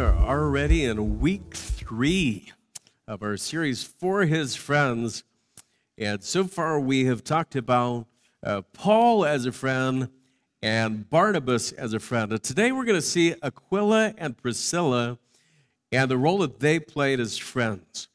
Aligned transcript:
are 0.00 0.16
already 0.16 0.86
in 0.86 1.20
week 1.20 1.54
three 1.54 2.50
of 3.06 3.22
our 3.22 3.36
series 3.36 3.82
for 3.82 4.24
his 4.24 4.56
friends. 4.56 5.24
And 5.98 6.24
so 6.24 6.44
far, 6.44 6.80
we 6.80 7.04
have 7.04 7.22
talked 7.22 7.54
about 7.54 8.06
uh, 8.42 8.62
Paul 8.72 9.26
as 9.26 9.44
a 9.44 9.52
friend 9.52 10.08
and 10.62 11.08
Barnabas 11.10 11.72
as 11.72 11.92
a 11.92 12.00
friend. 12.00 12.32
And 12.32 12.42
today, 12.42 12.72
we're 12.72 12.86
going 12.86 12.98
to 12.98 13.02
see 13.02 13.34
Aquila 13.42 14.14
and 14.16 14.38
Priscilla 14.38 15.18
and 15.92 16.10
the 16.10 16.16
role 16.16 16.38
that 16.38 16.60
they 16.60 16.80
played 16.80 17.20
as 17.20 17.36
friends. 17.36 18.08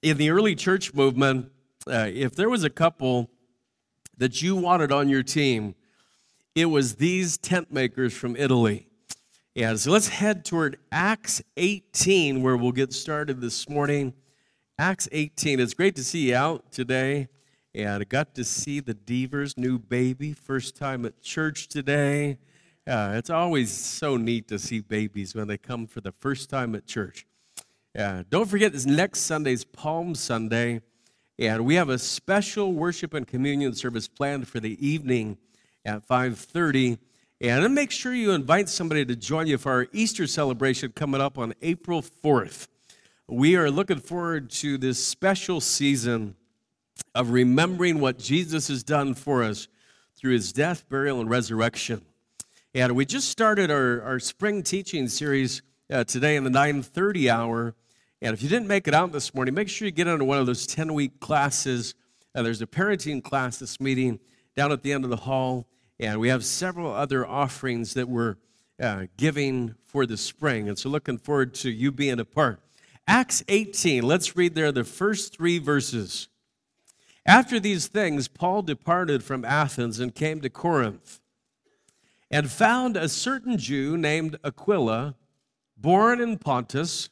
In 0.00 0.16
the 0.16 0.30
early 0.30 0.54
church 0.54 0.94
movement, 0.94 1.50
uh, 1.88 2.08
if 2.08 2.36
there 2.36 2.48
was 2.48 2.62
a 2.62 2.70
couple 2.70 3.30
that 4.16 4.42
you 4.42 4.54
wanted 4.54 4.92
on 4.92 5.08
your 5.08 5.24
team, 5.24 5.74
it 6.54 6.66
was 6.66 6.96
these 6.96 7.36
tent 7.36 7.72
makers 7.72 8.12
from 8.12 8.36
Italy. 8.36 8.86
Yeah, 9.54 9.74
so 9.76 9.90
let's 9.90 10.08
head 10.08 10.46
toward 10.46 10.78
Acts 10.90 11.42
18, 11.58 12.42
where 12.42 12.56
we'll 12.56 12.72
get 12.72 12.90
started 12.94 13.42
this 13.42 13.68
morning. 13.68 14.14
Acts 14.78 15.10
18. 15.12 15.60
It's 15.60 15.74
great 15.74 15.94
to 15.96 16.04
see 16.04 16.30
you 16.30 16.36
out 16.36 16.72
today. 16.72 17.28
And 17.74 18.00
I 18.00 18.04
got 18.04 18.34
to 18.36 18.44
see 18.44 18.80
the 18.80 18.94
Devers' 18.94 19.58
new 19.58 19.78
baby, 19.78 20.32
first 20.32 20.74
time 20.74 21.04
at 21.04 21.20
church 21.20 21.68
today. 21.68 22.38
Uh, 22.86 23.12
it's 23.16 23.28
always 23.28 23.70
so 23.70 24.16
neat 24.16 24.48
to 24.48 24.58
see 24.58 24.80
babies 24.80 25.34
when 25.34 25.48
they 25.48 25.58
come 25.58 25.86
for 25.86 26.00
the 26.00 26.12
first 26.12 26.48
time 26.48 26.74
at 26.74 26.86
church. 26.86 27.26
Uh, 27.94 28.22
don't 28.30 28.48
forget, 28.48 28.72
this 28.72 28.86
next 28.86 29.20
Sunday's 29.20 29.66
Palm 29.66 30.14
Sunday, 30.14 30.80
and 31.38 31.66
we 31.66 31.74
have 31.74 31.90
a 31.90 31.98
special 31.98 32.72
worship 32.72 33.12
and 33.12 33.26
communion 33.26 33.74
service 33.74 34.08
planned 34.08 34.48
for 34.48 34.60
the 34.60 34.78
evening 34.84 35.36
at 35.84 36.08
5:30. 36.08 36.96
And 37.42 37.74
make 37.74 37.90
sure 37.90 38.14
you 38.14 38.30
invite 38.30 38.68
somebody 38.68 39.04
to 39.04 39.16
join 39.16 39.48
you 39.48 39.58
for 39.58 39.72
our 39.72 39.88
Easter 39.92 40.28
celebration 40.28 40.92
coming 40.92 41.20
up 41.20 41.38
on 41.38 41.54
April 41.60 42.00
4th. 42.00 42.68
We 43.26 43.56
are 43.56 43.68
looking 43.68 43.98
forward 43.98 44.48
to 44.50 44.78
this 44.78 45.04
special 45.04 45.60
season 45.60 46.36
of 47.16 47.30
remembering 47.30 47.98
what 47.98 48.16
Jesus 48.20 48.68
has 48.68 48.84
done 48.84 49.14
for 49.14 49.42
us 49.42 49.66
through 50.16 50.34
his 50.34 50.52
death, 50.52 50.88
burial, 50.88 51.18
and 51.18 51.28
resurrection. 51.28 52.02
And 52.76 52.94
we 52.94 53.04
just 53.04 53.28
started 53.28 53.72
our, 53.72 54.00
our 54.02 54.20
spring 54.20 54.62
teaching 54.62 55.08
series 55.08 55.62
uh, 55.90 56.04
today 56.04 56.36
in 56.36 56.44
the 56.44 56.50
9:30 56.50 57.28
hour. 57.28 57.74
And 58.20 58.34
if 58.34 58.40
you 58.40 58.48
didn't 58.48 58.68
make 58.68 58.86
it 58.86 58.94
out 58.94 59.10
this 59.10 59.34
morning, 59.34 59.52
make 59.54 59.68
sure 59.68 59.86
you 59.86 59.90
get 59.90 60.06
into 60.06 60.24
one 60.24 60.38
of 60.38 60.46
those 60.46 60.64
10-week 60.68 61.18
classes. 61.18 61.96
Uh, 62.36 62.42
there's 62.42 62.62
a 62.62 62.68
parenting 62.68 63.20
class 63.20 63.58
this 63.58 63.80
meeting 63.80 64.20
down 64.54 64.70
at 64.70 64.84
the 64.84 64.92
end 64.92 65.02
of 65.02 65.10
the 65.10 65.16
hall. 65.16 65.66
And 66.02 66.18
we 66.18 66.30
have 66.30 66.44
several 66.44 66.92
other 66.92 67.24
offerings 67.24 67.94
that 67.94 68.08
we're 68.08 68.34
uh, 68.82 69.06
giving 69.16 69.76
for 69.84 70.04
the 70.04 70.16
spring. 70.16 70.68
And 70.68 70.76
so 70.76 70.88
looking 70.88 71.16
forward 71.16 71.54
to 71.54 71.70
you 71.70 71.92
being 71.92 72.18
a 72.18 72.24
part. 72.24 72.60
Acts 73.06 73.44
18, 73.46 74.02
let's 74.02 74.34
read 74.34 74.56
there 74.56 74.72
the 74.72 74.82
first 74.82 75.36
three 75.36 75.60
verses. 75.60 76.26
After 77.24 77.60
these 77.60 77.86
things, 77.86 78.26
Paul 78.26 78.62
departed 78.62 79.22
from 79.22 79.44
Athens 79.44 80.00
and 80.00 80.12
came 80.12 80.40
to 80.40 80.50
Corinth 80.50 81.20
and 82.32 82.50
found 82.50 82.96
a 82.96 83.08
certain 83.08 83.56
Jew 83.56 83.96
named 83.96 84.38
Aquila, 84.42 85.14
born 85.76 86.20
in 86.20 86.36
Pontus, 86.36 87.10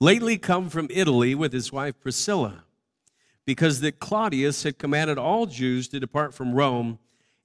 lately 0.00 0.36
come 0.36 0.68
from 0.68 0.88
Italy 0.90 1.36
with 1.36 1.52
his 1.52 1.70
wife 1.70 2.00
Priscilla, 2.00 2.64
because 3.44 3.82
that 3.82 4.00
Claudius 4.00 4.64
had 4.64 4.78
commanded 4.78 5.16
all 5.16 5.46
Jews 5.46 5.86
to 5.88 6.00
depart 6.00 6.34
from 6.34 6.52
Rome 6.52 6.98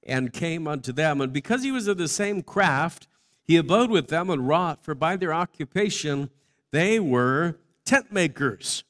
and 0.04 0.34
came 0.34 0.68
unto 0.68 0.92
them. 0.92 1.22
And 1.22 1.32
because 1.32 1.64
he 1.64 1.72
was 1.72 1.88
of 1.88 1.98
the 1.98 2.08
same 2.08 2.42
craft, 2.42 3.08
he 3.44 3.58
abode 3.58 3.90
with 3.90 4.08
them 4.08 4.30
and 4.30 4.48
wrought, 4.48 4.84
for 4.84 4.96
by 4.96 5.16
their 5.16 5.34
occupation 5.34 6.30
they 6.72 7.00
were 7.00 7.58
tent 7.86 8.12
makers. 8.12 8.84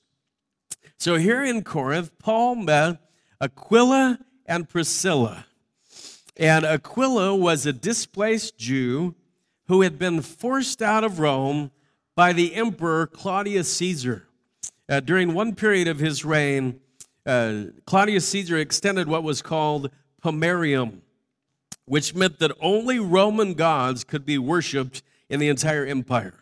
So 0.97 1.16
here 1.16 1.44
in 1.44 1.63
Corinth, 1.63 2.11
Paul 2.19 2.55
met 2.55 3.01
Aquila 3.41 4.19
and 4.45 4.69
Priscilla. 4.69 5.47
And 6.38 6.63
Aquila 6.63 7.35
was 7.35 7.66
a 7.66 7.73
displaced 7.73 8.57
Jew 8.57 9.16
who 9.67 9.81
had 9.81 9.97
been 9.97 10.21
forced 10.21 10.81
out 10.81 11.03
of 11.03 11.19
Rome 11.19 11.71
by 12.16 12.33
the 12.33 12.53
emperor 12.55 13.07
Claudius 13.07 13.71
Caesar. 13.77 14.27
Uh, 14.88 15.00
during 15.00 15.33
one 15.33 15.55
period 15.55 15.88
of 15.88 16.00
his 16.00 16.23
reign, 16.23 16.79
uh, 17.25 17.63
Claudius 17.85 18.27
Caesar 18.27 18.57
extended 18.57 19.07
what 19.07 19.23
was 19.23 19.41
called 19.41 19.89
pomerium, 20.23 20.99
which 21.85 22.13
meant 22.15 22.39
that 22.39 22.51
only 22.61 22.99
Roman 22.99 23.53
gods 23.53 24.03
could 24.03 24.25
be 24.25 24.37
worshiped 24.37 25.01
in 25.29 25.39
the 25.39 25.49
entire 25.49 25.85
empire. 25.85 26.35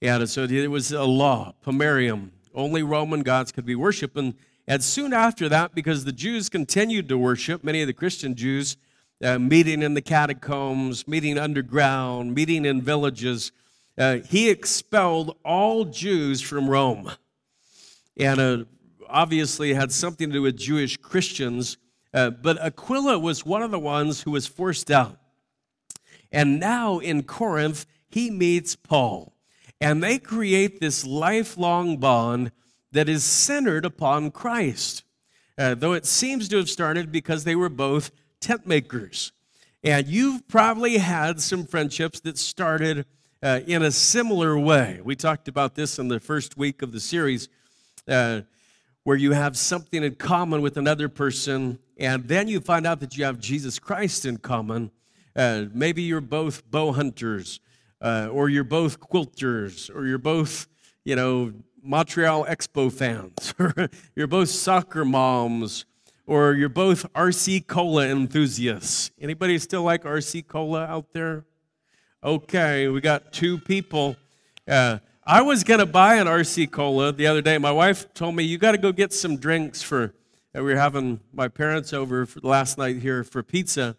Yeah, 0.00 0.24
so 0.26 0.44
it 0.44 0.70
was 0.70 0.92
a 0.92 1.04
law, 1.04 1.54
pomerium. 1.64 2.30
Only 2.54 2.82
Roman 2.82 3.22
gods 3.22 3.52
could 3.52 3.66
be 3.66 3.74
worshiped. 3.74 4.16
And, 4.16 4.34
and 4.66 4.82
soon 4.82 5.12
after 5.12 5.48
that, 5.48 5.74
because 5.74 6.04
the 6.04 6.12
Jews 6.12 6.48
continued 6.48 7.08
to 7.08 7.18
worship, 7.18 7.64
many 7.64 7.80
of 7.80 7.86
the 7.86 7.92
Christian 7.92 8.34
Jews, 8.34 8.76
uh, 9.22 9.38
meeting 9.38 9.82
in 9.82 9.94
the 9.94 10.00
catacombs, 10.00 11.08
meeting 11.08 11.38
underground, 11.38 12.34
meeting 12.34 12.64
in 12.64 12.80
villages, 12.80 13.50
uh, 13.96 14.18
he 14.28 14.48
expelled 14.48 15.36
all 15.44 15.84
Jews 15.84 16.40
from 16.40 16.70
Rome. 16.70 17.10
And 18.16 18.40
uh, 18.40 18.64
obviously 19.08 19.74
had 19.74 19.90
something 19.90 20.28
to 20.28 20.34
do 20.34 20.42
with 20.42 20.56
Jewish 20.56 20.96
Christians 20.96 21.76
uh, 22.14 22.30
but 22.30 22.60
Aquila 22.60 23.18
was 23.18 23.44
one 23.44 23.62
of 23.62 23.70
the 23.70 23.78
ones 23.78 24.22
who 24.22 24.30
was 24.30 24.46
forced 24.46 24.90
out. 24.90 25.18
And 26.32 26.60
now 26.60 26.98
in 26.98 27.22
Corinth, 27.22 27.86
he 28.08 28.30
meets 28.30 28.76
Paul. 28.76 29.34
And 29.80 30.02
they 30.02 30.18
create 30.18 30.80
this 30.80 31.04
lifelong 31.06 31.98
bond 31.98 32.52
that 32.92 33.08
is 33.08 33.24
centered 33.24 33.84
upon 33.84 34.30
Christ. 34.30 35.04
Uh, 35.56 35.74
though 35.74 35.92
it 35.92 36.06
seems 36.06 36.48
to 36.48 36.56
have 36.56 36.70
started 36.70 37.10
because 37.10 37.44
they 37.44 37.56
were 37.56 37.68
both 37.68 38.10
tent 38.40 38.66
makers. 38.66 39.32
And 39.82 40.06
you've 40.06 40.46
probably 40.48 40.98
had 40.98 41.40
some 41.40 41.64
friendships 41.64 42.20
that 42.20 42.38
started 42.38 43.06
uh, 43.42 43.60
in 43.66 43.82
a 43.82 43.90
similar 43.90 44.58
way. 44.58 45.00
We 45.02 45.14
talked 45.14 45.48
about 45.48 45.74
this 45.74 45.98
in 45.98 46.08
the 46.08 46.20
first 46.20 46.56
week 46.56 46.82
of 46.82 46.92
the 46.92 47.00
series, 47.00 47.48
uh, 48.06 48.42
where 49.08 49.16
you 49.16 49.32
have 49.32 49.56
something 49.56 50.04
in 50.04 50.14
common 50.16 50.60
with 50.60 50.76
another 50.76 51.08
person 51.08 51.78
and 51.96 52.28
then 52.28 52.46
you 52.46 52.60
find 52.60 52.86
out 52.86 53.00
that 53.00 53.16
you 53.16 53.24
have 53.24 53.38
Jesus 53.38 53.78
Christ 53.78 54.26
in 54.26 54.36
common. 54.36 54.90
Uh, 55.34 55.64
maybe 55.72 56.02
you're 56.02 56.20
both 56.20 56.70
bow 56.70 56.92
hunters, 56.92 57.58
uh, 58.02 58.28
or 58.30 58.50
you're 58.50 58.64
both 58.64 59.00
quilters, 59.00 59.88
or 59.96 60.06
you're 60.06 60.18
both, 60.18 60.68
you 61.06 61.16
know, 61.16 61.54
Montreal 61.82 62.44
Expo 62.44 62.92
fans, 62.92 63.54
or 63.58 63.88
you're 64.14 64.26
both 64.26 64.50
soccer 64.50 65.06
moms, 65.06 65.86
or 66.26 66.52
you're 66.52 66.68
both 66.68 67.10
RC 67.14 67.66
Cola 67.66 68.08
enthusiasts. 68.08 69.10
Anybody 69.18 69.58
still 69.58 69.84
like 69.84 70.04
RC 70.04 70.46
Cola 70.46 70.84
out 70.84 71.14
there? 71.14 71.46
Okay, 72.22 72.88
we 72.88 73.00
got 73.00 73.32
two 73.32 73.56
people. 73.56 74.16
Uh, 74.68 74.98
I 75.30 75.42
was 75.42 75.62
going 75.62 75.80
to 75.80 75.84
buy 75.84 76.14
an 76.14 76.26
RC 76.26 76.70
Cola 76.70 77.12
the 77.12 77.26
other 77.26 77.42
day. 77.42 77.58
My 77.58 77.70
wife 77.70 78.14
told 78.14 78.34
me, 78.34 78.44
You 78.44 78.56
got 78.56 78.72
to 78.72 78.78
go 78.78 78.92
get 78.92 79.12
some 79.12 79.36
drinks 79.36 79.82
for 79.82 80.14
we 80.54 80.62
were 80.62 80.76
having 80.76 81.20
my 81.34 81.48
parents 81.48 81.92
over 81.92 82.26
last 82.42 82.78
night 82.78 82.96
here 82.96 83.22
for 83.24 83.42
pizza. 83.42 83.94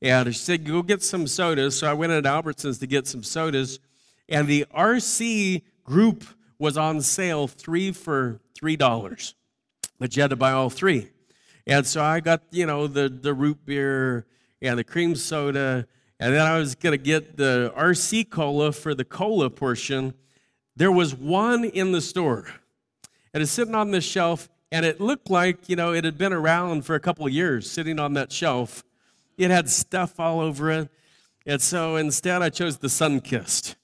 And 0.00 0.32
she 0.32 0.38
said, 0.40 0.64
Go 0.64 0.82
get 0.82 1.02
some 1.02 1.26
sodas. 1.26 1.76
So 1.76 1.90
I 1.90 1.92
went 1.92 2.12
into 2.12 2.28
Albertsons 2.28 2.78
to 2.78 2.86
get 2.86 3.08
some 3.08 3.24
sodas. 3.24 3.80
And 4.28 4.46
the 4.46 4.64
RC 4.72 5.62
group 5.82 6.22
was 6.60 6.78
on 6.78 7.00
sale 7.00 7.48
three 7.48 7.90
for 7.90 8.40
$3. 8.62 9.34
But 9.98 10.14
you 10.14 10.22
had 10.22 10.30
to 10.30 10.36
buy 10.36 10.52
all 10.52 10.70
three. 10.70 11.10
And 11.66 11.84
so 11.84 12.00
I 12.00 12.20
got, 12.20 12.42
you 12.52 12.64
know, 12.64 12.86
the, 12.86 13.08
the 13.08 13.34
root 13.34 13.66
beer 13.66 14.24
and 14.62 14.78
the 14.78 14.84
cream 14.84 15.16
soda. 15.16 15.88
And 16.20 16.32
then 16.32 16.46
I 16.46 16.60
was 16.60 16.76
going 16.76 16.96
to 16.96 17.04
get 17.04 17.36
the 17.36 17.74
RC 17.76 18.30
cola 18.30 18.70
for 18.70 18.94
the 18.94 19.04
cola 19.04 19.50
portion. 19.50 20.14
There 20.80 20.90
was 20.90 21.14
one 21.14 21.66
in 21.66 21.92
the 21.92 22.00
store. 22.00 22.46
And 23.34 23.42
it's 23.42 23.52
sitting 23.52 23.74
on 23.74 23.90
the 23.90 24.00
shelf 24.00 24.48
and 24.72 24.86
it 24.86 24.98
looked 24.98 25.28
like, 25.28 25.68
you 25.68 25.76
know, 25.76 25.92
it 25.92 26.04
had 26.04 26.16
been 26.16 26.32
around 26.32 26.86
for 26.86 26.94
a 26.94 27.00
couple 27.00 27.28
years 27.28 27.70
sitting 27.70 27.98
on 27.98 28.14
that 28.14 28.32
shelf. 28.32 28.82
It 29.36 29.50
had 29.50 29.68
stuff 29.68 30.18
all 30.18 30.40
over 30.40 30.70
it. 30.70 30.88
And 31.44 31.60
so 31.60 31.96
instead, 31.96 32.40
I 32.40 32.48
chose 32.48 32.78
the 32.78 32.88
Sunkist. 32.88 33.74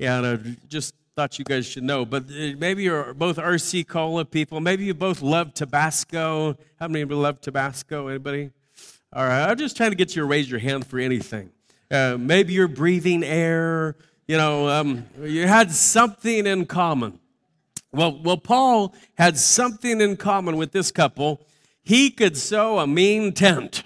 And 0.00 0.26
I 0.26 0.36
just 0.66 0.94
thought 1.14 1.38
you 1.38 1.44
guys 1.44 1.66
should 1.66 1.82
know. 1.82 2.06
But 2.06 2.22
uh, 2.22 2.56
maybe 2.56 2.84
you're 2.84 3.12
both 3.12 3.36
RC 3.36 3.86
Cola 3.86 4.24
people. 4.24 4.58
Maybe 4.60 4.86
you 4.86 4.94
both 4.94 5.20
love 5.20 5.52
Tabasco. 5.52 6.56
How 6.80 6.88
many 6.88 7.02
of 7.02 7.10
you 7.10 7.18
love 7.18 7.42
Tabasco? 7.42 8.08
Anybody? 8.08 8.50
All 9.12 9.26
right. 9.26 9.50
I'm 9.50 9.58
just 9.58 9.76
trying 9.76 9.90
to 9.90 9.96
get 9.96 10.16
you 10.16 10.22
to 10.22 10.26
raise 10.26 10.50
your 10.50 10.60
hand 10.60 10.86
for 10.86 10.98
anything. 10.98 11.50
Uh, 11.90 12.16
maybe 12.18 12.54
you're 12.54 12.66
breathing 12.66 13.24
air. 13.24 13.96
You 14.26 14.36
know, 14.36 14.68
um, 14.68 15.06
you 15.22 15.46
had 15.46 15.70
something 15.70 16.46
in 16.46 16.66
common. 16.66 17.20
Well, 17.92 18.20
well, 18.22 18.36
Paul 18.36 18.94
had 19.16 19.38
something 19.38 20.00
in 20.00 20.16
common 20.16 20.56
with 20.56 20.72
this 20.72 20.90
couple. 20.90 21.46
He 21.82 22.10
could 22.10 22.36
sew 22.36 22.78
a 22.80 22.86
mean 22.86 23.32
tent. 23.32 23.84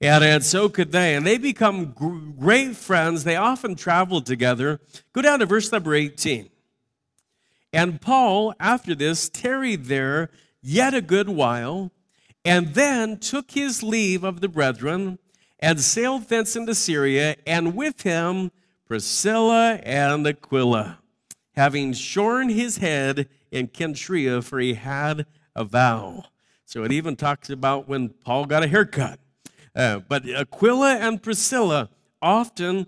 And, 0.00 0.22
and 0.22 0.44
so 0.44 0.68
could 0.68 0.92
they. 0.92 1.16
And 1.16 1.26
they 1.26 1.38
become 1.38 1.92
great 2.38 2.76
friends. 2.76 3.24
They 3.24 3.34
often 3.34 3.74
travel 3.74 4.20
together. 4.20 4.80
Go 5.12 5.22
down 5.22 5.40
to 5.40 5.46
verse 5.46 5.72
number 5.72 5.94
18. 5.94 6.50
And 7.72 8.00
Paul, 8.00 8.54
after 8.60 8.94
this, 8.94 9.28
tarried 9.28 9.86
there 9.86 10.30
yet 10.62 10.94
a 10.94 11.00
good 11.00 11.28
while, 11.28 11.90
and 12.44 12.74
then 12.74 13.18
took 13.18 13.50
his 13.50 13.82
leave 13.82 14.22
of 14.22 14.40
the 14.40 14.48
brethren 14.48 15.18
and 15.58 15.80
sailed 15.80 16.28
thence 16.28 16.54
into 16.54 16.74
Syria, 16.74 17.34
and 17.46 17.74
with 17.74 18.02
him 18.02 18.52
Priscilla 18.86 19.80
and 19.82 20.26
Aquila, 20.26 20.98
having 21.56 21.92
shorn 21.92 22.50
his 22.50 22.78
head 22.78 23.28
in 23.50 23.68
Cenchrea, 23.68 24.42
for 24.42 24.58
he 24.60 24.74
had 24.74 25.26
a 25.54 25.64
vow. 25.64 26.24
So 26.66 26.84
it 26.84 26.92
even 26.92 27.16
talks 27.16 27.50
about 27.50 27.88
when 27.88 28.10
Paul 28.10 28.46
got 28.46 28.62
a 28.62 28.68
haircut. 28.68 29.20
Uh, 29.74 30.00
but 30.00 30.28
Aquila 30.28 30.96
and 30.96 31.22
Priscilla 31.22 31.88
often 32.20 32.86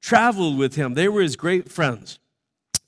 traveled 0.00 0.58
with 0.58 0.74
him. 0.74 0.94
They 0.94 1.08
were 1.08 1.22
his 1.22 1.36
great 1.36 1.70
friends. 1.70 2.18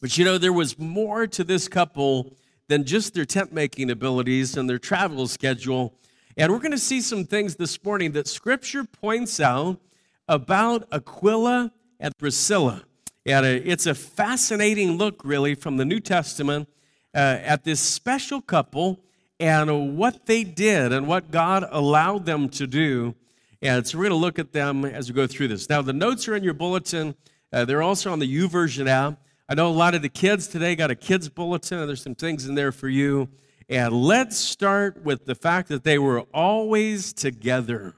But 0.00 0.16
you 0.16 0.25
know, 0.25 0.38
there 0.38 0.52
was 0.52 0.78
more 0.78 1.26
to 1.26 1.44
this 1.44 1.69
couple 1.69 2.37
than 2.69 2.84
just 2.84 3.14
their 3.14 3.25
tent 3.25 3.52
making 3.52 3.90
abilities 3.90 4.56
and 4.56 4.69
their 4.69 4.78
travel 4.78 5.26
schedule. 5.26 5.94
And 6.37 6.52
we're 6.52 6.60
going 6.60 6.72
to 6.72 6.78
see 6.78 7.00
some 7.00 7.25
things 7.25 7.56
this 7.56 7.82
morning 7.82 8.12
that 8.12 8.28
scripture 8.28 8.84
points 8.84 9.40
out 9.40 9.81
about 10.28 10.87
Aquila 10.93 11.72
and 12.00 12.17
Priscilla. 12.19 12.83
And 13.27 13.45
uh, 13.45 13.61
it's 13.65 13.87
a 13.87 13.95
fascinating 13.95 14.97
look, 14.97 15.23
really, 15.25 15.55
from 15.55 15.77
the 15.77 15.85
New 15.85 16.00
Testament 16.00 16.69
uh, 17.15 17.19
at 17.19 17.65
this 17.65 17.81
special 17.81 18.41
couple 18.41 19.00
and 19.41 19.97
what 19.97 20.27
they 20.27 20.45
did 20.45 20.93
and 20.93 21.06
what 21.06 21.31
God 21.31 21.67
allowed 21.71 22.27
them 22.27 22.49
to 22.50 22.67
do. 22.67 23.15
And 23.61 23.87
so 23.87 23.99
we're 23.99 24.05
going 24.05 24.19
to 24.21 24.25
look 24.25 24.39
at 24.39 24.53
them 24.53 24.85
as 24.85 25.09
we 25.09 25.15
go 25.15 25.27
through 25.27 25.49
this. 25.49 25.69
Now, 25.69 25.83
the 25.83 25.93
notes 25.93 26.29
are 26.29 26.37
in 26.37 26.45
your 26.45 26.55
bulletin. 26.55 27.15
Uh, 27.53 27.65
they're 27.65 27.83
also 27.83 28.12
on 28.12 28.19
the 28.19 28.37
YouVersion 28.37 28.87
app. 28.87 29.21
I 29.49 29.55
know 29.55 29.69
a 29.69 29.71
lot 29.71 29.94
of 29.94 30.03
the 30.03 30.09
kids 30.09 30.47
today 30.47 30.77
got 30.77 30.91
a 30.91 30.94
kids 30.94 31.29
bulletin, 31.29 31.79
and 31.79 31.89
there's 31.89 32.03
some 32.03 32.15
things 32.15 32.47
in 32.47 32.55
there 32.55 32.73
for 32.73 32.89
you. 32.89 33.29
And 33.69 33.93
let's 33.93 34.37
start 34.37 35.03
with 35.03 35.27
the 35.27 35.35
fact 35.35 35.69
that 35.69 35.85
they 35.85 35.99
were 35.99 36.21
always 36.33 37.12
together. 37.12 37.94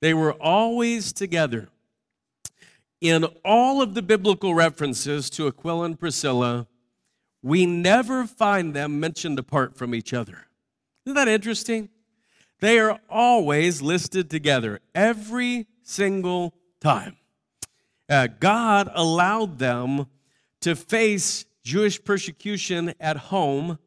They 0.00 0.12
were 0.12 0.32
always 0.32 1.12
together. 1.12 1.68
In 3.00 3.24
all 3.44 3.82
of 3.82 3.94
the 3.94 4.02
biblical 4.02 4.54
references 4.54 5.28
to 5.30 5.46
Aquila 5.46 5.84
and 5.84 5.98
Priscilla, 5.98 6.66
we 7.42 7.66
never 7.66 8.26
find 8.26 8.74
them 8.74 8.98
mentioned 8.98 9.38
apart 9.38 9.76
from 9.76 9.94
each 9.94 10.14
other. 10.14 10.46
Isn't 11.04 11.16
that 11.16 11.28
interesting? 11.28 11.90
They 12.60 12.78
are 12.78 12.98
always 13.10 13.82
listed 13.82 14.30
together 14.30 14.80
every 14.94 15.66
single 15.82 16.54
time. 16.80 17.16
Uh, 18.08 18.28
God 18.40 18.90
allowed 18.94 19.58
them 19.58 20.06
to 20.60 20.74
face 20.74 21.44
Jewish 21.62 22.02
persecution 22.02 22.94
at 23.00 23.16
home 23.16 23.78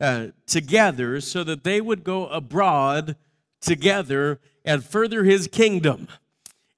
uh, 0.00 0.28
together 0.46 1.20
so 1.20 1.44
that 1.44 1.64
they 1.64 1.80
would 1.80 2.04
go 2.04 2.26
abroad 2.26 3.16
together 3.60 4.40
and 4.64 4.84
further 4.84 5.24
his 5.24 5.46
kingdom. 5.46 6.08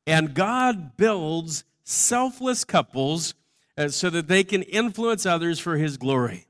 And 0.06 0.34
God 0.34 0.96
builds 0.96 1.64
selfless 1.84 2.64
couples 2.64 3.34
uh, 3.76 3.88
so 3.88 4.10
that 4.10 4.28
they 4.28 4.44
can 4.44 4.62
influence 4.62 5.26
others 5.26 5.58
for 5.58 5.76
his 5.76 5.96
glory. 5.96 6.46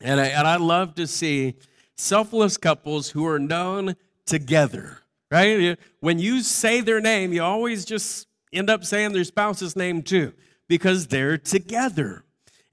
And 0.00 0.20
I, 0.20 0.26
and 0.26 0.46
I 0.46 0.56
love 0.56 0.94
to 0.96 1.06
see 1.06 1.54
selfless 1.96 2.56
couples 2.56 3.10
who 3.10 3.26
are 3.26 3.38
known 3.38 3.94
together, 4.26 4.98
right? 5.30 5.78
When 6.00 6.18
you 6.18 6.42
say 6.42 6.80
their 6.80 7.00
name, 7.00 7.32
you 7.32 7.42
always 7.42 7.84
just 7.84 8.26
end 8.52 8.70
up 8.70 8.84
saying 8.84 9.12
their 9.12 9.24
spouse's 9.24 9.76
name 9.76 10.02
too, 10.02 10.32
because 10.68 11.06
they're 11.06 11.38
together. 11.38 12.24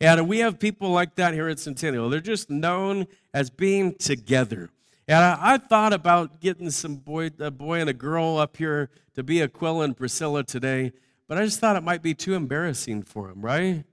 And 0.01 0.27
we 0.27 0.39
have 0.39 0.59
people 0.59 0.91
like 0.91 1.15
that 1.15 1.33
here 1.33 1.49
at 1.49 1.59
Centennial. 1.59 2.09
They're 2.09 2.21
just 2.21 2.49
known 2.49 3.05
as 3.33 3.49
being 3.49 3.95
together. 3.95 4.69
And 5.09 5.17
I, 5.17 5.37
I 5.41 5.57
thought 5.57 5.91
about 5.91 6.39
getting 6.39 6.69
some 6.69 6.97
boy, 6.97 7.31
a 7.39 7.49
boy 7.49 7.81
and 7.81 7.89
a 7.89 7.93
girl 7.93 8.37
up 8.37 8.55
here 8.55 8.91
to 9.15 9.23
be 9.23 9.41
Aquila 9.41 9.85
and 9.85 9.97
Priscilla 9.97 10.43
today, 10.43 10.91
but 11.27 11.39
I 11.39 11.45
just 11.45 11.59
thought 11.59 11.75
it 11.75 11.83
might 11.83 12.03
be 12.03 12.13
too 12.13 12.35
embarrassing 12.35 13.01
for 13.01 13.27
them, 13.27 13.41
right? 13.41 13.83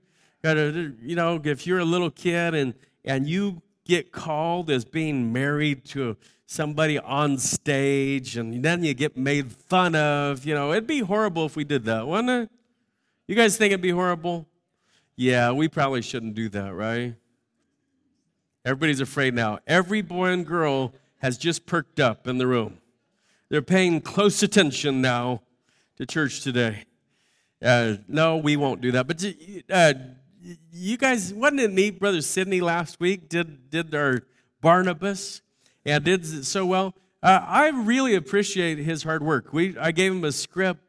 You 0.43 1.15
know, 1.15 1.41
if 1.43 1.65
you're 1.65 1.79
a 1.79 1.85
little 1.85 2.11
kid 2.11 2.53
and, 2.53 2.75
and 3.03 3.27
you 3.27 3.63
get 3.83 4.11
called 4.11 4.69
as 4.69 4.85
being 4.85 5.33
married 5.33 5.85
to 5.85 6.17
somebody 6.45 6.99
on 6.99 7.39
stage 7.39 8.37
and 8.37 8.63
then 8.63 8.83
you 8.83 8.93
get 8.93 9.17
made 9.17 9.51
fun 9.51 9.95
of. 9.95 10.45
You 10.45 10.53
know, 10.53 10.71
it'd 10.71 10.85
be 10.85 10.99
horrible 10.99 11.47
if 11.47 11.55
we 11.55 11.63
did 11.63 11.85
that, 11.85 12.07
wouldn't 12.07 12.29
it? 12.29 12.49
You 13.27 13.35
guys 13.35 13.57
think 13.57 13.71
it'd 13.71 13.81
be 13.81 13.89
horrible? 13.89 14.47
Yeah, 15.15 15.51
we 15.51 15.67
probably 15.67 16.03
shouldn't 16.03 16.35
do 16.35 16.47
that, 16.49 16.75
right? 16.75 17.15
Everybody's 18.63 19.01
afraid 19.01 19.33
now. 19.33 19.59
Every 19.65 20.01
boy 20.01 20.27
and 20.27 20.45
girl 20.45 20.93
has 21.19 21.37
just 21.37 21.65
perked 21.65 21.99
up 21.99 22.27
in 22.27 22.37
the 22.37 22.47
room. 22.47 22.77
They're 23.49 23.61
paying 23.61 24.01
close 24.01 24.43
attention 24.43 25.01
now 25.01 25.41
to 25.97 26.05
church 26.05 26.41
today. 26.41 26.85
Uh, 27.61 27.95
no, 28.07 28.37
we 28.37 28.55
won't 28.55 28.81
do 28.81 28.91
that. 28.91 29.07
But 29.07 29.23
uh, 29.71 29.93
you 30.71 30.97
guys, 30.97 31.33
wasn't 31.33 31.61
it 31.61 31.73
neat? 31.73 31.99
Brother 31.99 32.21
Sidney 32.21 32.61
last 32.61 32.99
week 32.99 33.29
did 33.29 33.69
did 33.69 33.95
our 33.95 34.23
Barnabas 34.61 35.41
and 35.85 36.03
did 36.03 36.45
so 36.45 36.65
well. 36.65 36.93
Uh, 37.23 37.39
I 37.43 37.69
really 37.69 38.15
appreciate 38.15 38.77
his 38.77 39.03
hard 39.03 39.23
work. 39.23 39.53
We 39.53 39.77
I 39.77 39.91
gave 39.91 40.11
him 40.11 40.23
a 40.23 40.31
script, 40.31 40.81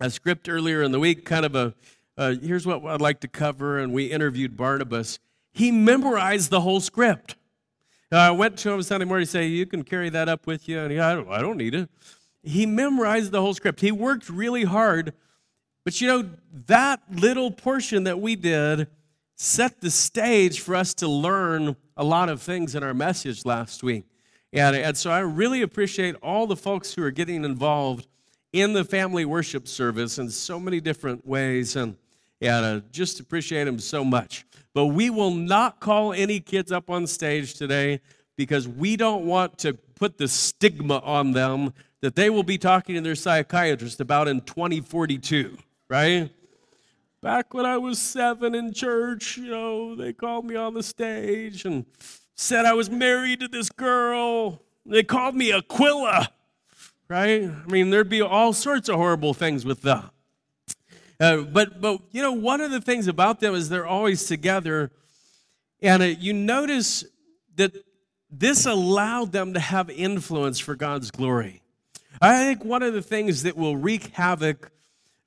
a 0.00 0.10
script 0.10 0.48
earlier 0.48 0.82
in 0.82 0.90
the 0.90 1.00
week, 1.00 1.24
kind 1.24 1.46
of 1.46 1.54
a 1.54 1.74
uh, 2.18 2.34
here's 2.42 2.66
what 2.66 2.84
I'd 2.84 3.00
like 3.00 3.20
to 3.20 3.28
cover, 3.28 3.78
and 3.78 3.92
we 3.92 4.06
interviewed 4.06 4.56
Barnabas. 4.56 5.18
He 5.52 5.70
memorized 5.70 6.50
the 6.50 6.60
whole 6.60 6.80
script. 6.80 7.36
Uh, 8.12 8.16
I 8.16 8.30
went 8.30 8.58
to 8.58 8.70
him 8.70 8.82
Sunday 8.82 9.06
morning. 9.06 9.22
and 9.22 9.30
Say 9.30 9.46
you 9.46 9.64
can 9.64 9.82
carry 9.82 10.10
that 10.10 10.28
up 10.28 10.46
with 10.46 10.68
you, 10.68 10.78
and 10.80 10.92
he, 10.92 10.98
I 10.98 11.14
don't, 11.14 11.28
I 11.28 11.40
don't 11.40 11.56
need 11.56 11.74
it. 11.74 11.88
He 12.42 12.66
memorized 12.66 13.32
the 13.32 13.40
whole 13.40 13.54
script. 13.54 13.80
He 13.80 13.90
worked 13.90 14.28
really 14.28 14.64
hard 14.64 15.14
but 15.84 16.00
you 16.00 16.06
know, 16.06 16.30
that 16.66 17.00
little 17.10 17.50
portion 17.50 18.04
that 18.04 18.20
we 18.20 18.36
did 18.36 18.88
set 19.36 19.80
the 19.80 19.90
stage 19.90 20.60
for 20.60 20.76
us 20.76 20.94
to 20.94 21.08
learn 21.08 21.76
a 21.96 22.04
lot 22.04 22.28
of 22.28 22.40
things 22.40 22.74
in 22.74 22.82
our 22.82 22.94
message 22.94 23.44
last 23.44 23.82
week. 23.82 24.04
And, 24.52 24.76
and 24.76 24.96
so 24.96 25.10
I 25.10 25.20
really 25.20 25.62
appreciate 25.62 26.14
all 26.22 26.46
the 26.46 26.56
folks 26.56 26.94
who 26.94 27.02
are 27.02 27.10
getting 27.10 27.44
involved 27.44 28.06
in 28.52 28.74
the 28.74 28.84
family 28.84 29.24
worship 29.24 29.66
service 29.66 30.18
in 30.18 30.30
so 30.30 30.60
many 30.60 30.80
different 30.80 31.26
ways. 31.26 31.74
And, 31.74 31.96
and 32.42 32.64
uh, 32.64 32.80
just 32.90 33.20
appreciate 33.20 33.64
them 33.64 33.78
so 33.78 34.04
much. 34.04 34.44
But 34.74 34.86
we 34.86 35.08
will 35.08 35.30
not 35.30 35.80
call 35.80 36.12
any 36.12 36.40
kids 36.40 36.72
up 36.72 36.90
on 36.90 37.06
stage 37.06 37.54
today 37.54 38.00
because 38.36 38.68
we 38.68 38.96
don't 38.96 39.24
want 39.24 39.58
to 39.58 39.74
put 39.74 40.18
the 40.18 40.28
stigma 40.28 40.98
on 40.98 41.32
them 41.32 41.72
that 42.00 42.16
they 42.16 42.28
will 42.28 42.42
be 42.42 42.58
talking 42.58 42.94
to 42.96 43.00
their 43.00 43.14
psychiatrist 43.14 44.00
about 44.00 44.28
in 44.28 44.40
2042 44.40 45.56
right? 45.92 46.30
Back 47.20 47.52
when 47.52 47.66
I 47.66 47.76
was 47.76 48.00
seven 48.00 48.54
in 48.54 48.72
church, 48.72 49.36
you 49.36 49.50
know, 49.50 49.94
they 49.94 50.14
called 50.14 50.46
me 50.46 50.56
on 50.56 50.72
the 50.72 50.82
stage 50.82 51.66
and 51.66 51.84
said 52.34 52.64
I 52.64 52.72
was 52.72 52.88
married 52.88 53.40
to 53.40 53.48
this 53.48 53.68
girl. 53.68 54.62
They 54.86 55.02
called 55.02 55.36
me 55.36 55.52
Aquila, 55.52 56.30
right? 57.08 57.42
I 57.44 57.70
mean, 57.70 57.90
there'd 57.90 58.08
be 58.08 58.22
all 58.22 58.54
sorts 58.54 58.88
of 58.88 58.96
horrible 58.96 59.34
things 59.34 59.66
with 59.66 59.82
them. 59.82 60.08
Uh, 61.22 61.42
but, 61.42 61.80
but, 61.80 62.00
you 62.10 62.20
know, 62.20 62.32
one 62.32 62.60
of 62.60 62.72
the 62.72 62.80
things 62.80 63.06
about 63.06 63.38
them 63.38 63.54
is 63.54 63.68
they're 63.68 63.86
always 63.86 64.26
together. 64.26 64.90
And 65.80 66.02
uh, 66.02 66.06
you 66.06 66.32
notice 66.32 67.04
that 67.54 67.72
this 68.28 68.66
allowed 68.66 69.30
them 69.30 69.54
to 69.54 69.60
have 69.60 69.88
influence 69.88 70.58
for 70.58 70.74
God's 70.74 71.12
glory. 71.12 71.62
I 72.20 72.42
think 72.42 72.64
one 72.64 72.82
of 72.82 72.92
the 72.92 73.02
things 73.02 73.44
that 73.44 73.56
will 73.56 73.76
wreak 73.76 74.08
havoc 74.14 74.72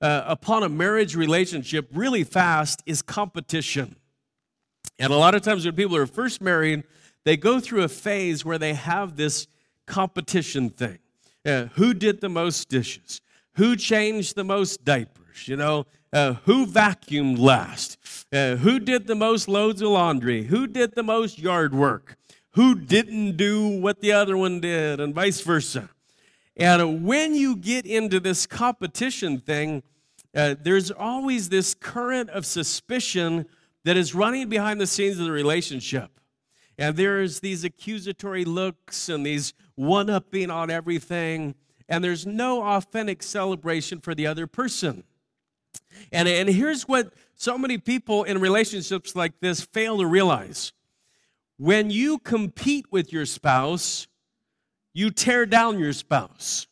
uh, 0.02 0.24
upon 0.28 0.64
a 0.64 0.70
marriage 0.70 1.16
relationship 1.16 1.88
really 1.94 2.26
fast 2.26 2.84
is 2.86 3.02
competition. 3.02 3.96
And 5.00 5.14
a 5.14 5.16
lot 5.16 5.34
of 5.34 5.44
times 5.44 5.64
when 5.64 5.76
people 5.76 5.96
are 5.96 6.08
first 6.08 6.42
married, 6.42 6.84
they 7.24 7.38
go 7.38 7.62
through 7.62 7.84
a 7.84 7.88
phase 7.88 8.44
where 8.44 8.58
they 8.58 8.74
have 8.74 9.16
this 9.16 9.48
competition 9.86 10.72
thing. 10.72 11.00
Uh, 11.46 11.68
who 11.76 11.94
did 11.94 12.20
the 12.20 12.28
most 12.28 12.68
dishes? 12.68 13.22
Who 13.54 13.78
changed 13.78 14.36
the 14.36 14.44
most 14.44 14.84
diapers? 14.84 15.25
You 15.44 15.58
know, 15.58 15.86
uh, 16.12 16.34
who 16.46 16.66
vacuumed 16.66 17.38
last? 17.38 17.98
Uh, 18.32 18.56
who 18.56 18.80
did 18.80 19.06
the 19.06 19.16
most 19.16 19.48
loads 19.48 19.82
of 19.82 19.90
laundry? 19.90 20.44
Who 20.46 20.66
did 20.66 20.96
the 20.96 21.04
most 21.04 21.38
yard 21.38 21.76
work? 21.76 22.18
Who 22.52 22.74
didn't 22.76 23.36
do 23.36 23.68
what 23.68 24.00
the 24.00 24.14
other 24.14 24.38
one 24.38 24.62
did, 24.62 25.00
and 25.00 25.14
vice 25.14 25.42
versa. 25.42 25.90
And 26.58 27.06
when 27.06 27.36
you 27.36 27.58
get 27.58 27.86
into 27.86 28.20
this 28.20 28.48
competition 28.48 29.40
thing, 29.40 29.84
uh, 30.34 30.56
there's 30.62 30.90
always 30.90 31.50
this 31.50 31.74
current 31.74 32.30
of 32.30 32.46
suspicion 32.46 33.46
that 33.84 33.98
is 33.98 34.16
running 34.16 34.48
behind 34.50 34.80
the 34.80 34.88
scenes 34.88 35.20
of 35.20 35.26
the 35.26 35.32
relationship. 35.32 36.12
And 36.78 36.96
there's 36.98 37.42
these 37.42 37.64
accusatory 37.64 38.46
looks 38.46 39.10
and 39.10 39.26
these 39.26 39.54
one 39.76 40.10
upping 40.10 40.50
on 40.50 40.70
everything. 40.70 41.56
and 41.88 42.04
there's 42.04 42.26
no 42.26 42.64
authentic 42.64 43.22
celebration 43.22 44.00
for 44.00 44.16
the 44.16 44.26
other 44.26 44.48
person. 44.48 45.04
And, 46.12 46.28
and 46.28 46.50
here's 46.50 46.84
what 46.84 47.14
so 47.36 47.58
many 47.58 47.78
people 47.78 48.24
in 48.24 48.40
relationships 48.40 49.16
like 49.16 49.40
this 49.42 49.62
fail 49.62 49.98
to 49.98 50.06
realize 50.06 50.74
when 51.58 51.90
you 51.90 52.18
compete 52.20 52.86
with 52.92 53.14
your 53.14 53.26
spouse, 53.26 54.08
you 54.94 55.10
tear 55.10 55.46
down 55.46 55.80
your 55.80 55.94
spouse. 55.94 56.68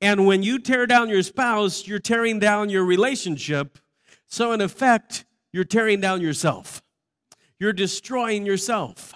And 0.00 0.26
when 0.26 0.42
you 0.42 0.58
tear 0.58 0.86
down 0.86 1.08
your 1.08 1.22
spouse, 1.22 1.86
you're 1.86 2.00
tearing 2.00 2.40
down 2.40 2.68
your 2.68 2.84
relationship. 2.84 3.78
So, 4.26 4.52
in 4.52 4.60
effect, 4.60 5.24
you're 5.52 5.64
tearing 5.64 6.00
down 6.00 6.20
yourself. 6.20 6.82
You're 7.60 7.72
destroying 7.72 8.44
yourself. 8.44 9.14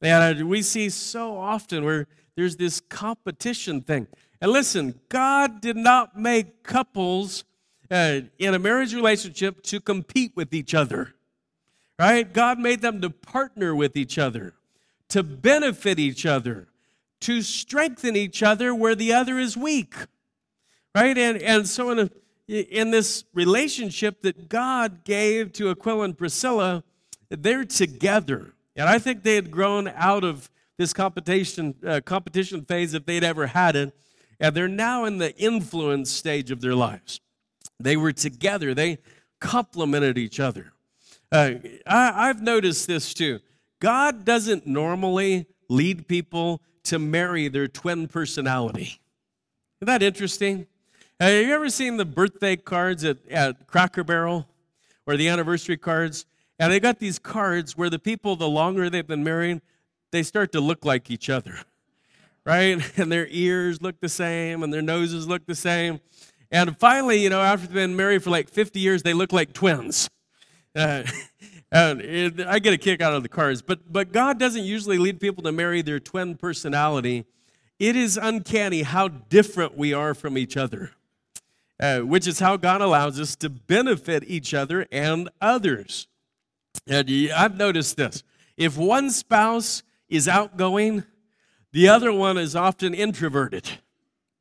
And 0.00 0.48
we 0.48 0.62
see 0.62 0.88
so 0.88 1.36
often 1.36 1.84
where 1.84 2.06
there's 2.36 2.56
this 2.56 2.80
competition 2.80 3.82
thing. 3.82 4.06
And 4.40 4.52
listen, 4.52 5.00
God 5.08 5.60
did 5.60 5.76
not 5.76 6.16
make 6.18 6.62
couples 6.62 7.44
uh, 7.90 8.20
in 8.38 8.54
a 8.54 8.58
marriage 8.58 8.94
relationship 8.94 9.62
to 9.62 9.80
compete 9.80 10.32
with 10.34 10.52
each 10.52 10.74
other, 10.74 11.14
right? 11.98 12.32
God 12.32 12.58
made 12.58 12.80
them 12.80 13.00
to 13.00 13.10
partner 13.10 13.74
with 13.74 13.96
each 13.96 14.18
other, 14.18 14.54
to 15.08 15.22
benefit 15.22 15.98
each 15.98 16.26
other, 16.26 16.68
to 17.20 17.42
strengthen 17.42 18.16
each 18.16 18.42
other 18.42 18.74
where 18.74 18.94
the 18.94 19.12
other 19.12 19.38
is 19.38 19.56
weak, 19.56 19.94
right? 20.94 21.16
And, 21.16 21.40
and 21.42 21.66
so, 21.66 21.90
in, 21.90 21.98
a, 21.98 22.10
in 22.48 22.90
this 22.90 23.24
relationship 23.34 24.22
that 24.22 24.48
God 24.48 25.04
gave 25.04 25.52
to 25.54 25.70
Aquila 25.70 26.04
and 26.04 26.18
Priscilla, 26.18 26.84
they're 27.30 27.64
together. 27.64 28.52
And 28.76 28.88
I 28.88 28.98
think 28.98 29.22
they 29.22 29.34
had 29.34 29.50
grown 29.50 29.88
out 29.88 30.24
of 30.24 30.50
this 30.76 30.92
competition, 30.92 31.74
uh, 31.86 32.00
competition 32.04 32.64
phase 32.64 32.94
if 32.94 33.04
they'd 33.04 33.24
ever 33.24 33.48
had 33.48 33.74
it. 33.76 33.92
And 34.38 34.54
they're 34.54 34.68
now 34.68 35.04
in 35.04 35.18
the 35.18 35.36
influence 35.36 36.10
stage 36.10 36.52
of 36.52 36.60
their 36.60 36.74
lives. 36.74 37.20
They 37.80 37.96
were 37.96 38.12
together, 38.12 38.74
they 38.74 38.98
complemented 39.40 40.18
each 40.18 40.40
other. 40.40 40.72
Uh, 41.30 41.52
I, 41.86 42.28
I've 42.28 42.42
noticed 42.42 42.86
this 42.86 43.14
too. 43.14 43.40
God 43.80 44.24
doesn't 44.24 44.66
normally 44.66 45.46
lead 45.68 46.08
people 46.08 46.60
to 46.84 46.98
marry 46.98 47.48
their 47.48 47.68
twin 47.68 48.08
personality. 48.08 48.98
Isn't 49.80 49.86
that 49.86 50.02
interesting? 50.02 50.66
Have 51.20 51.32
you 51.32 51.52
ever 51.52 51.68
seen 51.68 51.96
the 51.96 52.04
birthday 52.04 52.56
cards 52.56 53.04
at, 53.04 53.18
at 53.28 53.66
Cracker 53.66 54.04
Barrel 54.04 54.48
or 55.06 55.16
the 55.16 55.28
anniversary 55.28 55.76
cards? 55.76 56.26
And 56.58 56.72
they 56.72 56.80
got 56.80 56.98
these 56.98 57.18
cards 57.18 57.76
where 57.76 57.90
the 57.90 57.98
people, 57.98 58.34
the 58.36 58.48
longer 58.48 58.90
they've 58.90 59.06
been 59.06 59.22
married, 59.22 59.60
they 60.10 60.22
start 60.22 60.52
to 60.52 60.60
look 60.60 60.84
like 60.84 61.10
each 61.10 61.28
other, 61.28 61.58
right? 62.46 62.80
And 62.98 63.12
their 63.12 63.26
ears 63.30 63.82
look 63.82 64.00
the 64.00 64.08
same 64.08 64.62
and 64.62 64.72
their 64.72 64.82
noses 64.82 65.28
look 65.28 65.46
the 65.46 65.54
same. 65.54 66.00
And 66.50 66.78
finally, 66.78 67.18
you 67.18 67.28
know, 67.28 67.40
after 67.40 67.66
they've 67.66 67.74
been 67.74 67.96
married 67.96 68.22
for 68.22 68.30
like 68.30 68.48
50 68.48 68.80
years, 68.80 69.02
they 69.02 69.12
look 69.12 69.32
like 69.32 69.52
twins. 69.52 70.08
Uh, 70.74 71.02
and 71.72 72.00
it, 72.00 72.40
I 72.40 72.58
get 72.58 72.72
a 72.72 72.78
kick 72.78 73.00
out 73.00 73.12
of 73.12 73.22
the 73.22 73.28
cards. 73.28 73.60
But, 73.62 73.92
but 73.92 74.12
God 74.12 74.38
doesn't 74.38 74.64
usually 74.64 74.98
lead 74.98 75.20
people 75.20 75.42
to 75.44 75.52
marry 75.52 75.82
their 75.82 76.00
twin 76.00 76.36
personality. 76.36 77.26
It 77.78 77.96
is 77.96 78.16
uncanny 78.16 78.82
how 78.82 79.08
different 79.08 79.76
we 79.76 79.92
are 79.92 80.14
from 80.14 80.38
each 80.38 80.56
other, 80.56 80.92
uh, 81.78 82.00
which 82.00 82.26
is 82.26 82.38
how 82.40 82.56
God 82.56 82.80
allows 82.80 83.20
us 83.20 83.36
to 83.36 83.50
benefit 83.50 84.24
each 84.26 84.54
other 84.54 84.86
and 84.90 85.28
others. 85.40 86.08
And 86.86 87.10
I've 87.34 87.56
noticed 87.56 87.96
this 87.96 88.22
if 88.56 88.76
one 88.76 89.10
spouse 89.10 89.82
is 90.08 90.26
outgoing, 90.26 91.04
the 91.72 91.88
other 91.88 92.12
one 92.12 92.38
is 92.38 92.56
often 92.56 92.94
introverted, 92.94 93.70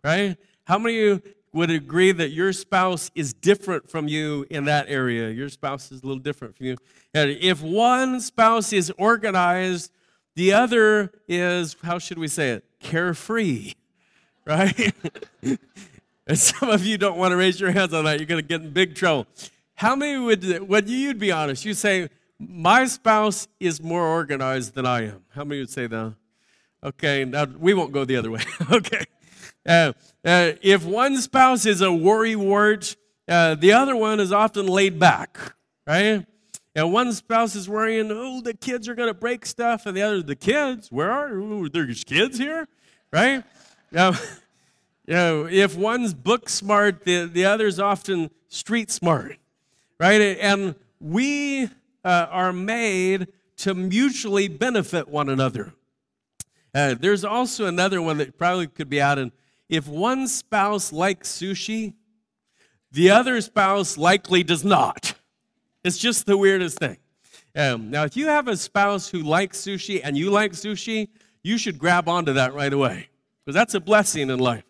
right? 0.04 0.38
How 0.66 0.80
many 0.80 0.96
of 0.98 1.24
you 1.26 1.34
would 1.54 1.70
agree 1.70 2.12
that 2.12 2.30
your 2.30 2.54
spouse 2.54 3.10
is 3.16 3.34
different 3.34 3.90
from 3.90 4.08
you 4.08 4.46
in 4.50 4.66
that 4.66 4.86
area. 4.90 5.30
Your 5.30 5.50
spouse 5.50 5.92
is 5.92 6.04
a 6.04 6.06
little 6.06 6.22
different 6.22 6.58
from 6.58 6.66
you. 6.68 6.78
And 7.14 7.32
if 7.32 7.62
one 7.62 8.20
spouse 8.20 8.74
is 8.74 8.92
organized, 8.98 9.92
the 10.36 10.54
other 10.54 11.12
is, 11.28 11.76
how 11.84 12.00
should 12.00 12.20
we 12.20 12.28
say 12.28 12.52
it? 12.52 12.66
Carefree, 12.80 13.74
right? 14.46 14.94
and 15.42 16.38
some 16.38 16.70
of 16.70 16.86
you 16.86 16.98
don't 16.98 17.18
want 17.18 17.32
to 17.32 17.38
raise 17.38 17.60
your 17.60 17.72
hands 17.72 17.94
on 17.94 18.06
that. 18.06 18.20
You're 18.20 18.28
going 18.28 18.42
to 18.42 18.48
get 18.48 18.62
in 18.62 18.72
big 18.72 18.96
trouble. 18.96 19.26
How 19.76 19.96
many 19.96 20.18
would, 20.18 20.68
would 20.68 20.90
you'd 20.90 21.20
be 21.20 21.32
honest? 21.32 21.66
You 21.66 21.74
say, 21.74 22.10
my 22.40 22.86
spouse 22.86 23.48
is 23.60 23.82
more 23.82 24.06
organized 24.06 24.76
than 24.76 24.86
I 24.86 25.06
am. 25.08 25.24
How 25.30 25.44
many 25.44 25.62
would 25.62 25.70
say 25.70 25.88
that? 25.88 26.16
Okay, 26.84 27.26
now 27.26 27.46
we 27.46 27.74
won't 27.74 27.92
go 27.92 28.06
the 28.06 28.16
other 28.16 28.30
way. 28.30 28.42
okay. 28.72 29.06
Uh, 29.68 29.92
uh, 30.24 30.54
if 30.62 30.86
one 30.86 31.18
spouse 31.18 31.66
is 31.66 31.82
a 31.82 31.88
worrywart, 31.88 32.96
uh, 33.28 33.56
the 33.56 33.74
other 33.74 33.96
one 33.96 34.20
is 34.20 34.32
often 34.32 34.66
laid 34.66 34.98
back, 34.98 35.38
right? 35.86 36.26
And 36.74 36.94
one 36.94 37.12
spouse 37.12 37.56
is 37.56 37.68
worrying, 37.68 38.10
oh, 38.12 38.40
the 38.42 38.54
kids 38.54 38.88
are 38.88 38.96
going 38.96 39.10
to 39.10 39.14
break 39.14 39.46
stuff, 39.46 39.86
and 39.86 39.98
the 39.98 40.02
other, 40.02 40.22
the 40.22 40.36
kids, 40.36 40.92
where 40.92 41.12
are 41.12 41.38
oh, 41.40 41.68
there's 41.68 42.04
kids 42.04 42.38
here, 42.38 42.68
right? 43.12 43.44
Now, 43.92 44.12
you 45.06 45.14
know, 45.14 45.48
if 45.48 45.76
one's 45.76 46.14
book 46.14 46.48
smart, 46.48 47.04
the, 47.04 47.26
the 47.26 47.44
other's 47.44 47.80
often 47.80 48.30
street 48.48 48.90
smart, 48.90 49.38
right? 50.00 50.22
And 50.22 50.76
we 51.02 51.66
uh, 52.06 52.28
are 52.30 52.54
made 52.54 53.28
to 53.58 53.74
mutually 53.74 54.48
benefit 54.48 55.10
one 55.10 55.28
another. 55.28 55.74
Uh, 56.74 56.94
there's 56.94 57.26
also 57.26 57.66
another 57.66 58.02
one 58.02 58.18
that 58.20 58.38
probably 58.38 58.68
could 58.68 58.90
be 58.90 59.00
added 59.00 59.32
if 59.70 59.88
one 59.88 60.28
spouse 60.28 60.94
likes 60.94 61.30
sushi, 61.30 61.94
the 62.92 63.10
other 63.10 63.42
spouse 63.42 63.98
likely 63.98 64.44
does 64.44 64.64
not. 64.64 65.16
It's 65.84 65.98
just 65.98 66.26
the 66.26 66.38
weirdest 66.38 66.80
thing. 66.80 66.98
Um, 67.56 67.90
now, 67.90 68.04
if 68.04 68.16
you 68.16 68.28
have 68.28 68.48
a 68.48 68.56
spouse 68.56 69.10
who 69.10 69.24
likes 69.24 69.60
sushi 69.60 70.02
and 70.04 70.18
you 70.18 70.30
like 70.30 70.54
sushi, 70.54 71.10
you 71.44 71.58
should 71.58 71.80
grab 71.80 72.08
onto 72.08 72.34
that 72.34 72.54
right 72.54 72.72
away 72.72 73.10
because 73.46 73.56
that's 73.56 73.74
a 73.74 73.80
blessing 73.80 74.30
in 74.30 74.40
life. 74.40 74.64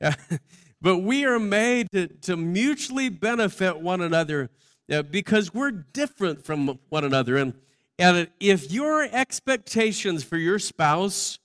but 0.80 0.98
we 0.98 1.24
are 1.24 1.38
made 1.38 1.88
to, 1.92 2.06
to 2.06 2.36
mutually 2.36 3.08
benefit 3.08 3.80
one 3.80 4.00
another 4.00 4.50
uh, 4.90 5.02
because 5.02 5.52
we're 5.52 5.70
different 5.70 6.44
from 6.44 6.78
one 6.88 7.04
another. 7.04 7.36
And, 7.36 7.54
and 7.98 8.28
if 8.38 8.70
your 8.70 9.02
expectations 9.02 10.22
for 10.22 10.36
your 10.36 10.58
spouse 10.58 11.38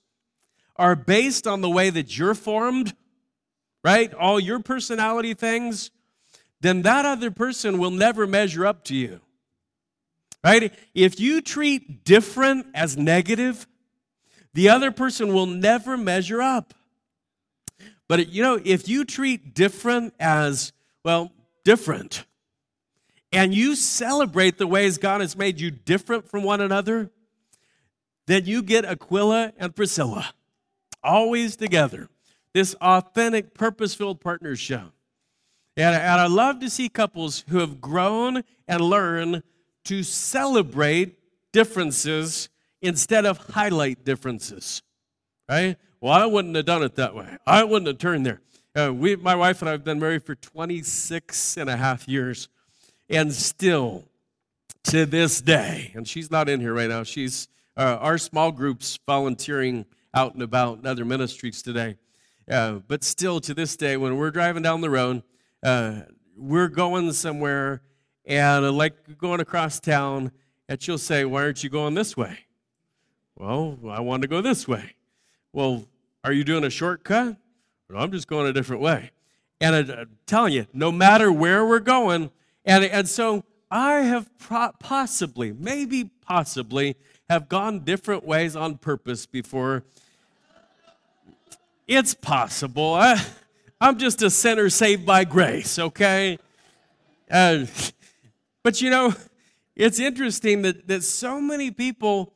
are 0.76 0.96
based 0.96 1.46
on 1.46 1.60
the 1.60 1.70
way 1.70 1.90
that 1.90 2.18
you're 2.18 2.34
formed, 2.34 2.94
right? 3.82 4.12
All 4.14 4.40
your 4.40 4.58
personality 4.60 5.34
things, 5.34 5.90
then 6.60 6.82
that 6.82 7.04
other 7.04 7.30
person 7.30 7.78
will 7.78 7.90
never 7.90 8.26
measure 8.26 8.66
up 8.66 8.84
to 8.84 8.94
you. 8.94 9.20
Right? 10.42 10.74
If 10.94 11.20
you 11.20 11.40
treat 11.40 12.04
different 12.04 12.66
as 12.74 12.96
negative, 12.96 13.66
the 14.52 14.68
other 14.68 14.90
person 14.90 15.32
will 15.32 15.46
never 15.46 15.96
measure 15.96 16.42
up. 16.42 16.74
But 18.08 18.28
you 18.28 18.42
know, 18.42 18.60
if 18.62 18.88
you 18.88 19.04
treat 19.04 19.54
different 19.54 20.14
as, 20.20 20.72
well, 21.02 21.32
different, 21.64 22.24
and 23.32 23.54
you 23.54 23.74
celebrate 23.74 24.58
the 24.58 24.66
ways 24.66 24.98
God 24.98 25.22
has 25.22 25.36
made 25.36 25.60
you 25.60 25.70
different 25.70 26.28
from 26.30 26.42
one 26.42 26.60
another, 26.60 27.10
then 28.26 28.44
you 28.44 28.62
get 28.62 28.84
Aquila 28.84 29.54
and 29.56 29.74
Priscilla 29.74 30.34
always 31.04 31.56
together. 31.56 32.08
This 32.52 32.74
authentic, 32.80 33.54
purpose 33.54 33.94
filled 33.94 34.20
partnership. 34.20 34.82
And, 35.76 35.94
and 35.94 36.20
I 36.20 36.26
love 36.26 36.60
to 36.60 36.70
see 36.70 36.88
couples 36.88 37.44
who 37.48 37.58
have 37.58 37.80
grown 37.80 38.42
and 38.68 38.80
learned 38.80 39.42
to 39.84 40.02
celebrate 40.02 41.18
differences 41.52 42.48
instead 42.80 43.26
of 43.26 43.38
highlight 43.38 44.04
differences. 44.04 44.82
Right? 45.48 45.76
Well, 46.00 46.12
I 46.12 46.26
wouldn't 46.26 46.54
have 46.54 46.64
done 46.64 46.82
it 46.82 46.96
that 46.96 47.14
way. 47.14 47.36
I 47.46 47.64
wouldn't 47.64 47.86
have 47.86 47.98
turned 47.98 48.24
there. 48.24 48.40
Uh, 48.76 48.92
we, 48.92 49.16
my 49.16 49.34
wife 49.34 49.62
and 49.62 49.68
I 49.68 49.72
have 49.72 49.84
been 49.84 50.00
married 50.00 50.24
for 50.24 50.34
26 50.34 51.56
and 51.56 51.70
a 51.70 51.76
half 51.76 52.08
years, 52.08 52.48
and 53.08 53.32
still 53.32 54.04
to 54.84 55.06
this 55.06 55.40
day, 55.40 55.92
and 55.94 56.06
she's 56.06 56.30
not 56.30 56.48
in 56.48 56.60
here 56.60 56.74
right 56.74 56.88
now, 56.88 57.04
she's 57.04 57.48
uh, 57.76 57.98
our 58.00 58.18
small 58.18 58.52
groups 58.52 58.98
volunteering 59.06 59.86
out 60.14 60.34
and 60.34 60.42
about 60.42 60.78
in 60.78 60.86
other 60.86 61.04
ministries 61.04 61.60
today. 61.60 61.96
Uh, 62.48 62.74
but 62.86 63.02
still, 63.02 63.40
to 63.40 63.54
this 63.54 63.76
day, 63.76 63.96
when 63.96 64.16
we're 64.16 64.30
driving 64.30 64.62
down 64.62 64.80
the 64.80 64.90
road, 64.90 65.22
uh, 65.62 66.02
we're 66.36 66.68
going 66.68 67.12
somewhere 67.12 67.82
and 68.26 68.70
like 68.76 69.18
going 69.18 69.40
across 69.40 69.80
town, 69.80 70.30
and 70.68 70.80
she'll 70.80 70.98
say, 70.98 71.24
Why 71.24 71.42
aren't 71.42 71.64
you 71.64 71.70
going 71.70 71.94
this 71.94 72.16
way? 72.16 72.38
Well, 73.36 73.78
I 73.90 74.00
want 74.00 74.22
to 74.22 74.28
go 74.28 74.40
this 74.40 74.68
way. 74.68 74.94
Well, 75.52 75.86
are 76.22 76.32
you 76.32 76.44
doing 76.44 76.64
a 76.64 76.70
shortcut? 76.70 77.36
No, 77.90 77.98
I'm 77.98 78.12
just 78.12 78.28
going 78.28 78.46
a 78.46 78.52
different 78.52 78.82
way. 78.82 79.10
And 79.60 79.74
I, 79.74 80.00
am 80.00 80.18
telling 80.26 80.52
you, 80.52 80.66
no 80.72 80.92
matter 80.92 81.32
where 81.32 81.66
we're 81.66 81.80
going, 81.80 82.30
and, 82.64 82.84
and 82.84 83.08
so 83.08 83.44
I 83.70 84.02
have 84.02 84.30
possibly, 84.78 85.52
maybe 85.52 86.10
possibly, 86.26 86.96
have 87.28 87.48
gone 87.48 87.80
different 87.80 88.24
ways 88.24 88.54
on 88.54 88.76
purpose 88.78 89.26
before 89.26 89.84
It's 91.86 92.14
possible. 92.14 92.94
I, 92.94 93.22
I'm 93.80 93.98
just 93.98 94.22
a 94.22 94.30
sinner 94.30 94.70
saved 94.70 95.04
by 95.04 95.24
grace, 95.24 95.78
okay? 95.78 96.38
Uh, 97.30 97.66
but 98.62 98.80
you 98.80 98.90
know, 98.90 99.14
it's 99.76 99.98
interesting 99.98 100.62
that, 100.62 100.88
that 100.88 101.02
so 101.02 101.40
many 101.40 101.70
people 101.70 102.32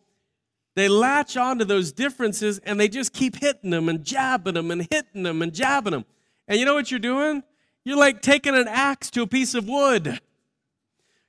they 0.74 0.88
latch 0.88 1.36
onto 1.36 1.64
those 1.64 1.90
differences 1.90 2.58
and 2.58 2.78
they 2.78 2.86
just 2.86 3.12
keep 3.12 3.34
hitting 3.34 3.70
them 3.70 3.88
and 3.88 4.04
jabbing 4.04 4.54
them 4.54 4.70
and 4.70 4.86
hitting 4.88 5.24
them 5.24 5.42
and 5.42 5.52
jabbing 5.52 5.90
them. 5.90 6.04
And 6.46 6.60
you 6.60 6.64
know 6.64 6.74
what 6.74 6.92
you're 6.92 7.00
doing? 7.00 7.42
You're 7.84 7.96
like 7.96 8.22
taking 8.22 8.54
an 8.54 8.68
axe 8.68 9.10
to 9.10 9.22
a 9.22 9.26
piece 9.26 9.54
of 9.54 9.66
wood. 9.66 10.20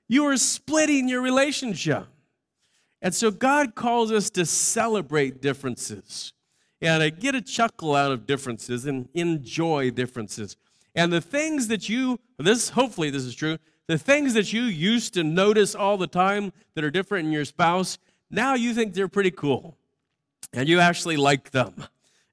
You 0.08 0.26
are 0.26 0.38
splitting 0.38 1.10
your 1.10 1.22
relationship. 1.22 2.06
And 3.02 3.16
so 3.16 3.32
God 3.32 3.74
calls 3.74 4.12
us 4.12 4.30
to 4.32 4.46
celebrate 4.46 5.42
differences 5.42 6.34
and 6.82 7.02
to 7.02 7.12
get 7.12 7.36
a 7.36 7.42
chuckle 7.42 7.96
out 7.96 8.12
of 8.12 8.26
differences 8.26 8.86
and 8.86 9.10
enjoy 9.14 9.92
differences. 9.92 10.58
And 10.96 11.14
the 11.14 11.22
things 11.22 11.68
that 11.68 11.90
you, 11.90 12.20
this 12.38 12.70
hopefully 12.70 13.10
this 13.10 13.24
is 13.24 13.36
true, 13.36 13.58
the 13.88 13.98
things 13.98 14.34
that 14.34 14.54
you 14.54 14.64
used 14.64 15.14
to 15.16 15.24
notice 15.24 15.76
all 15.76 15.98
the 15.98 16.08
time 16.08 16.54
that 16.76 16.84
are 16.84 16.92
different 16.92 17.28
in 17.28 17.32
your 17.32 17.46
spouse, 17.46 17.98
now 18.30 18.54
you 18.54 18.74
think 18.74 18.94
they're 18.94 19.08
pretty 19.08 19.32
cool. 19.32 19.78
And 20.54 20.68
you 20.68 20.80
actually 20.80 21.18
like 21.18 21.52
them 21.52 21.86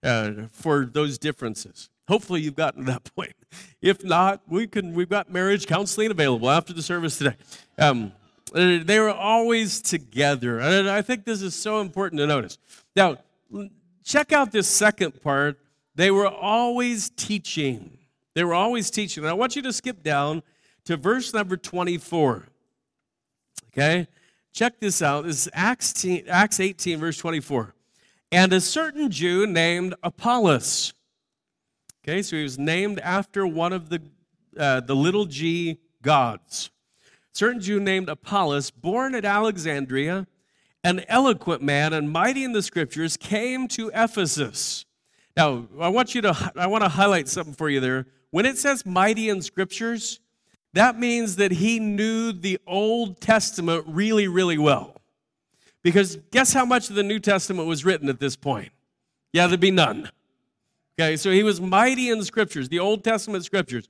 uh, 0.02 0.32
for 0.52 0.86
those 0.86 1.18
differences. 1.18 1.90
Hopefully 2.08 2.40
you've 2.40 2.56
gotten 2.56 2.84
to 2.84 2.92
that 2.92 3.04
point. 3.16 3.34
If 3.80 4.04
not, 4.04 4.42
we 4.48 4.66
can, 4.66 4.94
we've 4.94 5.08
got 5.08 5.30
marriage 5.30 5.66
counseling 5.66 6.10
available 6.10 6.50
after 6.50 6.72
the 6.72 6.82
service 6.82 7.18
today. 7.18 7.36
Um, 7.78 8.12
they 8.52 9.00
were 9.00 9.10
always 9.10 9.80
together. 9.80 10.60
And 10.60 10.88
I 10.88 11.02
think 11.02 11.24
this 11.24 11.42
is 11.42 11.54
so 11.54 11.80
important 11.80 12.20
to 12.20 12.26
notice. 12.26 12.58
Now, 12.94 13.18
check 14.06 14.32
out 14.32 14.52
this 14.52 14.66
second 14.68 15.20
part. 15.22 15.58
They 15.94 16.10
were 16.10 16.28
always 16.28 17.10
teaching. 17.10 17.98
They 18.34 18.44
were 18.44 18.54
always 18.54 18.90
teaching. 18.90 19.24
And 19.24 19.30
I 19.30 19.34
want 19.34 19.56
you 19.56 19.62
to 19.62 19.72
skip 19.72 20.02
down 20.02 20.42
to 20.84 20.96
verse 20.96 21.34
number 21.34 21.56
24. 21.56 22.46
Okay? 23.68 24.06
Check 24.52 24.80
this 24.80 25.02
out. 25.02 25.24
This 25.24 25.46
is 25.46 25.52
Acts, 25.52 26.06
Acts 26.28 26.60
18, 26.60 26.98
verse 26.98 27.18
24. 27.18 27.74
And 28.32 28.52
a 28.52 28.60
certain 28.60 29.10
Jew 29.10 29.46
named 29.46 29.94
Apollos. 30.02 30.94
Okay, 32.02 32.22
so 32.22 32.36
he 32.36 32.42
was 32.42 32.58
named 32.58 33.00
after 33.00 33.46
one 33.46 33.72
of 33.72 33.88
the, 33.88 34.00
uh, 34.56 34.80
the 34.80 34.94
little 34.94 35.26
g 35.26 35.78
gods 36.02 36.70
certain 37.36 37.60
Jew 37.60 37.78
named 37.78 38.08
Apollos, 38.08 38.70
born 38.70 39.14
at 39.14 39.24
Alexandria, 39.24 40.26
an 40.86 41.04
eloquent 41.08 41.60
man 41.60 41.92
and 41.92 42.08
mighty 42.08 42.44
in 42.44 42.52
the 42.52 42.62
scriptures, 42.62 43.16
came 43.16 43.66
to 43.66 43.90
Ephesus. 43.92 44.84
Now, 45.36 45.66
I 45.80 45.88
want 45.88 46.14
you 46.14 46.22
to 46.22 46.52
I 46.54 46.68
want 46.68 46.84
to 46.84 46.88
highlight 46.88 47.26
something 47.26 47.54
for 47.54 47.68
you 47.68 47.80
there. 47.80 48.06
When 48.30 48.46
it 48.46 48.56
says 48.56 48.86
mighty 48.86 49.28
in 49.28 49.42
scriptures, 49.42 50.20
that 50.74 50.96
means 50.96 51.36
that 51.36 51.50
he 51.50 51.80
knew 51.80 52.30
the 52.30 52.60
Old 52.68 53.20
Testament 53.20 53.84
really, 53.88 54.28
really 54.28 54.58
well. 54.58 55.00
Because 55.82 56.18
guess 56.30 56.52
how 56.52 56.64
much 56.64 56.88
of 56.88 56.94
the 56.94 57.02
New 57.02 57.18
Testament 57.18 57.66
was 57.68 57.84
written 57.84 58.08
at 58.08 58.20
this 58.20 58.36
point? 58.36 58.70
Yeah, 59.32 59.48
there'd 59.48 59.58
be 59.58 59.72
none. 59.72 60.08
Okay, 60.98 61.16
so 61.16 61.32
he 61.32 61.42
was 61.42 61.60
mighty 61.60 62.10
in 62.10 62.18
the 62.18 62.24
scriptures, 62.24 62.68
the 62.68 62.78
Old 62.78 63.02
Testament 63.02 63.44
scriptures. 63.44 63.88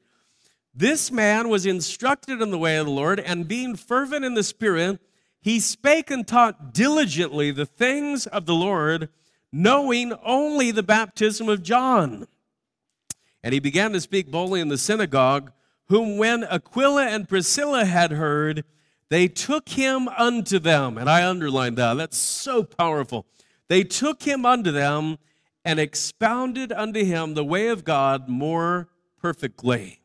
This 0.75 1.13
man 1.13 1.51
was 1.51 1.67
instructed 1.67 2.41
in 2.41 2.51
the 2.51 2.59
way 2.59 2.79
of 2.79 2.87
the 2.87 2.93
Lord, 2.93 3.21
and 3.21 3.47
being 3.47 3.77
fervent 3.77 4.25
in 4.25 4.33
the 4.33 4.43
Spirit, 4.43 4.99
he 5.41 5.61
spake 5.61 6.11
and 6.11 6.27
taught 6.27 6.75
diligently 6.75 7.51
the 7.51 7.67
things 7.67 8.27
of 8.27 8.47
the 8.47 8.55
Lord, 8.55 9.09
knowing 9.53 10.13
only 10.25 10.71
the 10.71 10.83
baptism 10.83 11.49
of 11.49 11.63
John. 11.63 12.27
And 13.43 13.55
he 13.55 13.61
began 13.61 13.93
to 13.93 14.01
speak 14.01 14.31
boldly 14.31 14.61
in 14.61 14.69
the 14.69 14.79
synagogue, 14.79 15.53
whom 15.89 16.19
when 16.19 16.43
Aquila 16.43 17.07
and 17.07 17.29
Priscilla 17.29 17.85
had 17.85 18.11
heard, 18.11 18.65
they 19.09 19.29
took 19.29 19.69
him 19.69 20.09
unto 20.09 20.59
them. 20.59 20.99
And 20.99 21.09
I 21.09 21.29
underlined 21.29 21.77
that. 21.79 21.95
That's 21.95 22.19
so 22.19 22.65
powerful. 22.65 23.25
They 23.69 23.85
took 23.85 24.23
him 24.23 24.45
unto 24.45 24.73
them 24.73 25.19
and 25.65 25.79
expounded 25.79 26.73
unto 26.73 27.05
him 27.05 27.35
the 27.35 27.45
way 27.45 27.69
of 27.69 27.85
God 27.85 28.29
more 28.29 28.89
perfectly. 29.21 30.01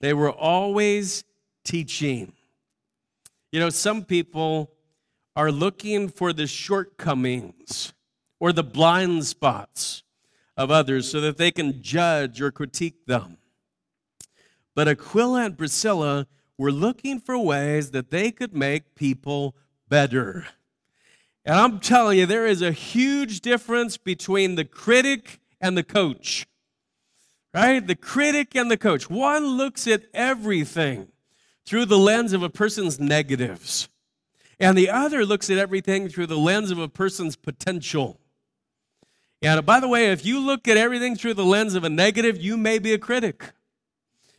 They 0.00 0.12
were 0.12 0.32
always 0.32 1.24
teaching. 1.64 2.32
You 3.52 3.60
know, 3.60 3.70
some 3.70 4.04
people 4.04 4.72
are 5.36 5.52
looking 5.52 6.08
for 6.08 6.32
the 6.32 6.46
shortcomings 6.46 7.92
or 8.40 8.52
the 8.52 8.64
blind 8.64 9.26
spots 9.26 10.02
of 10.56 10.70
others 10.70 11.10
so 11.10 11.20
that 11.20 11.36
they 11.36 11.50
can 11.50 11.82
judge 11.82 12.40
or 12.40 12.50
critique 12.50 13.06
them. 13.06 13.38
But 14.74 14.88
Aquila 14.88 15.44
and 15.44 15.58
Priscilla 15.58 16.26
were 16.58 16.72
looking 16.72 17.20
for 17.20 17.38
ways 17.38 17.90
that 17.92 18.10
they 18.10 18.30
could 18.30 18.54
make 18.54 18.94
people 18.94 19.54
better. 19.88 20.46
And 21.44 21.56
I'm 21.56 21.78
telling 21.78 22.18
you, 22.18 22.26
there 22.26 22.46
is 22.46 22.62
a 22.62 22.72
huge 22.72 23.40
difference 23.40 23.96
between 23.96 24.54
the 24.54 24.64
critic 24.64 25.40
and 25.60 25.76
the 25.76 25.84
coach 25.84 26.46
right? 27.54 27.86
The 27.86 27.94
critic 27.94 28.54
and 28.54 28.70
the 28.70 28.76
coach. 28.76 29.10
One 29.10 29.44
looks 29.44 29.86
at 29.86 30.04
everything 30.14 31.08
through 31.64 31.86
the 31.86 31.98
lens 31.98 32.32
of 32.32 32.42
a 32.42 32.50
person's 32.50 32.98
negatives, 32.98 33.88
and 34.58 34.76
the 34.76 34.90
other 34.90 35.24
looks 35.24 35.50
at 35.50 35.58
everything 35.58 36.08
through 36.08 36.26
the 36.26 36.38
lens 36.38 36.70
of 36.70 36.78
a 36.78 36.88
person's 36.88 37.36
potential. 37.36 38.20
And 39.42 39.66
by 39.66 39.80
the 39.80 39.88
way, 39.88 40.12
if 40.12 40.24
you 40.24 40.38
look 40.38 40.68
at 40.68 40.76
everything 40.76 41.16
through 41.16 41.34
the 41.34 41.44
lens 41.44 41.74
of 41.74 41.82
a 41.82 41.88
negative, 41.88 42.40
you 42.40 42.56
may 42.56 42.78
be 42.78 42.92
a 42.92 42.98
critic. 42.98 43.50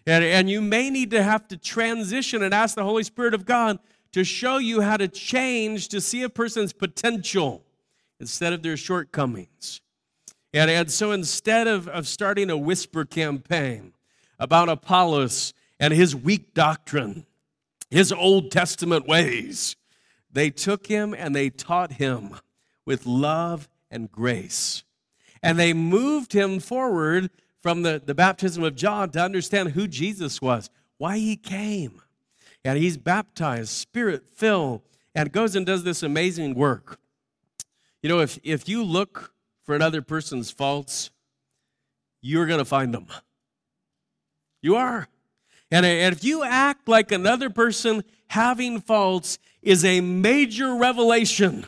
And, 0.05 0.23
and 0.23 0.49
you 0.49 0.61
may 0.61 0.89
need 0.89 1.11
to 1.11 1.23
have 1.23 1.47
to 1.49 1.57
transition 1.57 2.41
and 2.41 2.53
ask 2.53 2.75
the 2.75 2.83
Holy 2.83 3.03
Spirit 3.03 3.33
of 3.33 3.45
God 3.45 3.79
to 4.13 4.23
show 4.23 4.57
you 4.57 4.81
how 4.81 4.97
to 4.97 5.07
change 5.07 5.89
to 5.89 5.99
see 5.99 6.23
a 6.23 6.29
person's 6.29 6.71
potential 6.71 7.65
instead 8.19 8.53
of 8.53 8.63
their 8.63 8.77
shortcomings. 8.77 9.81
And, 10.53 10.69
and 10.69 10.91
so 10.91 11.11
instead 11.11 11.67
of, 11.67 11.87
of 11.87 12.07
starting 12.07 12.49
a 12.49 12.57
whisper 12.57 13.05
campaign 13.05 13.93
about 14.39 14.69
Apollos 14.69 15.53
and 15.83 15.93
his 15.93 16.15
weak 16.15 16.53
doctrine, 16.53 17.25
his 17.91 18.13
Old 18.13 18.51
Testament 18.51 19.05
ways, 19.05 19.75
they 20.31 20.49
took 20.49 20.87
him 20.87 21.13
and 21.13 21.35
they 21.35 21.49
taught 21.49 21.91
him 21.91 22.39
with 22.85 23.05
love 23.05 23.67
and 23.91 24.09
grace. 24.09 24.85
And 25.41 25.59
they 25.59 25.73
moved 25.73 26.31
him 26.31 26.61
forward 26.61 27.31
from 27.61 27.81
the, 27.81 28.01
the 28.03 28.15
baptism 28.15 28.63
of 28.63 28.77
John 28.77 29.09
to 29.09 29.19
understand 29.19 29.71
who 29.71 29.89
Jesus 29.89 30.41
was, 30.41 30.69
why 30.99 31.17
he 31.17 31.35
came. 31.35 32.01
And 32.63 32.77
he's 32.77 32.95
baptized, 32.95 33.67
spirit 33.67 34.23
filled, 34.29 34.83
and 35.13 35.33
goes 35.33 35.53
and 35.53 35.65
does 35.65 35.83
this 35.83 36.01
amazing 36.01 36.53
work. 36.55 36.97
You 38.01 38.07
know, 38.07 38.21
if, 38.21 38.39
if 38.41 38.69
you 38.69 38.85
look 38.85 39.33
for 39.65 39.75
another 39.75 40.01
person's 40.01 40.49
faults, 40.49 41.11
you're 42.21 42.45
going 42.45 42.59
to 42.59 42.65
find 42.65 42.93
them. 42.93 43.07
You 44.61 44.77
are. 44.77 45.09
And, 45.73 45.85
if 45.85 46.23
you 46.23 46.43
act 46.43 46.87
like 46.87 47.11
another 47.11 47.49
person 47.49 48.03
having 48.27 48.79
faults 48.79 49.39
is 49.61 49.83
a 49.83 50.01
major 50.01 50.75
revelation, 50.75 51.65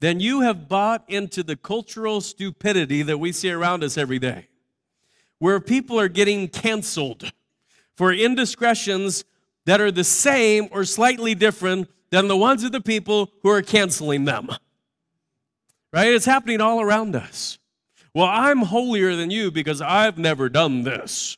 then 0.00 0.20
you 0.20 0.40
have 0.40 0.68
bought 0.68 1.04
into 1.08 1.42
the 1.42 1.56
cultural 1.56 2.20
stupidity 2.20 3.02
that 3.02 3.18
we 3.18 3.30
see 3.30 3.50
around 3.50 3.84
us 3.84 3.98
every 3.98 4.18
day, 4.18 4.48
where 5.38 5.60
people 5.60 6.00
are 6.00 6.08
getting 6.08 6.48
canceled 6.48 7.30
for 7.96 8.12
indiscretions 8.12 9.24
that 9.66 9.80
are 9.80 9.90
the 9.90 10.04
same 10.04 10.68
or 10.70 10.84
slightly 10.84 11.34
different 11.34 11.90
than 12.10 12.26
the 12.26 12.36
ones 12.36 12.64
of 12.64 12.72
the 12.72 12.80
people 12.80 13.30
who 13.42 13.50
are 13.50 13.62
canceling 13.62 14.24
them 14.24 14.48
right? 15.92 16.12
It's 16.12 16.26
happening 16.26 16.60
all 16.60 16.80
around 16.80 17.16
us. 17.16 17.58
Well, 18.14 18.26
I'm 18.26 18.62
holier 18.62 19.16
than 19.16 19.30
you 19.30 19.50
because 19.50 19.80
I've 19.80 20.18
never 20.18 20.48
done 20.48 20.82
this. 20.82 21.36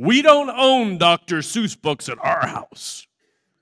We 0.00 0.22
don't 0.22 0.48
own 0.48 0.96
Dr. 0.96 1.40
Seuss 1.40 1.78
books 1.78 2.08
at 2.08 2.16
our 2.24 2.46
house. 2.46 3.06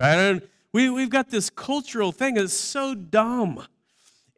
Right? 0.00 0.14
And 0.14 0.42
we, 0.72 0.88
we've 0.88 1.10
got 1.10 1.30
this 1.30 1.50
cultural 1.50 2.12
thing 2.12 2.34
that's 2.34 2.52
so 2.52 2.94
dumb. 2.94 3.66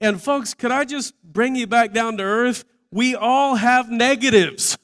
And 0.00 0.18
folks, 0.18 0.54
could 0.54 0.70
I 0.70 0.86
just 0.86 1.12
bring 1.22 1.56
you 1.56 1.66
back 1.66 1.92
down 1.92 2.16
to 2.16 2.22
earth? 2.22 2.64
We 2.90 3.14
all 3.14 3.56
have 3.56 3.90
negatives. 3.90 4.78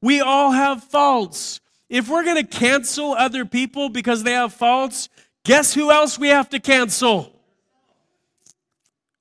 We 0.00 0.20
all 0.20 0.52
have 0.52 0.84
faults. 0.84 1.60
If 1.88 2.08
we're 2.08 2.22
going 2.22 2.46
to 2.46 2.58
cancel 2.58 3.14
other 3.14 3.44
people 3.44 3.88
because 3.88 4.22
they 4.22 4.34
have 4.34 4.54
faults, 4.54 5.08
guess 5.42 5.74
who 5.74 5.90
else 5.90 6.16
we 6.16 6.28
have 6.28 6.48
to 6.50 6.60
cancel? 6.60 7.32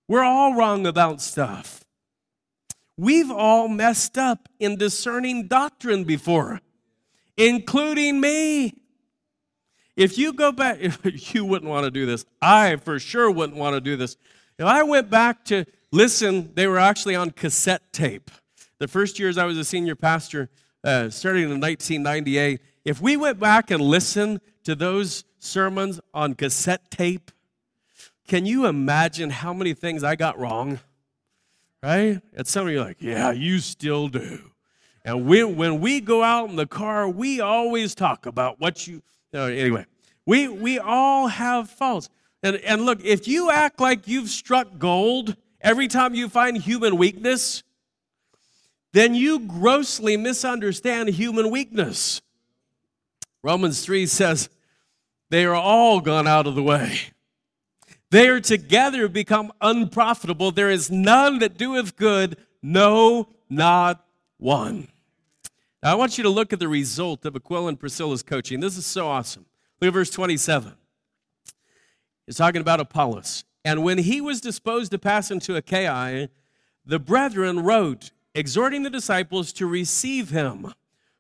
We're 0.08 0.24
all 0.24 0.54
wrong 0.54 0.86
about 0.86 1.22
stuff. 1.22 1.84
We've 2.98 3.32
all 3.32 3.68
messed 3.68 4.20
up 4.20 4.48
in 4.60 4.76
discerning 4.76 5.48
doctrine 5.48 6.04
before, 6.04 6.62
including 7.38 8.20
me. 8.20 8.76
If 9.96 10.18
you 10.18 10.34
go 10.34 10.52
back, 10.52 10.80
you 11.34 11.46
wouldn't 11.46 11.70
want 11.70 11.86
to 11.86 11.92
do 11.92 12.06
this. 12.06 12.26
I 12.42 12.78
for 12.78 13.00
sure 13.00 13.30
wouldn't 13.30 13.58
want 13.58 13.76
to 13.76 13.82
do 13.82 13.96
this. 13.96 14.18
If 14.58 14.66
I 14.66 14.84
went 14.84 15.10
back 15.10 15.46
to 15.46 15.66
listen, 15.92 16.52
they 16.56 16.68
were 16.68 16.80
actually 16.80 17.16
on 17.16 17.32
cassette 17.32 17.94
tape. 17.94 18.32
the 18.80 18.88
first 18.88 19.20
years 19.20 19.38
I 19.38 19.46
was 19.46 19.58
a 19.58 19.64
senior 19.64 19.96
pastor, 19.96 20.50
uh, 20.84 21.10
starting 21.10 21.44
in 21.44 21.62
1998, 21.62 22.60
if 22.84 23.00
we 23.00 23.16
went 23.16 23.40
back 23.40 23.72
and 23.72 23.82
listened 23.82 24.42
to 24.66 24.76
those 24.76 25.24
sermons 25.40 26.00
on 26.14 26.34
cassette 26.36 26.92
tape, 26.92 27.32
can 28.28 28.46
you 28.46 28.66
imagine 28.66 29.30
how 29.30 29.54
many 29.54 29.74
things 29.74 30.04
I 30.04 30.16
got 30.16 30.40
wrong? 30.40 30.80
Right? 31.82 32.22
And 32.34 32.48
some 32.48 32.68
of 32.68 32.74
you 32.74 32.82
are 32.82 32.86
like, 32.86 33.02
yeah, 33.02 33.32
you 33.32 33.60
still 33.60 34.08
do. 34.08 34.53
And 35.06 35.26
we, 35.26 35.44
when 35.44 35.82
we 35.82 36.00
go 36.00 36.24
out 36.24 36.50
in 36.50 36.56
the 36.56 36.66
car, 36.66 37.10
we 37.10 37.42
always 37.42 37.94
talk 37.94 38.26
about 38.26 38.60
what 38.60 38.88
you, 38.88 39.02
uh, 39.34 39.44
anyway, 39.44 39.86
we, 40.26 40.48
we 40.48 40.80
all 40.80 41.28
have 41.28 41.70
faults. 41.70 42.10
And, 42.42 42.58
and 42.58 42.86
look, 42.86 43.04
if 43.04 43.28
you 43.28 43.52
act 43.52 43.80
like 43.80 44.08
you've 44.08 44.30
struck 44.30 44.80
gold 44.80 45.36
every 45.60 45.88
time 45.88 46.14
you 46.14 46.30
find 46.30 46.58
human 46.58 46.98
weakness, 46.98 47.64
then 48.94 49.16
you 49.16 49.40
grossly 49.40 50.16
misunderstand 50.16 51.10
human 51.10 51.50
weakness. 51.50 52.22
Romans 53.42 53.84
3 53.84 54.06
says, 54.06 54.50
they 55.30 55.46
are 55.46 55.56
all 55.56 56.00
gone 56.00 56.28
out 56.28 56.48
of 56.48 56.56
the 56.56 56.64
way. 56.64 57.00
They 58.12 58.28
are 58.28 58.40
together 58.40 59.08
become 59.08 59.52
unprofitable. 59.60 60.52
There 60.52 60.70
is 60.70 60.92
none 60.92 61.40
that 61.40 61.58
doeth 61.58 61.96
good, 61.96 62.38
no, 62.62 63.28
not 63.50 64.06
one. 64.38 64.90
Now, 65.84 65.92
I 65.92 65.96
want 65.96 66.18
you 66.18 66.24
to 66.24 66.30
look 66.30 66.54
at 66.54 66.60
the 66.62 66.70
result 66.70 67.26
of 67.26 67.36
Aquila 67.36 67.68
and 67.68 67.80
Priscilla's 67.80 68.24
coaching. 68.24 68.62
This 68.62 68.78
is 68.78 68.86
so 68.86 69.10
awesome. 69.10 69.46
Look 69.82 69.90
at 69.90 69.94
verse 69.94 70.10
27. 70.10 70.76
It's 72.26 72.38
talking 72.38 72.62
about 72.62 72.80
Apollos. 72.80 73.44
And 73.66 73.84
when 73.84 73.98
he 73.98 74.22
was 74.22 74.40
disposed 74.40 74.92
to 74.92 74.98
pass 74.98 75.30
into 75.30 75.58
Achaia, 75.58 76.30
the 76.86 77.00
brethren 77.00 77.60
wrote, 77.60 78.12
exhorting 78.34 78.84
the 78.84 78.90
disciples 78.90 79.52
to 79.54 79.68
receive 79.68 80.30
him, 80.30 80.74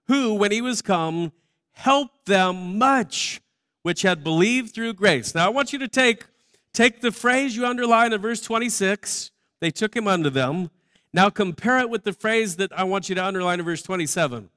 who, 0.07 0.33
when 0.33 0.53
he 0.53 0.61
was 0.61 0.81
come, 0.81 1.33
helped 1.73 2.27
them 2.27 2.77
much 2.77 3.41
which 3.81 4.03
had 4.03 4.23
believed 4.23 4.73
through 4.73 4.93
grace. 4.93 5.35
Now, 5.35 5.45
I 5.45 5.49
want 5.49 5.73
you 5.73 5.79
to 5.79 5.89
take, 5.89 6.25
take 6.71 7.01
the 7.01 7.11
phrase 7.11 7.57
you 7.57 7.65
underline 7.65 8.13
in 8.13 8.21
verse 8.21 8.39
26, 8.39 9.31
they 9.59 9.71
took 9.71 9.93
him 9.93 10.07
unto 10.07 10.29
them. 10.29 10.71
Now, 11.11 11.29
compare 11.29 11.79
it 11.79 11.89
with 11.89 12.05
the 12.05 12.13
phrase 12.13 12.55
that 12.55 12.71
I 12.71 12.85
want 12.85 13.09
you 13.09 13.15
to 13.15 13.25
underline 13.25 13.59
in 13.59 13.65
verse 13.65 13.83
27 13.83 14.49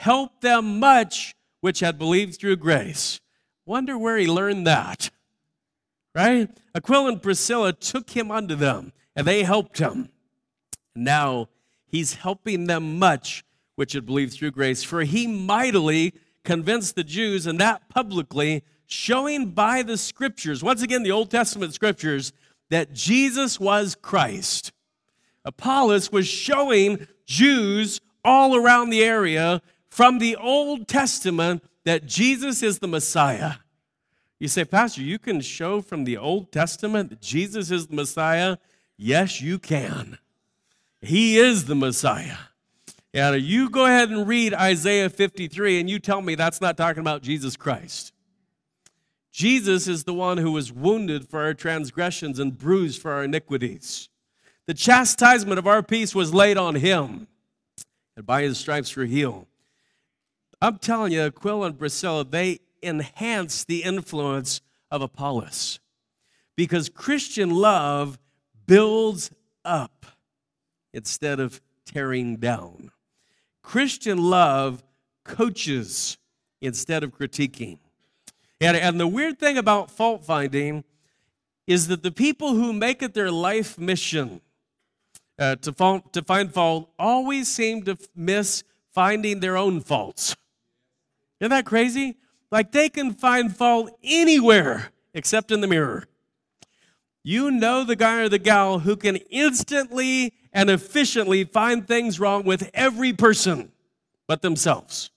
help 0.00 0.40
them 0.40 0.80
much 0.80 1.34
which 1.60 1.80
had 1.80 1.98
believed 1.98 2.40
through 2.40 2.56
grace. 2.56 3.20
Wonder 3.66 3.98
where 3.98 4.16
he 4.16 4.26
learned 4.26 4.66
that, 4.66 5.10
right? 6.14 6.48
Aquila 6.74 7.08
and 7.12 7.22
Priscilla 7.22 7.74
took 7.74 8.08
him 8.08 8.30
unto 8.30 8.54
them, 8.54 8.92
and 9.14 9.26
they 9.26 9.42
helped 9.42 9.76
him. 9.76 10.08
Now 10.96 11.50
he's 11.86 12.14
helping 12.14 12.66
them 12.66 12.98
much 12.98 13.44
which 13.74 13.92
had 13.92 14.06
believed 14.06 14.32
through 14.32 14.52
grace, 14.52 14.82
for 14.82 15.02
he 15.02 15.26
mightily 15.26 16.14
convinced 16.44 16.96
the 16.96 17.04
Jews, 17.04 17.46
and 17.46 17.60
that 17.60 17.90
publicly, 17.90 18.62
showing 18.86 19.50
by 19.50 19.82
the 19.82 19.98
scriptures, 19.98 20.62
once 20.62 20.80
again, 20.82 21.02
the 21.02 21.12
Old 21.12 21.30
Testament 21.30 21.74
scriptures, 21.74 22.32
that 22.70 22.94
Jesus 22.94 23.60
was 23.60 23.96
Christ. 24.00 24.72
Apollos 25.44 26.10
was 26.10 26.26
showing 26.26 27.06
Jews 27.26 28.00
all 28.24 28.56
around 28.56 28.88
the 28.88 29.04
area 29.04 29.60
from 29.90 30.18
the 30.18 30.36
Old 30.36 30.88
Testament 30.88 31.64
that 31.84 32.06
Jesus 32.06 32.62
is 32.62 32.78
the 32.78 32.88
Messiah. 32.88 33.54
You 34.38 34.48
say, 34.48 34.64
Pastor, 34.64 35.02
you 35.02 35.18
can 35.18 35.40
show 35.40 35.82
from 35.82 36.04
the 36.04 36.16
Old 36.16 36.52
Testament 36.52 37.10
that 37.10 37.20
Jesus 37.20 37.70
is 37.70 37.88
the 37.88 37.96
Messiah? 37.96 38.56
Yes, 38.96 39.40
you 39.40 39.58
can. 39.58 40.18
He 41.02 41.36
is 41.36 41.66
the 41.66 41.74
Messiah. 41.74 42.36
Yeah, 43.12 43.32
you 43.32 43.68
go 43.68 43.86
ahead 43.86 44.10
and 44.10 44.26
read 44.26 44.54
Isaiah 44.54 45.10
53 45.10 45.80
and 45.80 45.90
you 45.90 45.98
tell 45.98 46.22
me 46.22 46.34
that's 46.34 46.60
not 46.60 46.76
talking 46.76 47.00
about 47.00 47.22
Jesus 47.22 47.56
Christ. 47.56 48.12
Jesus 49.32 49.88
is 49.88 50.04
the 50.04 50.14
one 50.14 50.38
who 50.38 50.52
was 50.52 50.72
wounded 50.72 51.28
for 51.28 51.40
our 51.40 51.54
transgressions 51.54 52.38
and 52.38 52.56
bruised 52.56 53.00
for 53.00 53.12
our 53.12 53.24
iniquities. 53.24 54.08
The 54.66 54.74
chastisement 54.74 55.58
of 55.58 55.66
our 55.66 55.82
peace 55.82 56.14
was 56.14 56.34
laid 56.34 56.56
on 56.56 56.76
him, 56.76 57.26
and 58.16 58.26
by 58.26 58.42
his 58.42 58.58
stripes 58.58 58.96
we're 58.96 59.06
healed. 59.06 59.46
I'm 60.62 60.78
telling 60.78 61.12
you, 61.12 61.22
Aquila 61.22 61.68
and 61.68 61.78
Priscilla, 61.78 62.24
they 62.24 62.60
enhance 62.82 63.64
the 63.64 63.82
influence 63.82 64.60
of 64.90 65.02
Apollos 65.02 65.80
because 66.56 66.88
Christian 66.88 67.50
love 67.50 68.18
builds 68.66 69.30
up 69.64 70.06
instead 70.92 71.40
of 71.40 71.60
tearing 71.86 72.36
down. 72.36 72.90
Christian 73.62 74.18
love 74.18 74.82
coaches 75.24 76.18
instead 76.60 77.02
of 77.02 77.16
critiquing. 77.16 77.78
And, 78.60 78.76
and 78.76 79.00
the 79.00 79.06
weird 79.06 79.38
thing 79.38 79.56
about 79.56 79.90
fault 79.90 80.24
finding 80.24 80.84
is 81.66 81.88
that 81.88 82.02
the 82.02 82.10
people 82.10 82.54
who 82.54 82.72
make 82.72 83.02
it 83.02 83.14
their 83.14 83.30
life 83.30 83.78
mission 83.78 84.40
uh, 85.38 85.56
to, 85.56 86.02
to 86.12 86.22
find 86.22 86.52
fault 86.52 86.90
always 86.98 87.48
seem 87.48 87.82
to 87.84 87.96
miss 88.14 88.62
finding 88.92 89.40
their 89.40 89.56
own 89.56 89.80
faults. 89.80 90.36
Isn't 91.40 91.50
that 91.50 91.64
crazy? 91.64 92.16
Like 92.50 92.72
they 92.72 92.88
can 92.88 93.14
find 93.14 93.54
fault 93.54 93.90
anywhere 94.02 94.90
except 95.14 95.50
in 95.50 95.60
the 95.60 95.66
mirror. 95.66 96.06
You 97.22 97.50
know 97.50 97.84
the 97.84 97.96
guy 97.96 98.20
or 98.20 98.28
the 98.28 98.38
gal 98.38 98.80
who 98.80 98.96
can 98.96 99.16
instantly 99.16 100.32
and 100.52 100.70
efficiently 100.70 101.44
find 101.44 101.86
things 101.86 102.18
wrong 102.18 102.44
with 102.44 102.70
every 102.74 103.12
person 103.12 103.72
but 104.26 104.42
themselves. 104.42 105.10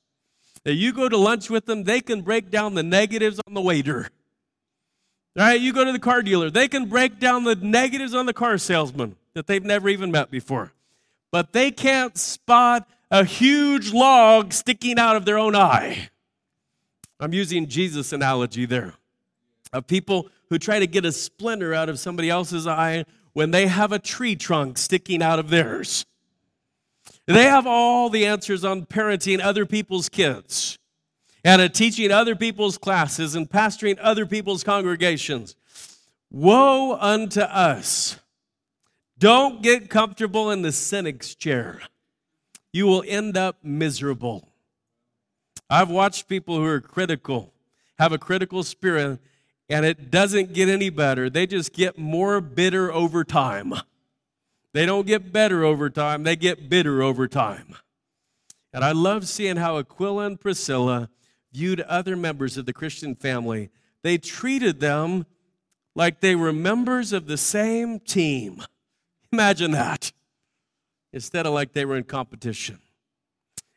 Now, 0.65 0.71
you 0.71 0.93
go 0.93 1.09
to 1.09 1.17
lunch 1.17 1.49
with 1.49 1.65
them, 1.65 1.83
they 1.83 2.01
can 2.01 2.21
break 2.21 2.49
down 2.49 2.73
the 2.73 2.83
negatives 2.83 3.39
on 3.47 3.53
the 3.53 3.61
waiter. 3.61 4.09
All 5.37 5.45
right, 5.45 5.59
you 5.59 5.73
go 5.73 5.83
to 5.83 5.91
the 5.91 5.99
car 5.99 6.21
dealer, 6.21 6.49
they 6.49 6.67
can 6.67 6.85
break 6.85 7.19
down 7.19 7.43
the 7.43 7.55
negatives 7.55 8.13
on 8.13 8.27
the 8.27 8.33
car 8.33 8.57
salesman 8.57 9.15
that 9.33 9.47
they've 9.47 9.63
never 9.63 9.89
even 9.89 10.11
met 10.11 10.29
before. 10.29 10.71
But 11.31 11.53
they 11.53 11.71
can't 11.71 12.17
spot 12.17 12.87
a 13.09 13.25
huge 13.25 13.91
log 13.91 14.53
sticking 14.53 14.99
out 14.99 15.15
of 15.15 15.25
their 15.25 15.37
own 15.37 15.55
eye. 15.55 16.09
I'm 17.23 17.31
using 17.31 17.67
Jesus 17.67 18.11
analogy 18.11 18.65
there 18.65 18.95
of 19.71 19.87
people 19.87 20.27
who 20.49 20.59
try 20.59 20.79
to 20.79 20.85
get 20.85 21.05
a 21.05 21.11
splinter 21.13 21.73
out 21.73 21.87
of 21.87 21.97
somebody 21.97 22.29
else's 22.29 22.67
eye 22.67 23.05
when 23.31 23.51
they 23.51 23.67
have 23.67 23.93
a 23.93 23.97
tree 23.97 24.35
trunk 24.35 24.77
sticking 24.77 25.23
out 25.23 25.39
of 25.39 25.49
theirs. 25.49 26.05
They 27.25 27.45
have 27.45 27.65
all 27.65 28.09
the 28.09 28.25
answers 28.25 28.65
on 28.65 28.85
parenting 28.85 29.39
other 29.39 29.65
people's 29.65 30.09
kids 30.09 30.77
and 31.45 31.73
teaching 31.73 32.11
other 32.11 32.35
people's 32.35 32.77
classes 32.77 33.35
and 33.35 33.49
pastoring 33.49 33.97
other 34.01 34.25
people's 34.25 34.65
congregations. 34.65 35.55
Woe 36.29 36.97
unto 36.99 37.39
us. 37.39 38.19
Don't 39.17 39.63
get 39.63 39.89
comfortable 39.89 40.51
in 40.51 40.61
the 40.61 40.73
cynic's 40.73 41.35
chair. 41.35 41.83
You 42.73 42.85
will 42.85 43.05
end 43.07 43.37
up 43.37 43.59
miserable. 43.63 44.52
I've 45.73 45.89
watched 45.89 46.27
people 46.27 46.57
who 46.57 46.65
are 46.65 46.79
critical, 46.79 47.51
have 47.97 48.11
a 48.11 48.19
critical 48.19 48.61
spirit, 48.61 49.19
and 49.67 49.87
it 49.87 50.11
doesn't 50.11 50.53
get 50.53 50.69
any 50.69 50.91
better. 50.91 51.31
They 51.31 51.47
just 51.47 51.73
get 51.73 51.97
more 51.97 52.41
bitter 52.41 52.93
over 52.93 53.23
time. 53.23 53.73
They 54.73 54.85
don't 54.85 55.07
get 55.07 55.33
better 55.33 55.63
over 55.63 55.89
time, 55.89 56.21
they 56.21 56.35
get 56.35 56.69
bitter 56.69 57.01
over 57.01 57.27
time. 57.27 57.75
And 58.71 58.83
I 58.83 58.91
love 58.91 59.27
seeing 59.27 59.57
how 59.57 59.79
Aquila 59.79 60.27
and 60.27 60.39
Priscilla 60.39 61.09
viewed 61.51 61.81
other 61.81 62.15
members 62.15 62.55
of 62.55 62.67
the 62.67 62.73
Christian 62.73 63.15
family. 63.15 63.71
They 64.03 64.19
treated 64.19 64.79
them 64.79 65.25
like 65.95 66.19
they 66.19 66.35
were 66.35 66.53
members 66.53 67.13
of 67.13 67.25
the 67.25 67.37
same 67.37 67.99
team. 67.99 68.61
Imagine 69.31 69.71
that. 69.71 70.11
Instead 71.11 71.47
of 71.47 71.53
like 71.53 71.73
they 71.73 71.85
were 71.85 71.97
in 71.97 72.03
competition. 72.03 72.77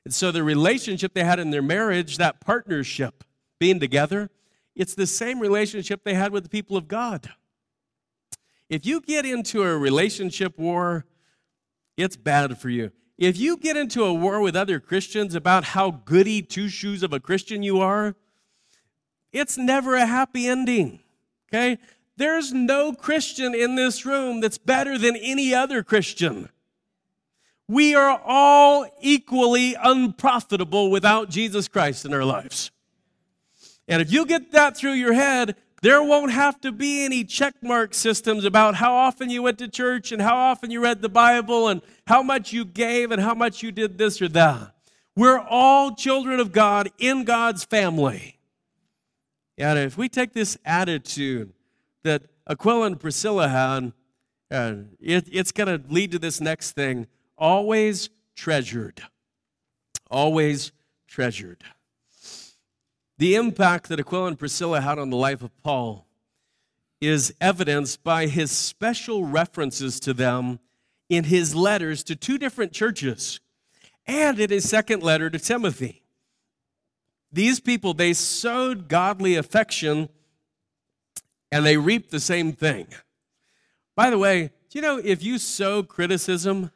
And 0.07 0.15
so 0.15 0.31
the 0.31 0.45
relationship 0.45 1.15
they 1.15 1.25
had 1.25 1.41
in 1.41 1.51
their 1.51 1.61
marriage, 1.61 2.19
that 2.19 2.41
partnership, 2.41 3.25
being 3.59 3.81
together, 3.81 4.31
it's 4.77 4.95
the 4.95 5.05
same 5.05 5.41
relationship 5.41 6.05
they 6.05 6.15
had 6.15 6.31
with 6.31 6.45
the 6.45 6.49
people 6.49 6.77
of 6.77 6.87
God. 6.87 7.33
If 8.69 8.87
you 8.87 9.01
get 9.01 9.27
into 9.27 9.65
a 9.65 9.77
relationship 9.77 10.61
war, 10.61 11.07
it's 11.97 12.17
bad 12.17 12.57
for 12.57 12.69
you. 12.69 12.93
If 13.19 13.37
you 13.37 13.57
get 13.57 13.77
into 13.77 14.05
a 14.05 14.15
war 14.15 14.41
with 14.41 14.55
other 14.55 14.79
Christians 14.79 15.35
about 15.35 15.65
how 15.65 15.91
goody 15.91 16.41
two 16.41 16.69
shoes 16.69 17.03
of 17.03 17.13
a 17.13 17.19
Christian 17.19 17.65
you 17.65 17.81
are, 17.81 18.15
it's 19.33 19.59
never 19.59 19.97
a 19.97 20.07
happy 20.07 20.47
ending. 20.47 21.01
Okay? 21.49 21.79
There's 22.17 22.53
no 22.53 22.93
Christian 22.93 23.57
in 23.57 23.75
this 23.75 24.07
room 24.07 24.41
that's 24.41 24.57
better 24.57 24.99
than 24.99 25.17
any 25.17 25.53
other 25.53 25.83
Christian. 25.83 26.49
We 27.69 27.95
are 27.95 28.21
all 28.25 28.87
equally 29.01 29.75
unprofitable 29.75 30.91
without 30.91 31.31
Jesus 31.31 31.67
Christ 31.67 32.05
in 32.05 32.15
our 32.15 32.25
lives. 32.25 32.71
And 33.89 34.01
if 34.01 34.13
you 34.13 34.25
get 34.25 34.53
that 34.53 34.77
through 34.77 34.93
your 34.93 35.13
head, 35.13 35.57
there 35.83 36.03
won't 36.03 36.33
have 36.33 36.61
to 36.63 36.73
be 36.73 37.05
any 37.05 37.25
checkmark 37.25 37.95
systems 37.95 38.45
about 38.45 38.77
how 38.77 38.95
often 38.95 39.31
you 39.31 39.43
went 39.43 39.59
to 39.59 39.69
church 39.69 40.11
and 40.11 40.23
how 40.23 40.35
often 40.35 40.71
you 40.71 40.81
read 40.81 41.03
the 41.03 41.09
Bible 41.09 41.69
and 41.69 41.83
how 42.07 42.23
much 42.23 42.53
you 42.53 42.65
gave 42.65 43.11
and 43.11 43.21
how 43.21 43.35
much 43.35 43.63
you 43.63 43.71
did 43.71 43.99
this 43.99 44.23
or 44.23 44.29
that. 44.29 44.75
We're 45.15 45.39
all 45.39 45.95
children 45.95 46.41
of 46.41 46.53
God 46.53 46.91
in 46.99 47.25
God's 47.25 47.65
family. 47.65 48.39
And 49.59 49.79
if 49.79 49.97
we 49.97 50.09
take 50.09 50.33
this 50.33 50.59
attitude 50.65 51.53
that 52.05 52.23
Aquila 52.47 52.87
and 52.87 53.01
Priscilla 53.01 53.49
had, 53.49 53.93
uh, 54.51 54.75
it, 55.01 55.29
it's 55.33 55.53
going 55.53 55.81
to 55.81 55.93
lead 55.93 56.13
to 56.13 56.19
this 56.19 56.41
next 56.41 56.73
thing 56.73 57.07
always 57.39 58.11
treasured. 58.35 59.03
Always 60.11 60.73
treasured. 61.09 61.65
The 63.19 63.35
impact 63.35 63.89
that 63.89 64.01
Aquila 64.01 64.29
and 64.29 64.39
Priscilla 64.39 64.81
had 64.81 64.99
on 64.99 65.11
the 65.11 65.17
life 65.17 65.43
of 65.43 65.51
Paul 65.63 66.07
is 67.01 67.35
evidenced 67.41 68.03
by 68.05 68.27
his 68.27 68.51
special 68.51 69.25
references 69.25 70.01
to 70.01 70.13
them 70.13 70.59
in 71.09 71.25
his 71.25 71.55
letters 71.55 72.03
to 72.05 72.17
two 72.17 72.39
different 72.39 72.73
churches 72.73 73.41
and 74.07 74.39
in 74.39 74.51
his 74.51 74.69
second 74.69 75.03
letter 75.03 75.31
to 75.31 75.39
Timothy. 75.39 76.03
These 77.33 77.61
people, 77.61 77.95
they 77.95 78.13
sowed 78.13 78.89
godly 78.89 79.37
affection 79.37 80.09
and 81.51 81.65
they 81.65 81.77
reaped 81.77 82.11
the 82.11 82.21
same 82.21 82.53
thing. 82.53 82.87
By 83.95 84.11
the 84.11 84.19
way, 84.19 84.51
you 84.73 84.83
know, 84.83 84.99
if 85.03 85.23
you 85.23 85.39
sow 85.39 85.83
criticism, 85.83 86.71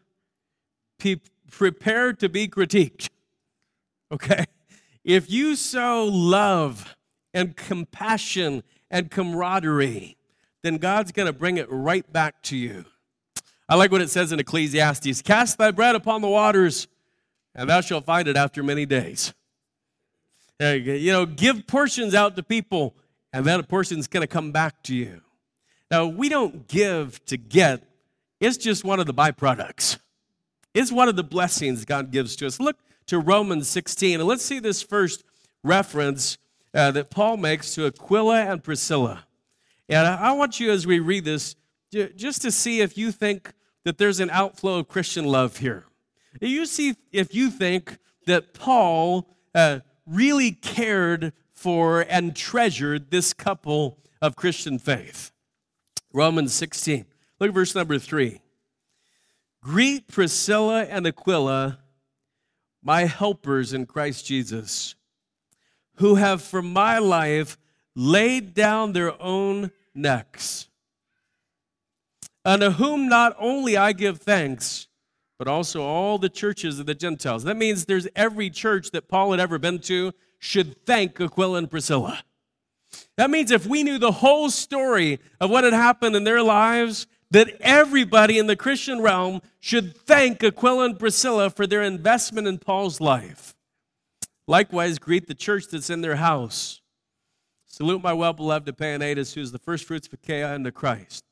be 1.00 1.20
prepared 1.50 2.20
to 2.20 2.28
be 2.28 2.48
critiqued. 2.48 3.08
Okay? 4.12 4.44
If 5.04 5.30
you 5.30 5.54
sow 5.54 6.04
love 6.04 6.96
and 7.32 7.56
compassion 7.56 8.64
and 8.90 9.08
camaraderie, 9.08 10.16
then 10.64 10.78
God's 10.78 11.12
going 11.12 11.26
to 11.26 11.32
bring 11.32 11.58
it 11.58 11.68
right 11.70 12.12
back 12.12 12.42
to 12.42 12.56
you. 12.56 12.84
I 13.68 13.76
like 13.76 13.92
what 13.92 14.02
it 14.02 14.10
says 14.10 14.32
in 14.32 14.40
Ecclesiastes 14.40 15.22
Cast 15.22 15.58
thy 15.58 15.70
bread 15.70 15.94
upon 15.94 16.22
the 16.22 16.28
waters, 16.28 16.88
and 17.54 17.70
thou 17.70 17.80
shalt 17.80 18.04
find 18.04 18.26
it 18.26 18.36
after 18.36 18.64
many 18.64 18.84
days. 18.84 19.32
You 20.58 21.12
know, 21.12 21.24
give 21.24 21.68
portions 21.68 22.14
out 22.14 22.34
to 22.34 22.42
people, 22.42 22.94
and 23.32 23.46
that 23.46 23.68
portion's 23.68 24.08
going 24.08 24.22
to 24.22 24.26
come 24.26 24.50
back 24.50 24.82
to 24.82 24.94
you. 24.94 25.22
Now, 25.90 26.06
we 26.06 26.28
don't 26.28 26.68
give 26.68 27.24
to 27.26 27.36
get, 27.36 27.82
it's 28.40 28.56
just 28.56 28.84
one 28.84 29.00
of 29.00 29.06
the 29.06 29.14
byproducts. 29.14 29.98
It's 30.74 30.92
one 30.92 31.08
of 31.08 31.16
the 31.16 31.24
blessings 31.24 31.84
God 31.84 32.10
gives 32.10 32.36
to 32.36 32.46
us. 32.46 32.60
Look 32.60 32.78
to 33.06 33.18
Romans 33.18 33.68
16, 33.68 34.20
and 34.20 34.28
let's 34.28 34.44
see 34.44 34.58
this 34.58 34.82
first 34.82 35.24
reference 35.64 36.38
uh, 36.72 36.90
that 36.92 37.10
Paul 37.10 37.36
makes 37.36 37.74
to 37.74 37.86
Aquila 37.86 38.44
and 38.44 38.62
Priscilla. 38.62 39.26
And 39.88 40.06
I 40.06 40.32
want 40.32 40.60
you, 40.60 40.70
as 40.70 40.86
we 40.86 41.00
read 41.00 41.24
this, 41.24 41.56
just 41.92 42.42
to 42.42 42.52
see 42.52 42.80
if 42.80 42.96
you 42.96 43.10
think 43.10 43.52
that 43.84 43.98
there's 43.98 44.20
an 44.20 44.30
outflow 44.30 44.78
of 44.78 44.88
Christian 44.88 45.24
love 45.24 45.56
here. 45.56 45.86
You 46.40 46.66
see 46.66 46.94
if 47.10 47.34
you 47.34 47.50
think 47.50 47.98
that 48.26 48.54
Paul 48.54 49.26
uh, 49.54 49.80
really 50.06 50.52
cared 50.52 51.32
for 51.52 52.02
and 52.02 52.36
treasured 52.36 53.10
this 53.10 53.32
couple 53.32 53.98
of 54.22 54.36
Christian 54.36 54.78
faith. 54.78 55.32
Romans 56.12 56.52
16. 56.54 57.06
Look 57.40 57.48
at 57.48 57.54
verse 57.54 57.74
number 57.74 57.98
3. 57.98 58.40
Greet 59.62 60.08
Priscilla 60.08 60.84
and 60.84 61.06
Aquila, 61.06 61.78
my 62.82 63.04
helpers 63.04 63.72
in 63.72 63.84
Christ 63.84 64.24
Jesus, 64.26 64.94
who 65.96 66.14
have 66.14 66.42
for 66.42 66.62
my 66.62 66.98
life 66.98 67.58
laid 67.94 68.54
down 68.54 68.92
their 68.92 69.20
own 69.20 69.70
necks, 69.94 70.68
unto 72.44 72.70
whom 72.70 73.08
not 73.08 73.36
only 73.38 73.76
I 73.76 73.92
give 73.92 74.20
thanks, 74.20 74.88
but 75.38 75.46
also 75.46 75.82
all 75.82 76.16
the 76.16 76.28
churches 76.30 76.78
of 76.78 76.86
the 76.86 76.94
Gentiles. 76.94 77.44
That 77.44 77.56
means 77.56 77.84
there's 77.84 78.08
every 78.16 78.48
church 78.48 78.92
that 78.92 79.08
Paul 79.08 79.32
had 79.32 79.40
ever 79.40 79.58
been 79.58 79.78
to 79.80 80.12
should 80.38 80.86
thank 80.86 81.20
Aquila 81.20 81.58
and 81.58 81.70
Priscilla. 81.70 82.22
That 83.16 83.30
means 83.30 83.50
if 83.50 83.66
we 83.66 83.82
knew 83.82 83.98
the 83.98 84.12
whole 84.12 84.50
story 84.50 85.20
of 85.38 85.50
what 85.50 85.64
had 85.64 85.74
happened 85.74 86.16
in 86.16 86.24
their 86.24 86.42
lives, 86.42 87.06
that 87.30 87.56
everybody 87.60 88.38
in 88.38 88.46
the 88.46 88.56
Christian 88.56 89.00
realm 89.00 89.40
should 89.60 89.96
thank 89.96 90.42
Aquila 90.42 90.86
and 90.86 90.98
Priscilla 90.98 91.50
for 91.50 91.66
their 91.66 91.82
investment 91.82 92.46
in 92.46 92.58
Paul's 92.58 93.00
life. 93.00 93.54
Likewise, 94.46 94.98
greet 94.98 95.28
the 95.28 95.34
church 95.34 95.66
that's 95.70 95.90
in 95.90 96.00
their 96.00 96.16
house. 96.16 96.80
Salute 97.66 98.02
my 98.02 98.12
well 98.12 98.32
beloved 98.32 98.68
Epaenetus, 98.68 99.34
who 99.34 99.40
is 99.40 99.52
the 99.52 99.58
first 99.58 99.84
fruits 99.84 100.08
of 100.08 100.14
Achaia 100.14 100.54
unto 100.54 100.72
Christ. 100.72 101.24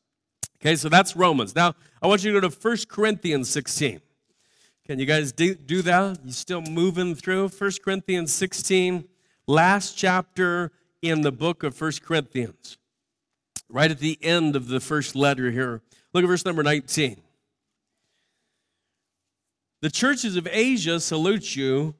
Okay, 0.60 0.76
so 0.76 0.88
that's 0.88 1.16
Romans. 1.16 1.54
Now, 1.54 1.74
I 2.00 2.06
want 2.06 2.22
you 2.24 2.32
to 2.32 2.40
go 2.40 2.48
to 2.48 2.56
1 2.56 2.76
Corinthians 2.88 3.50
16. 3.50 4.00
Can 4.86 4.98
you 4.98 5.06
guys 5.06 5.32
do, 5.32 5.54
do 5.54 5.82
that? 5.82 6.18
You 6.24 6.32
still 6.32 6.62
moving 6.62 7.14
through 7.14 7.48
1 7.48 7.70
Corinthians 7.84 8.32
16, 8.32 9.04
last 9.46 9.98
chapter 9.98 10.72
in 11.02 11.20
the 11.20 11.30
book 11.30 11.62
of 11.62 11.78
1 11.80 11.92
Corinthians. 12.02 12.78
Right 13.70 13.90
at 13.90 13.98
the 13.98 14.18
end 14.22 14.56
of 14.56 14.68
the 14.68 14.80
first 14.80 15.14
letter 15.14 15.50
here. 15.50 15.82
Look 16.12 16.24
at 16.24 16.28
verse 16.28 16.44
number 16.44 16.62
19. 16.62 17.20
The 19.80 19.90
churches 19.90 20.36
of 20.36 20.48
Asia 20.50 20.98
salute 21.00 21.54
you. 21.54 21.94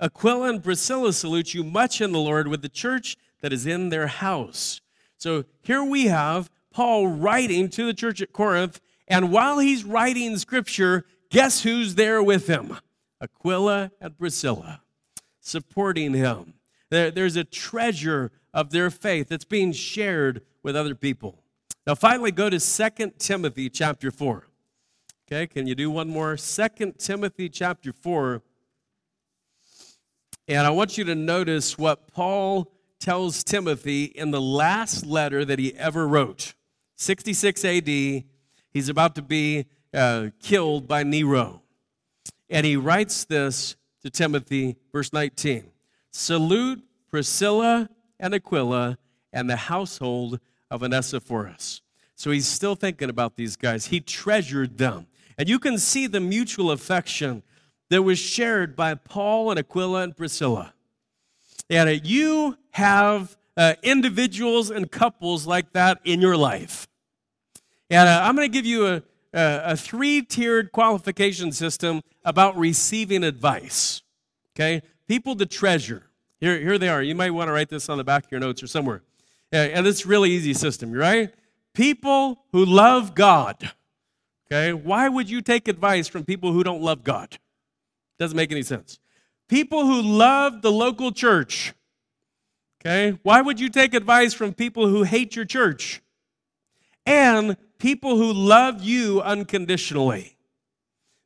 Aquila 0.00 0.50
and 0.50 0.62
Priscilla 0.62 1.12
salute 1.12 1.54
you 1.54 1.64
much 1.64 2.00
in 2.00 2.12
the 2.12 2.18
Lord 2.18 2.48
with 2.48 2.62
the 2.62 2.68
church 2.68 3.16
that 3.40 3.52
is 3.52 3.66
in 3.66 3.88
their 3.88 4.06
house. 4.08 4.80
So 5.16 5.44
here 5.62 5.82
we 5.82 6.06
have 6.06 6.50
Paul 6.72 7.08
writing 7.08 7.68
to 7.70 7.86
the 7.86 7.94
church 7.94 8.20
at 8.20 8.32
Corinth, 8.32 8.80
and 9.08 9.32
while 9.32 9.58
he's 9.58 9.84
writing 9.84 10.36
scripture, 10.36 11.04
guess 11.30 11.62
who's 11.62 11.94
there 11.94 12.22
with 12.22 12.46
him? 12.46 12.76
Aquila 13.20 13.90
and 14.00 14.16
Priscilla, 14.16 14.82
supporting 15.40 16.14
him. 16.14 16.54
There, 16.90 17.10
there's 17.10 17.36
a 17.36 17.44
treasure 17.44 18.30
of 18.54 18.70
their 18.70 18.90
faith 18.90 19.28
that's 19.28 19.44
being 19.44 19.72
shared 19.72 20.42
with 20.68 20.76
other 20.76 20.94
people. 20.94 21.34
Now, 21.86 21.94
finally, 21.94 22.30
go 22.30 22.50
to 22.50 22.60
2 22.60 23.12
Timothy 23.18 23.70
chapter 23.70 24.10
4. 24.10 24.46
Okay, 25.26 25.46
can 25.46 25.66
you 25.66 25.74
do 25.74 25.90
one 25.90 26.10
more? 26.10 26.36
2 26.36 26.92
Timothy 26.98 27.48
chapter 27.48 27.90
4. 27.90 28.42
And 30.46 30.66
I 30.66 30.68
want 30.68 30.98
you 30.98 31.04
to 31.04 31.14
notice 31.14 31.78
what 31.78 32.12
Paul 32.12 32.70
tells 33.00 33.42
Timothy 33.42 34.04
in 34.04 34.30
the 34.30 34.42
last 34.42 35.06
letter 35.06 35.42
that 35.42 35.58
he 35.58 35.74
ever 35.74 36.06
wrote. 36.06 36.52
66 36.96 37.64
AD, 37.64 37.88
he's 37.88 38.90
about 38.90 39.14
to 39.14 39.22
be 39.22 39.64
uh, 39.94 40.26
killed 40.38 40.86
by 40.86 41.02
Nero. 41.02 41.62
And 42.50 42.66
he 42.66 42.76
writes 42.76 43.24
this 43.24 43.74
to 44.02 44.10
Timothy, 44.10 44.76
verse 44.92 45.14
19 45.14 45.70
Salute 46.10 46.82
Priscilla 47.08 47.88
and 48.20 48.34
Aquila 48.34 48.98
and 49.32 49.48
the 49.48 49.56
household 49.56 50.40
of 50.70 50.82
Onesiphorus. 50.82 51.82
So 52.14 52.30
he's 52.30 52.46
still 52.46 52.74
thinking 52.74 53.10
about 53.10 53.36
these 53.36 53.56
guys. 53.56 53.86
He 53.86 54.00
treasured 54.00 54.78
them. 54.78 55.06
And 55.38 55.48
you 55.48 55.58
can 55.58 55.78
see 55.78 56.06
the 56.06 56.20
mutual 56.20 56.72
affection 56.72 57.42
that 57.90 58.02
was 58.02 58.18
shared 58.18 58.74
by 58.74 58.94
Paul 58.94 59.50
and 59.50 59.58
Aquila 59.58 60.02
and 60.02 60.16
Priscilla. 60.16 60.74
And 61.70 62.04
you 62.06 62.58
have 62.70 63.36
uh, 63.56 63.74
individuals 63.82 64.70
and 64.70 64.90
couples 64.90 65.46
like 65.46 65.72
that 65.72 66.00
in 66.04 66.20
your 66.20 66.36
life. 66.36 66.88
And 67.90 68.08
uh, 68.08 68.22
I'm 68.24 68.36
going 68.36 68.50
to 68.50 68.52
give 68.52 68.66
you 68.66 68.86
a, 68.86 69.02
a, 69.32 69.72
a 69.72 69.76
three 69.76 70.22
tiered 70.22 70.72
qualification 70.72 71.52
system 71.52 72.02
about 72.24 72.56
receiving 72.56 73.24
advice. 73.24 74.02
Okay? 74.54 74.82
People 75.06 75.36
to 75.36 75.46
treasure. 75.46 76.04
Here, 76.40 76.58
here 76.58 76.78
they 76.78 76.88
are. 76.88 77.02
You 77.02 77.14
might 77.14 77.30
want 77.30 77.48
to 77.48 77.52
write 77.52 77.68
this 77.68 77.88
on 77.88 77.98
the 77.98 78.04
back 78.04 78.24
of 78.24 78.30
your 78.30 78.40
notes 78.40 78.62
or 78.62 78.66
somewhere. 78.66 79.02
And 79.50 79.86
it's 79.86 80.04
really 80.04 80.30
easy 80.30 80.52
system, 80.52 80.92
right? 80.92 81.32
People 81.74 82.44
who 82.52 82.64
love 82.64 83.14
God. 83.14 83.70
Okay? 84.46 84.72
Why 84.72 85.08
would 85.08 85.30
you 85.30 85.40
take 85.40 85.68
advice 85.68 86.08
from 86.08 86.24
people 86.24 86.52
who 86.52 86.62
don't 86.62 86.82
love 86.82 87.04
God? 87.04 87.38
Doesn't 88.18 88.36
make 88.36 88.50
any 88.50 88.62
sense. 88.62 88.98
People 89.48 89.86
who 89.86 90.02
love 90.02 90.62
the 90.62 90.72
local 90.72 91.12
church. 91.12 91.72
Okay? 92.80 93.18
Why 93.22 93.40
would 93.40 93.58
you 93.60 93.68
take 93.68 93.94
advice 93.94 94.34
from 94.34 94.52
people 94.52 94.88
who 94.88 95.02
hate 95.02 95.36
your 95.36 95.44
church? 95.44 96.02
And 97.06 97.56
people 97.78 98.16
who 98.16 98.32
love 98.32 98.82
you 98.82 99.22
unconditionally. 99.22 100.36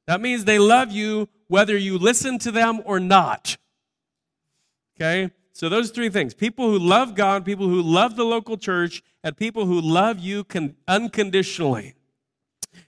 That 0.07 0.21
means 0.21 0.45
they 0.45 0.59
love 0.59 0.93
you 0.93 1.29
whether 1.49 1.77
you 1.77 1.99
listen 1.99 2.39
to 2.41 2.51
them 2.51 2.83
or 2.85 3.01
not. 3.01 3.57
Okay? 4.97 5.31
So, 5.53 5.69
those 5.69 5.91
three 5.91 6.09
things 6.09 6.35
people 6.35 6.71
who 6.71 6.79
love 6.79 7.15
God, 7.15 7.45
people 7.45 7.69
who 7.69 7.83
love 7.83 8.17
the 8.17 8.25
local 8.25 8.57
church, 8.57 9.03
and 9.23 9.37
people 9.37 9.67
who 9.67 9.81
love 9.81 10.19
you 10.19 10.45
con- 10.45 10.77
unconditionally. 10.89 11.95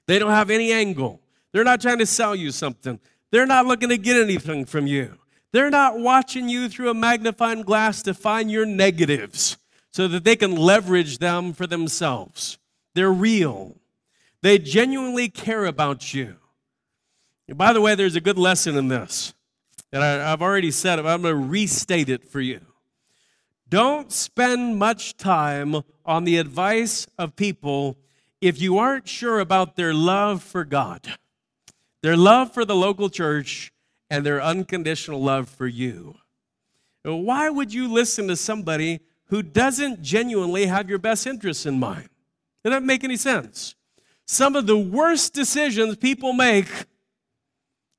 They 0.07 0.19
don't 0.19 0.31
have 0.31 0.51
any 0.51 0.73
angle. 0.73 1.21
They're 1.53 1.65
not 1.65 1.81
trying 1.81 1.99
to 1.99 2.07
sell 2.07 2.35
you 2.35 2.51
something. 2.51 2.99
They're 3.31 3.47
not 3.47 3.67
looking 3.67 3.91
to 3.91 3.99
get 3.99 4.17
anything 4.17 4.65
from 4.65 4.87
you. 4.87 5.19
They're 5.53 5.71
not 5.71 5.99
watching 5.99 6.49
you 6.49 6.69
through 6.69 6.91
a 6.91 6.95
magnifying 6.95 7.63
glass 7.63 8.03
to 8.05 8.15
find 8.15 8.51
your 8.51 8.67
negatives 8.67 9.57
so 9.91 10.09
that 10.09 10.25
they 10.25 10.35
can 10.35 10.57
leverage 10.57 11.19
them 11.19 11.53
for 11.53 11.67
themselves. 11.67 12.59
They're 12.95 13.13
real. 13.13 13.77
They 14.43 14.59
genuinely 14.59 15.29
care 15.29 15.65
about 15.65 16.13
you. 16.13 16.37
And 17.47 17.59
by 17.59 17.73
the 17.73 17.81
way, 17.81 17.95
there's 17.95 18.17
a 18.17 18.21
good 18.21 18.39
lesson 18.39 18.77
in 18.77 18.89
this. 18.89 19.34
And 19.95 20.03
I, 20.03 20.31
have 20.31 20.43
already 20.43 20.73
said 20.73 20.99
it, 20.99 21.07
I'm 21.07 21.23
going 21.23 21.41
to 21.41 21.49
restate 21.49 22.09
it 22.09 22.29
for 22.29 22.41
you. 22.41 22.61
Don't 23.69 24.11
spend 24.11 24.77
much 24.77 25.17
time 25.17 25.83
on 26.05 26.25
the 26.25 26.37
advice 26.37 27.07
of 27.17 27.37
people 27.37 27.97
if 28.41 28.61
you 28.61 28.77
aren't 28.77 29.07
sure 29.07 29.39
about 29.39 29.77
their 29.77 29.95
love 29.95 30.43
for 30.43 30.65
God, 30.65 31.17
their 32.03 32.17
love 32.17 32.53
for 32.53 32.65
the 32.65 32.75
local 32.75 33.09
church, 33.09 33.73
and 34.11 34.27
their 34.27 34.43
unconditional 34.43 35.23
love 35.23 35.49
for 35.49 35.69
you. 35.69 36.17
Why 37.05 37.49
would 37.49 37.73
you 37.73 37.87
listen 37.87 38.27
to 38.29 38.37
somebody 38.37 38.99
who 39.27 39.43
doesn't 39.43 40.03
genuinely 40.03 40.67
have 40.67 40.89
your 40.89 40.99
best 40.99 41.25
interests 41.25 41.67
in 41.67 41.79
mind? 41.79 42.09
It 42.65 42.71
doesn't 42.71 42.85
make 42.85 43.05
any 43.05 43.17
sense. 43.17 43.77
Some 44.27 44.57
of 44.57 44.67
the 44.67 44.77
worst 44.77 45.35
decisions 45.35 45.97
people 45.97 46.33
make, 46.33 46.67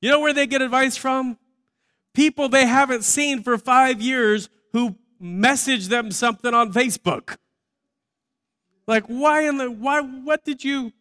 you 0.01 0.10
know 0.10 0.19
where 0.19 0.34
they 0.34 0.45
get 0.45 0.62
advice 0.62 0.97
from? 0.97 1.38
People 2.15 2.49
they 2.49 2.65
haven't 2.65 3.04
seen 3.04 3.43
for 3.43 3.58
five 3.58 4.01
years 4.01 4.49
who 4.73 4.95
message 5.19 5.89
them 5.89 6.12
something 6.12 6.54
on 6.54 6.73
Facebook. 6.73 7.38
Like, 8.88 9.06
why 9.06 9.41
in 9.41 9.58
the 9.58 9.69
why? 9.69 10.01
What 10.01 10.45
did 10.45 10.63
you? 10.63 10.93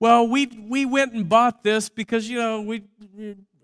Well, 0.00 0.26
we 0.28 0.46
we 0.46 0.84
went 0.84 1.14
and 1.14 1.28
bought 1.28 1.62
this 1.62 1.88
because 1.88 2.28
you 2.28 2.38
know 2.38 2.60
we, 2.60 2.82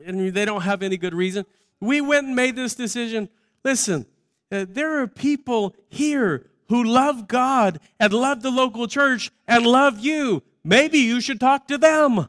and 0.05 0.33
they 0.33 0.45
don't 0.45 0.63
have 0.63 0.83
any 0.83 0.97
good 0.97 1.15
reason. 1.15 1.45
We 1.81 2.01
went 2.01 2.27
and 2.27 2.37
made 2.37 2.57
this 2.57 2.75
decision. 2.75 3.29
Listen, 3.65 4.07
uh, 4.53 4.67
there 4.69 5.01
are 5.01 5.07
people 5.07 5.75
here 5.89 6.47
who 6.69 6.85
love 6.85 7.27
God 7.29 7.81
and 7.99 8.13
love 8.13 8.43
the 8.43 8.51
local 8.51 8.87
church 8.87 9.31
and 9.49 9.67
love 9.67 9.99
you. 10.01 10.43
Maybe 10.63 10.99
you 10.99 11.21
should 11.21 11.41
talk 11.41 11.69
to 11.69 11.79
them. 11.79 12.29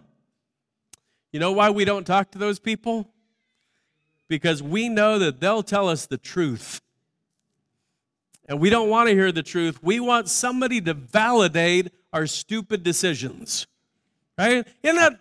You 1.32 1.40
know 1.40 1.52
why 1.52 1.70
we 1.70 1.86
don't 1.86 2.06
talk 2.06 2.32
to 2.32 2.38
those 2.38 2.60
people? 2.60 3.10
Because 4.28 4.64
we 4.64 4.90
know 4.90 5.20
that 5.20 5.40
they'll 5.40 5.64
tell 5.64 5.88
us 5.88 6.06
the 6.06 6.18
truth 6.18 6.82
and 8.48 8.60
we 8.60 8.70
don't 8.70 8.90
want 8.90 9.10
to 9.10 9.16
hear 9.16 9.32
the 9.32 9.44
truth. 9.44 9.82
We 9.82 10.00
want 10.00 10.30
somebody 10.30 10.80
to 10.82 10.94
validate 10.94 11.92
our 12.14 12.28
stupid 12.28 12.84
decisions. 12.84 13.68
Right? 14.38 14.68
Isn't 14.84 14.98
that 14.98 15.20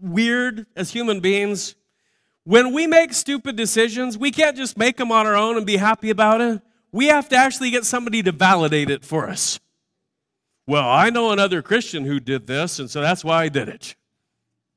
weird 0.00 0.66
as 0.76 0.90
human 0.90 1.20
beings? 1.20 1.74
When 2.44 2.72
we 2.72 2.86
make 2.86 3.12
stupid 3.12 3.56
decisions, 3.56 4.16
we 4.16 4.30
can't 4.30 4.56
just 4.56 4.76
make 4.76 4.96
them 4.96 5.10
on 5.10 5.26
our 5.26 5.36
own 5.36 5.56
and 5.56 5.66
be 5.66 5.78
happy 5.78 6.10
about 6.10 6.40
it. 6.40 6.62
We 6.92 7.06
have 7.06 7.28
to 7.30 7.36
actually 7.36 7.70
get 7.70 7.84
somebody 7.84 8.22
to 8.22 8.32
validate 8.32 8.90
it 8.90 9.04
for 9.04 9.28
us. 9.28 9.60
Well, 10.66 10.88
I 10.88 11.10
know 11.10 11.32
another 11.32 11.62
Christian 11.62 12.04
who 12.04 12.20
did 12.20 12.46
this, 12.46 12.78
and 12.78 12.90
so 12.90 13.00
that's 13.00 13.24
why 13.24 13.44
I 13.44 13.48
did 13.48 13.68
it. 13.68 13.96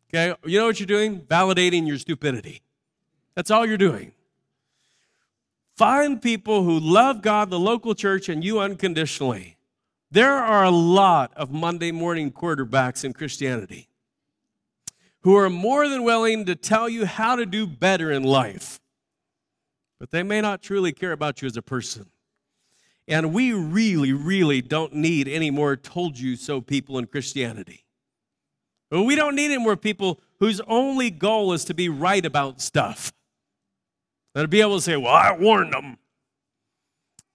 Okay, 0.09 0.35
you 0.45 0.59
know 0.59 0.67
what 0.67 0.79
you're 0.79 0.87
doing? 0.87 1.21
Validating 1.21 1.87
your 1.87 1.97
stupidity. 1.97 2.61
That's 3.35 3.51
all 3.51 3.65
you're 3.65 3.77
doing. 3.77 4.11
Find 5.75 6.21
people 6.21 6.63
who 6.63 6.79
love 6.79 7.21
God, 7.21 7.49
the 7.49 7.59
local 7.59 7.95
church, 7.95 8.29
and 8.29 8.43
you 8.43 8.59
unconditionally. 8.59 9.57
There 10.11 10.33
are 10.33 10.63
a 10.63 10.69
lot 10.69 11.33
of 11.35 11.51
Monday 11.51 11.91
morning 11.91 12.31
quarterbacks 12.31 13.03
in 13.03 13.13
Christianity 13.13 13.89
who 15.21 15.35
are 15.35 15.49
more 15.49 15.87
than 15.87 16.03
willing 16.03 16.45
to 16.45 16.55
tell 16.55 16.87
you 16.87 17.05
how 17.05 17.35
to 17.35 17.45
do 17.45 17.65
better 17.65 18.11
in 18.11 18.21
life, 18.21 18.79
but 19.99 20.11
they 20.11 20.21
may 20.21 20.41
not 20.41 20.61
truly 20.61 20.91
care 20.91 21.13
about 21.13 21.41
you 21.41 21.47
as 21.47 21.57
a 21.57 21.61
person. 21.63 22.07
And 23.07 23.33
we 23.33 23.51
really, 23.51 24.13
really 24.13 24.61
don't 24.61 24.93
need 24.93 25.27
any 25.27 25.49
more 25.49 25.75
told 25.75 26.19
you 26.19 26.35
so 26.35 26.61
people 26.61 26.99
in 26.99 27.07
Christianity. 27.07 27.83
We 28.91 29.15
don't 29.15 29.35
need 29.35 29.51
any 29.51 29.57
more 29.57 29.75
people 29.75 30.21
whose 30.39 30.61
only 30.67 31.09
goal 31.09 31.53
is 31.53 31.65
to 31.65 31.73
be 31.73 31.89
right 31.89 32.23
about 32.23 32.61
stuff. 32.61 33.11
To 34.35 34.47
be 34.47 34.61
able 34.61 34.77
to 34.77 34.81
say, 34.81 34.97
well, 34.97 35.13
I 35.13 35.31
warned 35.31 35.73
them. 35.73 35.97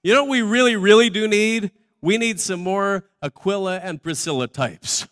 You 0.02 0.14
know 0.14 0.24
what 0.24 0.30
we 0.30 0.42
really, 0.42 0.76
really 0.76 1.10
do 1.10 1.28
need? 1.28 1.70
We 2.00 2.18
need 2.18 2.40
some 2.40 2.60
more 2.60 3.04
Aquila 3.22 3.78
and 3.78 4.02
Priscilla 4.02 4.48
types 4.48 5.06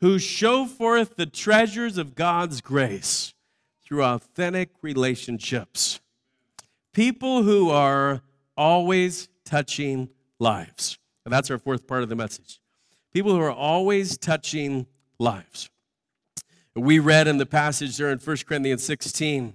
who 0.00 0.18
show 0.18 0.66
forth 0.66 1.16
the 1.16 1.26
treasures 1.26 1.98
of 1.98 2.14
God's 2.14 2.60
grace 2.60 3.34
through 3.84 4.04
authentic 4.04 4.70
relationships. 4.82 6.00
People 6.92 7.42
who 7.42 7.70
are 7.70 8.22
always 8.56 9.28
touching 9.44 10.08
lives. 10.38 10.98
And 11.24 11.32
that's 11.32 11.50
our 11.50 11.58
fourth 11.58 11.86
part 11.86 12.02
of 12.02 12.08
the 12.08 12.16
message. 12.16 12.60
People 13.12 13.32
who 13.32 13.40
are 13.40 13.52
always 13.52 14.16
touching 14.16 14.86
lives. 15.18 15.70
We 16.74 16.98
read 17.00 17.26
in 17.26 17.38
the 17.38 17.46
passage 17.46 17.96
there 17.96 18.10
in 18.10 18.18
1 18.18 18.36
Corinthians 18.46 18.84
16 18.84 19.54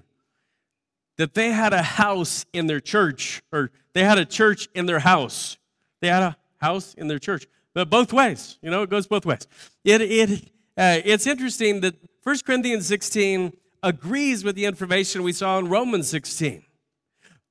that 1.18 1.34
they 1.34 1.52
had 1.52 1.74
a 1.74 1.82
house 1.82 2.46
in 2.54 2.68
their 2.68 2.80
church, 2.80 3.42
or 3.52 3.72
they 3.94 4.04
had 4.04 4.18
a 4.18 4.26
church 4.26 4.68
in 4.74 4.86
their 4.86 5.00
house. 5.00 5.58
They 6.02 6.08
had 6.08 6.24
a 6.24 6.38
house 6.60 6.94
in 6.96 7.08
their 7.08 7.20
church. 7.20 7.46
But 7.74 7.90
both 7.90 8.14
ways, 8.14 8.60
you 8.62 8.70
know, 8.70 8.84
it 8.84 8.90
goes 8.90 9.08
both 9.08 9.26
ways. 9.26 9.48
It, 9.84 10.02
it, 10.02 10.42
uh, 10.78 11.02
it's 11.04 11.28
interesting 11.28 11.82
that 11.82 11.96
1 12.24 12.38
Corinthians 12.46 12.86
16 12.88 13.54
agrees 13.82 14.44
with 14.44 14.56
the 14.56 14.66
information 14.66 15.24
we 15.24 15.34
saw 15.34 15.60
in 15.60 15.68
Romans 15.68 16.08
16 16.10 16.64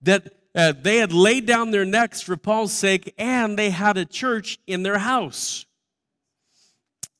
that 0.03 0.33
uh, 0.55 0.73
they 0.81 0.97
had 0.97 1.13
laid 1.13 1.47
down 1.47 1.71
their 1.71 1.85
necks 1.85 2.21
for 2.21 2.37
Paul's 2.37 2.73
sake 2.73 3.15
and 3.19 3.59
they 3.59 3.71
had 3.71 3.97
a 3.97 4.05
church 4.05 4.59
in 4.67 4.83
their 4.83 4.99
house. 4.99 5.67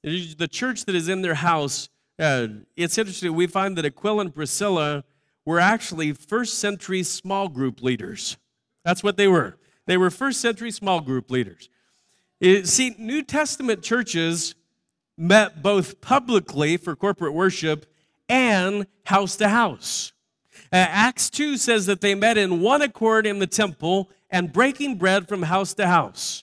The 0.03 0.49
church 0.51 0.85
that 0.87 0.97
is 0.97 1.09
in 1.09 1.23
their 1.23 1.35
house, 1.35 1.89
uh, 2.19 2.49
it's 2.77 2.99
interesting. 2.99 3.35
We 3.35 3.47
find 3.47 3.79
that 3.79 3.85
Aquila 3.85 4.23
and 4.23 4.35
Priscilla 4.35 5.05
were 5.45 5.59
actually 5.61 6.13
first 6.13 6.59
century 6.59 7.03
small 7.03 7.49
group 7.49 7.83
leaders. 7.83 8.37
That's 8.85 9.03
what 9.03 9.17
they 9.17 9.29
were. 9.29 9.57
They 9.87 9.97
were 9.97 10.11
first 10.11 10.41
century 10.41 10.71
small 10.71 11.01
group 11.01 11.31
leaders. 11.31 11.69
See, 12.65 12.95
New 12.99 13.23
Testament 13.23 13.83
churches 13.83 14.55
met 15.17 15.63
both 15.63 16.01
publicly 16.01 16.77
for 16.77 16.97
corporate 16.97 17.35
worship 17.35 17.87
and 18.29 18.87
house 19.05 19.37
to 19.37 19.49
house. 19.49 20.13
Uh, 20.73 20.77
Acts 20.77 21.29
2 21.31 21.57
says 21.57 21.87
that 21.87 22.01
they 22.01 22.15
met 22.15 22.39
in 22.39 22.61
one 22.61 22.83
accord 22.83 23.27
in 23.27 23.39
the 23.39 23.47
temple 23.47 24.11
and 24.31 24.53
breaking 24.53 24.97
bread 24.97 25.29
from 25.29 25.43
house 25.43 25.75
to 25.75 25.87
house. 25.87 26.43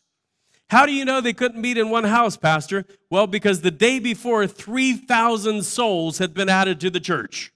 How 0.69 0.85
do 0.85 0.93
you 0.93 1.03
know 1.03 1.19
they 1.19 1.33
couldn't 1.33 1.59
meet 1.59 1.79
in 1.79 1.89
one 1.89 2.03
house, 2.03 2.37
Pastor? 2.37 2.85
Well, 3.09 3.25
because 3.25 3.61
the 3.61 3.71
day 3.71 3.97
before, 3.97 4.45
3,000 4.45 5.63
souls 5.63 6.19
had 6.19 6.35
been 6.35 6.47
added 6.47 6.79
to 6.81 6.91
the 6.91 6.99
church. 6.99 7.51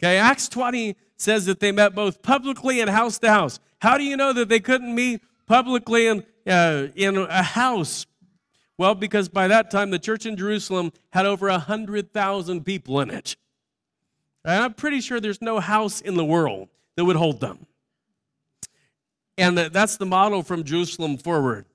Okay, 0.00 0.16
Acts 0.16 0.48
20 0.48 0.96
says 1.18 1.44
that 1.44 1.60
they 1.60 1.72
met 1.72 1.94
both 1.94 2.22
publicly 2.22 2.80
and 2.80 2.88
house 2.88 3.18
to 3.18 3.28
house. 3.28 3.60
How 3.80 3.98
do 3.98 4.04
you 4.04 4.16
know 4.16 4.32
that 4.32 4.48
they 4.48 4.58
couldn't 4.58 4.94
meet 4.94 5.20
publicly 5.46 6.06
in, 6.06 6.24
uh, 6.46 6.86
in 6.94 7.18
a 7.18 7.42
house? 7.42 8.06
Well, 8.78 8.94
because 8.94 9.28
by 9.28 9.46
that 9.48 9.70
time 9.70 9.90
the 9.90 9.98
church 9.98 10.24
in 10.24 10.38
Jerusalem 10.38 10.94
had 11.10 11.26
over 11.26 11.50
100,000 11.50 12.64
people 12.64 12.98
in 13.00 13.10
it. 13.10 13.36
And 14.42 14.62
I'm 14.62 14.72
pretty 14.72 15.02
sure 15.02 15.20
there's 15.20 15.42
no 15.42 15.60
house 15.60 16.00
in 16.00 16.14
the 16.14 16.24
world 16.24 16.70
that 16.96 17.04
would 17.04 17.16
hold 17.16 17.40
them. 17.40 17.66
And 19.36 19.58
that's 19.58 19.98
the 19.98 20.06
model 20.06 20.42
from 20.42 20.64
Jerusalem 20.64 21.18
forward 21.18 21.66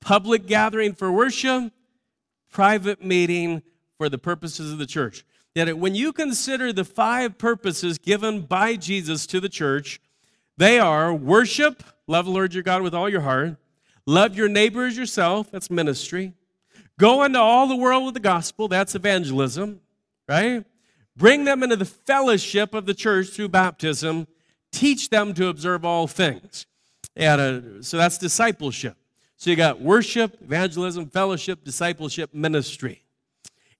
public 0.00 0.46
gathering 0.46 0.94
for 0.94 1.12
worship, 1.12 1.72
private 2.50 3.04
meeting 3.04 3.62
for 3.96 4.08
the 4.08 4.18
purposes 4.18 4.72
of 4.72 4.78
the 4.78 4.86
church 4.86 5.24
that 5.54 5.78
when 5.78 5.94
you 5.94 6.12
consider 6.12 6.72
the 6.72 6.84
five 6.84 7.38
purposes 7.38 7.98
given 7.98 8.42
by 8.42 8.76
Jesus 8.76 9.26
to 9.26 9.40
the 9.40 9.48
church, 9.48 10.00
they 10.56 10.78
are 10.78 11.12
worship, 11.12 11.82
love 12.06 12.26
the 12.26 12.30
Lord 12.30 12.54
your 12.54 12.62
God 12.62 12.82
with 12.82 12.94
all 12.94 13.08
your 13.08 13.22
heart, 13.22 13.56
love 14.06 14.36
your 14.36 14.48
neighbor 14.48 14.86
as 14.86 14.96
yourself, 14.96 15.50
that's 15.50 15.70
ministry, 15.70 16.34
go 16.98 17.24
into 17.24 17.40
all 17.40 17.66
the 17.66 17.76
world 17.76 18.04
with 18.04 18.14
the 18.14 18.20
gospel, 18.20 18.68
that's 18.68 18.94
evangelism, 18.94 19.80
right? 20.28 20.64
Bring 21.16 21.44
them 21.44 21.62
into 21.62 21.76
the 21.76 21.84
fellowship 21.84 22.74
of 22.74 22.86
the 22.86 22.94
church 22.94 23.30
through 23.30 23.48
baptism, 23.48 24.26
teach 24.70 25.10
them 25.10 25.34
to 25.34 25.48
observe 25.48 25.84
all 25.84 26.06
things. 26.06 26.66
And 27.16 27.40
uh, 27.40 27.82
so 27.82 27.96
that's 27.96 28.18
discipleship. 28.18 28.96
So 29.36 29.50
you 29.50 29.56
got 29.56 29.80
worship, 29.80 30.36
evangelism, 30.42 31.08
fellowship, 31.10 31.64
discipleship, 31.64 32.34
ministry. 32.34 33.02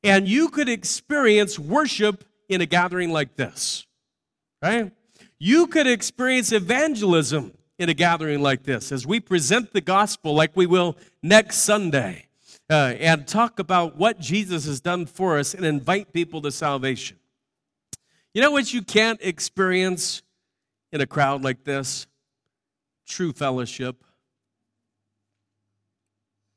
And 0.03 0.27
you 0.27 0.49
could 0.49 0.69
experience 0.69 1.59
worship 1.59 2.25
in 2.49 2.61
a 2.61 2.67
gathering 2.67 3.13
like 3.13 3.37
this, 3.37 3.87
right? 4.63 4.93
You 5.39 5.67
could 5.67 5.87
experience 5.87 6.53
evangelism 6.53 7.53
in 7.79 7.89
a 7.89 7.95
gathering 7.95 8.43
like 8.43 8.65
this 8.65 8.93
as 8.93 9.07
we 9.07 9.21
present 9.21 9.73
the 9.73 9.81
gospel 9.81 10.35
like 10.35 10.55
we 10.55 10.67
will 10.67 10.97
next 11.23 11.59
Sunday 11.59 12.27
uh, 12.69 12.95
and 12.99 13.27
talk 13.27 13.59
about 13.59 13.97
what 13.97 14.21
Jesus 14.21 14.67
has 14.67 14.81
done 14.81 15.07
for 15.07 15.39
us 15.39 15.55
and 15.55 15.65
invite 15.65 16.13
people 16.13 16.43
to 16.43 16.53
salvation. 16.53 17.19
You 18.35 18.43
know 18.43 18.53
what 18.53 18.73
you 18.73 18.83
can't 18.83 19.21
experience 19.23 20.23
in 20.93 21.01
a 21.01 21.07
crowd 21.07 21.43
like 21.43 21.65
this? 21.65 22.07
True 23.07 23.33
fellowship. 23.33 24.05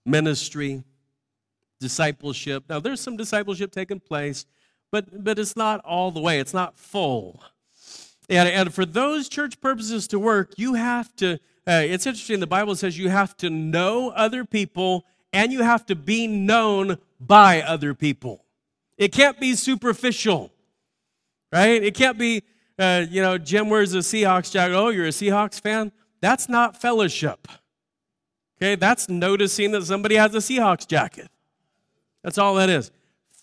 ministry, 0.06 0.84
discipleship. 1.84 2.64
Now, 2.70 2.80
there's 2.80 3.02
some 3.02 3.18
discipleship 3.18 3.74
taking 3.74 4.00
place, 4.00 4.46
but, 4.90 5.24
but 5.24 5.38
it's 5.38 5.58
not 5.58 5.82
all 5.84 6.12
the 6.12 6.22
way, 6.22 6.40
it's 6.40 6.54
not 6.54 6.80
full. 6.80 7.44
And, 8.30 8.48
and 8.48 8.74
for 8.74 8.86
those 8.86 9.28
church 9.28 9.60
purposes 9.60 10.08
to 10.08 10.18
work, 10.18 10.54
you 10.56 10.76
have 10.76 11.14
to, 11.18 11.34
uh, 11.68 11.84
it's 11.84 12.08
interesting, 12.08 12.40
the 12.40 12.48
Bible 12.48 12.76
says 12.78 12.98
you 12.98 13.10
have 13.10 13.36
to 13.38 13.50
know 13.50 14.12
other 14.12 14.46
people 14.46 15.06
and 15.34 15.52
you 15.52 15.62
have 15.62 15.86
to 15.88 15.96
be 15.96 16.26
known 16.26 16.98
by 17.20 17.62
other 17.62 17.94
people. 17.94 18.46
It 18.98 19.12
can't 19.12 19.40
be 19.42 19.56
superficial, 19.56 20.52
right? 21.52 21.84
It 21.84 21.96
can't 21.96 22.18
be, 22.18 22.44
uh, 22.80 23.06
you 23.10 23.22
know, 23.22 23.38
Jim 23.38 23.70
wears 23.70 23.94
a 23.94 23.98
Seahawks 23.98 24.52
jacket. 24.52 24.76
Oh, 24.76 24.88
you're 24.88 25.08
a 25.08 25.10
Seahawks 25.10 25.60
fan? 25.60 25.92
That's 26.22 26.48
not 26.48 26.80
fellowship. 26.80 27.50
Okay, 28.58 28.76
that's 28.76 29.10
noticing 29.10 29.72
that 29.72 29.84
somebody 29.84 30.16
has 30.16 30.34
a 30.34 30.38
Seahawks 30.38 30.88
jacket. 30.88 31.30
That's 32.24 32.38
all 32.38 32.56
that 32.56 32.70
is. 32.70 32.92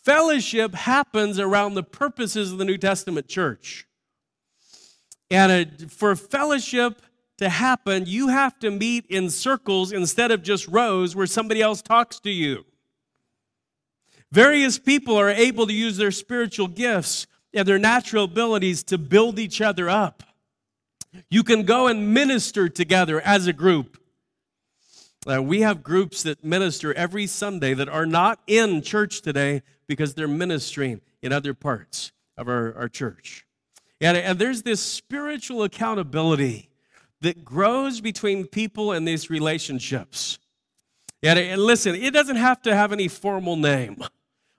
Fellowship 0.05 0.75
happens 0.75 1.39
around 1.39 1.75
the 1.75 1.83
purposes 1.83 2.53
of 2.53 2.59
the 2.59 2.65
New 2.65 2.79
Testament 2.79 3.29
church. 3.29 3.87
And 5.31 5.93
for 5.93 6.17
fellowship 6.17 7.03
to 7.39 7.49
happen, 7.49 8.05
you 8.07 8.29
have 8.29 8.59
to 8.61 8.71
meet 8.71 9.07
in 9.07 9.31
circles 9.31 9.93
instead 9.93 10.31
of 10.31 10.43
just 10.43 10.67
rows 10.69 11.15
where 11.15 11.27
somebody 11.27 11.63
else 11.63 11.83
talks 11.83 12.19
to 12.21 12.31
you. 12.31 12.65
Various 14.33 14.79
people 14.79 15.17
are 15.17 15.31
able 15.31 15.67
to 15.67 15.73
use 15.73 15.97
their 15.97 16.11
spiritual 16.11 16.69
gifts 16.69 17.27
and 17.53 17.67
their 17.67 17.79
natural 17.79 18.25
abilities 18.25 18.83
to 18.85 18.99
build 18.99 19.39
each 19.39 19.61
other 19.61 19.89
up. 19.89 20.23
You 21.29 21.43
can 21.43 21.65
go 21.65 21.89
and 21.89 22.15
minister 22.15 22.69
together 22.69 23.21
as 23.21 23.47
a 23.47 23.53
group. 23.53 24.00
Uh, 25.29 25.43
we 25.43 25.61
have 25.61 25.83
groups 25.83 26.23
that 26.23 26.43
minister 26.43 26.95
every 26.95 27.27
Sunday 27.27 27.75
that 27.75 27.89
are 27.89 28.07
not 28.07 28.41
in 28.47 28.81
church 28.81 29.21
today 29.21 29.63
because 29.87 30.15
they're 30.15 30.29
ministering 30.29 31.01
in 31.21 31.33
other 31.33 31.53
parts 31.53 32.13
of 32.39 32.49
our, 32.49 32.75
our 32.75 32.89
church. 32.89 33.45
And, 34.01 34.17
and 34.17 34.39
there's 34.39 34.63
this 34.63 34.81
spiritual 34.81 35.63
accountability 35.63 36.71
that 37.21 37.45
grows 37.45 38.01
between 38.01 38.47
people 38.47 38.93
in 38.93 39.05
these 39.05 39.29
relationships. 39.29 40.39
And, 41.23 41.39
and 41.39 41.61
listen, 41.61 41.95
it 41.95 42.13
doesn't 42.13 42.37
have 42.37 42.63
to 42.63 42.75
have 42.75 42.93
any 42.93 43.09
formal 43.09 43.57
name 43.57 44.03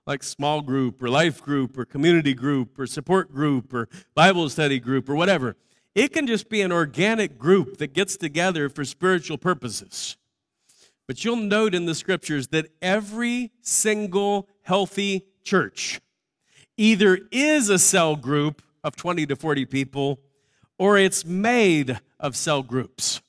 like 0.08 0.24
small 0.24 0.62
group 0.62 1.02
or 1.02 1.10
life 1.10 1.42
group 1.42 1.78
or 1.78 1.86
community 1.86 2.34
group 2.34 2.78
or 2.78 2.86
support 2.88 3.32
group 3.32 3.74
or 3.74 3.88
Bible 4.16 4.50
study 4.50 4.80
group 4.80 5.10
or 5.10 5.16
whatever. 5.16 5.56
It 5.94 6.14
can 6.14 6.28
just 6.28 6.50
be 6.50 6.62
an 6.62 6.72
organic 6.72 7.38
group 7.38 7.78
that 7.78 7.94
gets 7.94 8.18
together 8.18 8.70
for 8.70 8.84
spiritual 8.84 9.38
purposes. 9.38 10.18
But 11.08 11.24
you'll 11.26 11.36
note 11.36 11.76
in 11.76 11.86
the 11.86 11.96
scriptures 11.96 12.48
that 12.48 12.68
every 12.82 13.52
single 13.62 14.48
healthy 14.64 15.26
church 15.44 16.00
either 16.78 17.20
is 17.32 17.70
a 17.70 17.80
cell 17.80 18.16
group 18.16 18.62
of 18.84 18.96
20 18.96 19.26
to 19.28 19.36
40 19.36 19.66
people 19.66 20.20
or 20.78 20.98
it's 20.98 21.26
made 21.26 22.00
of 22.20 22.36
cell 22.36 22.64
groups. 22.64 23.22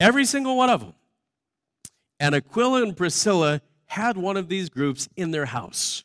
Every 0.00 0.24
single 0.24 0.56
one 0.56 0.70
of 0.70 0.80
them. 0.80 0.94
And 2.20 2.34
Aquila 2.34 2.82
and 2.82 2.96
Priscilla 2.96 3.60
had 3.86 4.16
one 4.16 4.36
of 4.36 4.48
these 4.48 4.68
groups 4.68 5.08
in 5.16 5.30
their 5.30 5.46
house. 5.46 6.04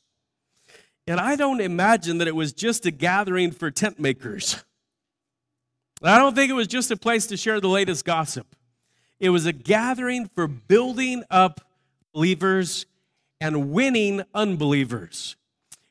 And 1.07 1.19
I 1.19 1.35
don't 1.35 1.59
imagine 1.59 2.19
that 2.19 2.27
it 2.27 2.35
was 2.35 2.53
just 2.53 2.85
a 2.85 2.91
gathering 2.91 3.51
for 3.51 3.71
tent 3.71 3.99
makers. 3.99 4.63
I 6.01 6.17
don't 6.17 6.35
think 6.35 6.49
it 6.49 6.53
was 6.53 6.67
just 6.67 6.91
a 6.91 6.97
place 6.97 7.27
to 7.27 7.37
share 7.37 7.59
the 7.59 7.67
latest 7.67 8.05
gossip. 8.05 8.55
It 9.23 9.29
was 9.29 9.45
a 9.45 9.53
gathering 9.53 10.29
for 10.35 10.47
building 10.47 11.23
up 11.31 11.61
believers 12.13 12.85
and 13.39 13.71
winning 13.71 14.23
unbelievers. 14.33 15.37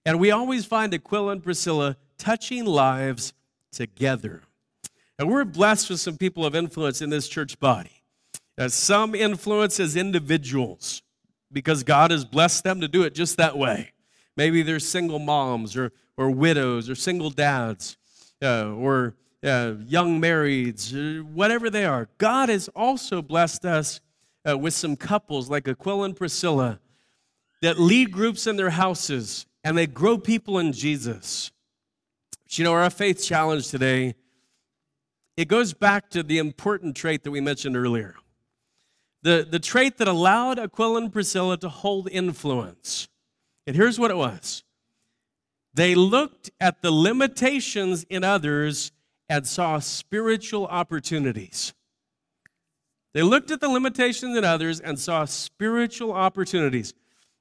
And 0.05 0.20
we 0.20 0.30
always 0.30 0.66
find 0.66 0.93
Aquila 0.93 1.33
and 1.33 1.43
Priscilla 1.43 1.97
touching 2.18 2.66
lives 2.66 3.33
together. 3.72 4.43
And 5.18 5.30
we're 5.30 5.47
blessed 5.47 5.89
with 5.89 6.01
some 6.01 6.18
people 6.18 6.45
of 6.45 6.55
influence 6.55 7.01
in 7.01 7.09
this 7.09 7.26
church 7.26 7.59
body. 7.59 8.03
Uh, 8.59 8.68
some 8.68 9.14
influence 9.14 9.80
as 9.80 9.97
individuals 9.97 11.01
because 11.51 11.85
God 11.85 12.11
has 12.11 12.26
blessed 12.26 12.64
them 12.64 12.83
to 12.83 12.89
do 12.89 13.03
it 13.03 13.14
just 13.14 13.39
that 13.39 13.57
way. 13.57 13.93
Maybe 14.37 14.61
they're 14.61 14.78
single 14.78 15.18
moms 15.18 15.74
or, 15.74 15.91
or 16.18 16.30
widows 16.30 16.91
or 16.91 16.95
single 16.95 17.30
dads 17.30 17.97
uh, 18.43 18.72
or 18.72 19.14
uh, 19.45 19.74
young 19.86 20.20
marrieds, 20.20 20.93
uh, 20.95 21.24
whatever 21.24 21.68
they 21.70 21.84
are. 21.84 22.09
God 22.18 22.49
has 22.49 22.68
also 22.68 23.22
blessed 23.22 23.64
us 23.64 24.01
uh, 24.49 24.57
with 24.57 24.74
some 24.74 24.97
couples 24.97 25.51
like 25.51 25.68
Aquila 25.68 26.05
and 26.05 26.16
Priscilla 26.16 26.80
that 27.61 27.78
lead 27.78 28.12
groups 28.12 28.47
in 28.47 28.57
their 28.57 28.70
houses 28.70 29.47
and 29.64 29.76
they 29.76 29.86
grow 29.86 30.18
people 30.18 30.59
in 30.59 30.72
Jesus. 30.72 31.51
But 32.45 32.59
you 32.59 32.64
know, 32.64 32.72
our 32.72 32.90
faith 32.90 33.24
challenge 33.24 33.68
today, 33.68 34.14
it 35.36 35.49
goes 35.49 35.72
back 35.72 36.11
to 36.11 36.22
the 36.22 36.38
important 36.38 36.97
trait 36.97 37.24
that 37.24 37.30
we 37.30 37.40
mentioned 37.40 37.76
earlier. 37.76 38.16
The, 39.22 39.47
the 39.49 39.61
trait 39.61 39.99
that 39.99 40.09
allowed 40.09 40.59
Aquila 40.59 41.03
and 41.03 41.12
Priscilla 41.12 41.57
to 41.59 41.68
hold 41.68 42.09
influence. 42.11 43.09
And 43.66 43.76
here's 43.76 43.99
what 43.99 44.11
it 44.11 44.16
was 44.16 44.64
they 45.74 45.95
looked 45.95 46.51
at 46.61 46.82
the 46.82 46.90
limitations 46.90 48.05
in 48.11 48.24
others 48.24 48.93
and 49.33 49.47
saw 49.47 49.78
spiritual 49.78 50.66
opportunities. 50.66 51.72
They 53.14 53.22
looked 53.22 53.51
at 53.51 53.62
the 53.62 53.68
limitations 53.68 54.37
in 54.37 54.45
others 54.45 54.78
and 54.78 54.99
saw 54.99 55.24
spiritual 55.24 56.12
opportunities. 56.12 56.93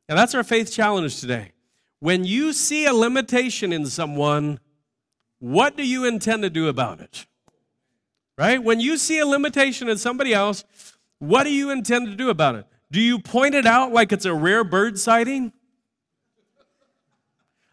And 0.08 0.18
that's 0.18 0.34
our 0.34 0.44
faith 0.44 0.72
challenge 0.72 1.20
today. 1.20 1.52
When 2.00 2.24
you 2.24 2.54
see 2.54 2.86
a 2.86 2.94
limitation 2.94 3.74
in 3.74 3.86
someone, 3.88 4.62
what 5.40 5.76
do 5.76 5.86
you 5.86 6.06
intend 6.06 6.44
to 6.44 6.50
do 6.50 6.70
about 6.70 7.02
it? 7.02 7.26
Right? 8.38 8.64
When 8.64 8.80
you 8.80 8.96
see 8.96 9.20
a 9.20 9.26
limitation 9.26 9.90
in 9.90 9.98
somebody 9.98 10.34
else, 10.34 10.64
what 11.20 11.44
do 11.44 11.54
you 11.54 11.72
intend 11.72 12.08
to 12.08 12.16
do 12.16 12.30
about 12.30 12.56
it? 12.56 12.68
Do 12.90 13.02
you 13.02 13.20
point 13.20 13.54
it 13.54 13.66
out 13.66 13.92
like 13.92 14.14
it's 14.14 14.26
a 14.26 14.34
rare 14.34 14.64
bird 14.64 14.98
sighting? 14.98 15.52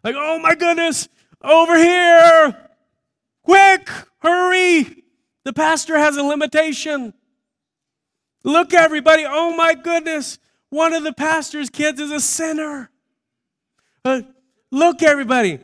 Like, 0.03 0.17
oh 0.19 0.41
my 0.41 0.57
goodness, 0.57 1.09
over 1.41 1.77
here, 1.77 2.69
Quick, 3.49 3.89
hurry. 4.21 5.05
The 5.45 5.53
pastor 5.53 5.99
has 5.99 6.17
a 6.17 6.23
limitation. 6.23 7.15
Look, 8.45 8.75
everybody. 8.75 9.25
Oh 9.27 9.57
my 9.57 9.75
goodness. 9.75 10.39
One 10.71 10.93
of 10.93 11.03
the 11.03 11.13
pastor's 11.13 11.71
kids 11.71 12.01
is 12.01 12.11
a 12.11 12.21
sinner. 12.21 12.91
Uh, 14.05 14.23
look, 14.71 15.03
everybody. 15.03 15.61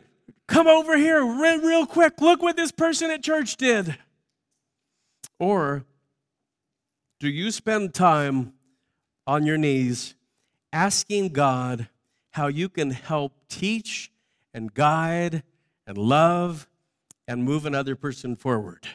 Come 0.47 0.67
over 0.67 0.97
here 0.97 1.23
real, 1.23 1.61
real 1.61 1.85
quick. 1.85 2.21
Look 2.21 2.41
what 2.41 2.55
this 2.55 2.71
person 2.71 3.09
at 3.11 3.23
church 3.23 3.57
did. 3.57 3.97
Or 5.39 5.83
do 7.19 7.27
you 7.27 7.51
spend 7.51 7.93
time 7.93 8.53
on 9.27 9.45
your 9.45 9.57
knees 9.57 10.15
asking 10.71 11.29
God 11.29 11.89
how 12.31 12.47
you 12.47 12.69
can 12.69 12.91
help 12.91 13.33
teach 13.47 14.11
and 14.53 14.73
guide 14.73 15.43
and 15.87 15.97
love 15.97 16.67
and 17.27 17.43
move 17.43 17.65
another 17.65 17.95
person 17.95 18.35
forward. 18.35 18.87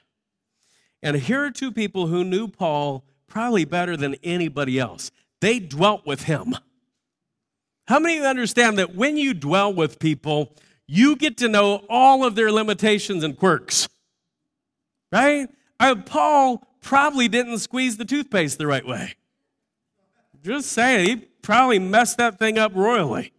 And 1.03 1.17
here 1.17 1.45
are 1.45 1.51
two 1.51 1.73
people 1.73 2.07
who 2.09 2.25
knew 2.25 2.49
Paul 2.49 3.05
probably 3.27 3.65
better 3.65 3.97
than 3.97 4.17
anybody 4.23 4.79
else. 4.79 5.11
They 5.41 5.59
dwelt 5.59 6.07
with 6.07 6.25
him. 6.25 6.55
How 7.87 7.99
many 7.99 8.19
of 8.19 8.23
you 8.23 8.29
understand 8.29 8.79
that 8.79 8.95
when 8.95 9.17
you 9.17 9.35
dwell 9.35 9.73
with 9.73 9.99
people, 9.99 10.55
you 10.87 11.17
get 11.17 11.39
to 11.39 11.49
know 11.49 11.85
all 11.89 12.25
of 12.25 12.35
their 12.35 12.53
limitations 12.53 13.25
and 13.25 13.37
quirks? 13.37 13.89
Right? 15.11 15.49
I, 15.79 15.95
Paul 15.95 16.67
probably 16.83 17.29
didn't 17.29 17.59
squeeze 17.59 17.97
the 17.97 18.05
toothpaste 18.05 18.59
the 18.59 18.67
right 18.67 18.87
way. 18.87 19.15
Just 20.43 20.71
saying, 20.71 21.07
he 21.07 21.17
probably 21.43 21.79
messed 21.79 22.19
that 22.19 22.39
thing 22.39 22.59
up 22.59 22.73
royally. 22.75 23.33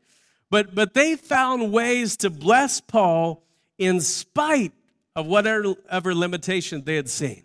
But, 0.50 0.76
but 0.76 0.94
they 0.94 1.16
found 1.16 1.72
ways 1.72 2.18
to 2.18 2.30
bless 2.30 2.82
Paul 2.82 3.44
in 3.78 4.02
spite 4.02 4.74
of 5.16 5.26
whatever 5.26 6.16
limitation 6.16 6.84
they 6.84 6.96
had 6.96 7.10
seen 7.10 7.44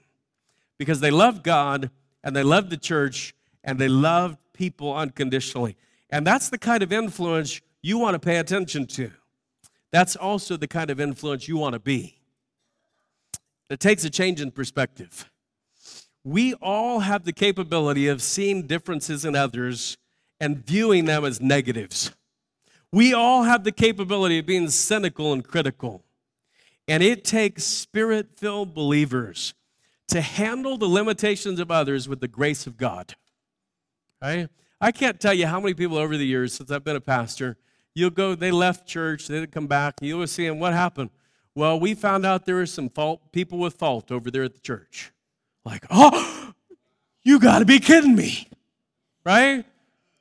because 0.78 1.00
they 1.00 1.10
loved 1.10 1.42
God 1.42 1.90
and 2.22 2.34
they 2.34 2.42
loved 2.42 2.70
the 2.70 2.76
church 2.76 3.34
and 3.64 3.78
they 3.78 3.88
loved 3.88 4.38
people 4.52 4.94
unconditionally. 4.94 5.76
And 6.10 6.26
that's 6.26 6.48
the 6.48 6.58
kind 6.58 6.82
of 6.82 6.92
influence 6.92 7.60
you 7.82 7.98
want 7.98 8.14
to 8.14 8.18
pay 8.18 8.36
attention 8.36 8.86
to. 8.86 9.10
That's 9.90 10.16
also 10.16 10.56
the 10.56 10.68
kind 10.68 10.90
of 10.90 11.00
influence 11.00 11.48
you 11.48 11.56
want 11.56 11.74
to 11.74 11.78
be. 11.78 12.18
It 13.68 13.80
takes 13.80 14.04
a 14.04 14.10
change 14.10 14.40
in 14.40 14.50
perspective. 14.52 15.28
We 16.22 16.54
all 16.54 17.00
have 17.00 17.24
the 17.24 17.32
capability 17.32 18.08
of 18.08 18.22
seeing 18.22 18.66
differences 18.66 19.24
in 19.24 19.34
others 19.34 19.96
and 20.40 20.64
viewing 20.64 21.04
them 21.06 21.24
as 21.24 21.40
negatives. 21.40 22.12
We 22.92 23.12
all 23.12 23.44
have 23.44 23.64
the 23.64 23.72
capability 23.72 24.38
of 24.38 24.46
being 24.46 24.68
cynical 24.70 25.32
and 25.32 25.46
critical. 25.46 26.02
And 26.88 27.02
it 27.02 27.24
takes 27.24 27.64
spirit 27.64 28.38
filled 28.38 28.74
believers 28.74 29.54
to 30.08 30.20
handle 30.20 30.76
the 30.78 30.86
limitations 30.86 31.58
of 31.58 31.70
others 31.70 32.08
with 32.08 32.20
the 32.20 32.28
grace 32.28 32.66
of 32.66 32.76
God. 32.76 33.14
Right? 34.22 34.48
I 34.80 34.92
can't 34.92 35.20
tell 35.20 35.34
you 35.34 35.46
how 35.46 35.60
many 35.60 35.74
people 35.74 35.98
over 35.98 36.16
the 36.16 36.26
years 36.26 36.52
since 36.52 36.70
I've 36.70 36.84
been 36.84 36.96
a 36.96 37.00
pastor, 37.00 37.56
you'll 37.94 38.10
go, 38.10 38.34
they 38.34 38.50
left 38.50 38.86
church, 38.86 39.26
they 39.26 39.40
didn't 39.40 39.52
come 39.52 39.66
back, 39.66 39.94
and 40.00 40.08
you'll 40.08 40.26
see 40.26 40.46
them, 40.46 40.58
what 40.58 40.72
happened? 40.74 41.10
Well, 41.54 41.80
we 41.80 41.94
found 41.94 42.26
out 42.26 42.44
there 42.44 42.56
were 42.56 42.66
some 42.66 42.90
fault, 42.90 43.32
people 43.32 43.58
with 43.58 43.74
fault 43.74 44.12
over 44.12 44.30
there 44.30 44.44
at 44.44 44.54
the 44.54 44.60
church. 44.60 45.12
Like, 45.64 45.84
oh, 45.90 46.52
you 47.22 47.40
got 47.40 47.60
to 47.60 47.64
be 47.64 47.80
kidding 47.80 48.14
me, 48.14 48.48
right? 49.24 49.64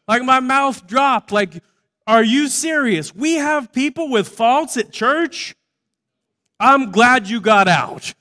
Like 0.07 0.23
my 0.23 0.39
mouth 0.39 0.87
dropped. 0.87 1.31
Like, 1.31 1.61
are 2.07 2.23
you 2.23 2.47
serious? 2.47 3.13
We 3.13 3.35
have 3.35 3.73
people 3.73 4.09
with 4.09 4.29
faults 4.29 4.77
at 4.77 4.91
church? 4.91 5.55
I'm 6.59 6.91
glad 6.91 7.27
you 7.27 7.41
got 7.41 7.67
out. 7.67 8.13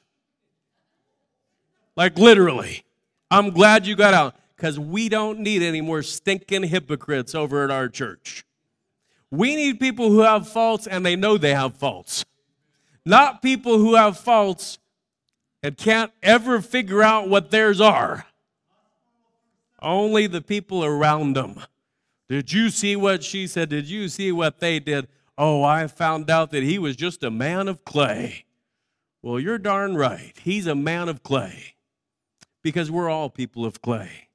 Like, 1.97 2.18
literally. 2.18 2.85
I'm 3.30 3.51
glad 3.51 3.87
you 3.87 3.97
got 3.97 4.14
out 4.14 4.37
because 4.57 4.78
we 4.78 5.09
don't 5.09 5.41
need 5.41 5.62
any 5.62 5.80
more 5.80 6.03
stinking 6.03 6.64
hypocrites 6.64 7.35
over 7.35 7.64
at 7.64 7.70
our 7.70 7.89
church. 7.89 8.45
We 9.30 9.57
need 9.57 9.80
people 9.80 10.11
who 10.11 10.20
have 10.20 10.49
faults 10.49 10.87
and 10.87 11.05
they 11.05 11.16
know 11.16 11.37
they 11.37 11.55
have 11.55 11.76
faults, 11.76 12.24
not 13.05 13.43
people 13.43 13.78
who 13.78 13.97
have 13.97 14.16
faults 14.16 14.78
and 15.62 15.76
can't 15.76 16.12
ever 16.22 16.61
figure 16.61 17.03
out 17.03 17.28
what 17.28 17.51
theirs 17.51 17.80
are. 17.80 18.26
Only 19.82 20.26
the 20.28 20.41
people 20.41 20.85
around 20.85 21.35
them. 21.35 21.61
Did 22.28 22.53
you 22.53 22.70
see 22.70 22.97
what 22.97 23.24
she 23.24 23.47
said? 23.47 23.68
Did 23.68 23.87
you 23.87 24.09
see 24.09 24.30
what 24.30 24.61
they 24.61 24.78
did? 24.78 25.09
Oh, 25.37 25.64
I 25.64 25.87
found 25.89 26.30
out 26.30 26.51
that 26.53 26.62
he 26.62 26.78
was 26.78 26.97
just 26.97 27.24
a 27.24 27.30
man 27.30 27.66
of 27.68 27.85
clay. 27.85 28.45
Well, 29.22 29.41
you're 29.41 29.59
darn 29.59 29.97
right. 29.97 30.32
He's 30.43 30.66
a 30.66 30.74
man 30.74 31.09
of 31.09 31.22
clay 31.22 31.74
because 32.62 32.91
we're 32.91 33.09
all 33.09 33.30
people 33.30 33.64
of 33.64 33.82
clay. 33.82 34.28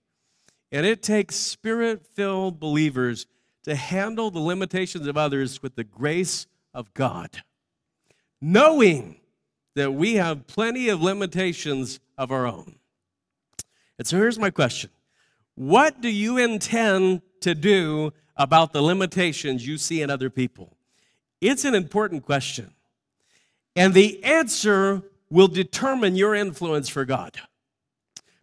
And 0.72 0.86
it 0.86 1.02
takes 1.02 1.36
spirit 1.36 2.06
filled 2.06 2.60
believers 2.60 3.28
to 3.64 3.76
handle 3.76 4.32
the 4.32 4.40
limitations 4.40 5.08
of 5.08 5.18
others 5.18 5.62
with 5.62 5.76
the 5.76 5.84
grace 5.84 6.48
of 6.74 6.94
God, 6.94 7.44
knowing 8.42 9.18
that 9.76 9.94
we 9.94 10.16
have 10.16 10.48
plenty 10.48 10.90
of 10.90 11.02
limitations 11.02 12.00
of 12.18 12.32
our 12.32 12.46
own. 12.46 12.76
And 13.98 14.08
so 14.08 14.18
here's 14.18 14.40
my 14.40 14.50
question 14.50 14.90
What 15.56 16.02
do 16.02 16.10
you 16.10 16.38
intend 16.38 17.22
to 17.42 17.56
do 17.56 18.12
about 18.36 18.74
the 18.74 18.82
limitations 18.82 19.68
you 19.68 19.78
see 19.78 20.02
in 20.02 20.10
other 20.10 20.30
people? 20.30 20.78
It's 21.42 21.66
an 21.66 21.76
important 21.76 22.26
question. 22.26 22.74
And 23.76 23.94
the 23.94 24.24
answer 24.24 25.04
will 25.30 25.48
determine 25.48 26.16
your 26.16 26.36
influence 26.36 26.90
for 26.90 27.06
God. 27.06 27.40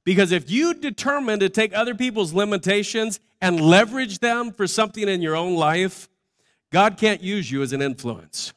Because 0.05 0.31
if 0.31 0.51
you 0.51 0.73
determine 0.73 1.41
to 1.41 1.49
take 1.49 1.75
other 1.75 1.95
people's 1.95 2.33
limitations 2.33 3.19
and 3.41 3.61
leverage 3.61 4.21
them 4.21 4.53
for 4.53 4.67
something 4.67 5.09
in 5.09 5.21
your 5.21 5.35
own 5.35 5.57
life, 5.57 6.09
God 6.71 6.97
can't 6.97 7.23
use 7.23 7.51
you 7.51 7.63
as 7.63 7.73
an 7.73 7.83
influence. 7.83 8.53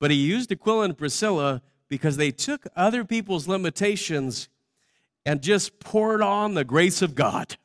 But 0.00 0.10
he 0.10 0.16
used 0.16 0.52
Aquila 0.52 0.84
and 0.84 0.96
Priscilla 0.98 1.62
because 1.88 2.16
they 2.16 2.30
took 2.30 2.66
other 2.76 3.04
people's 3.04 3.48
limitations 3.48 4.48
and 5.26 5.42
just 5.42 5.80
poured 5.80 6.22
on 6.22 6.54
the 6.54 6.64
grace 6.64 7.02
of 7.02 7.14
God. 7.14 7.56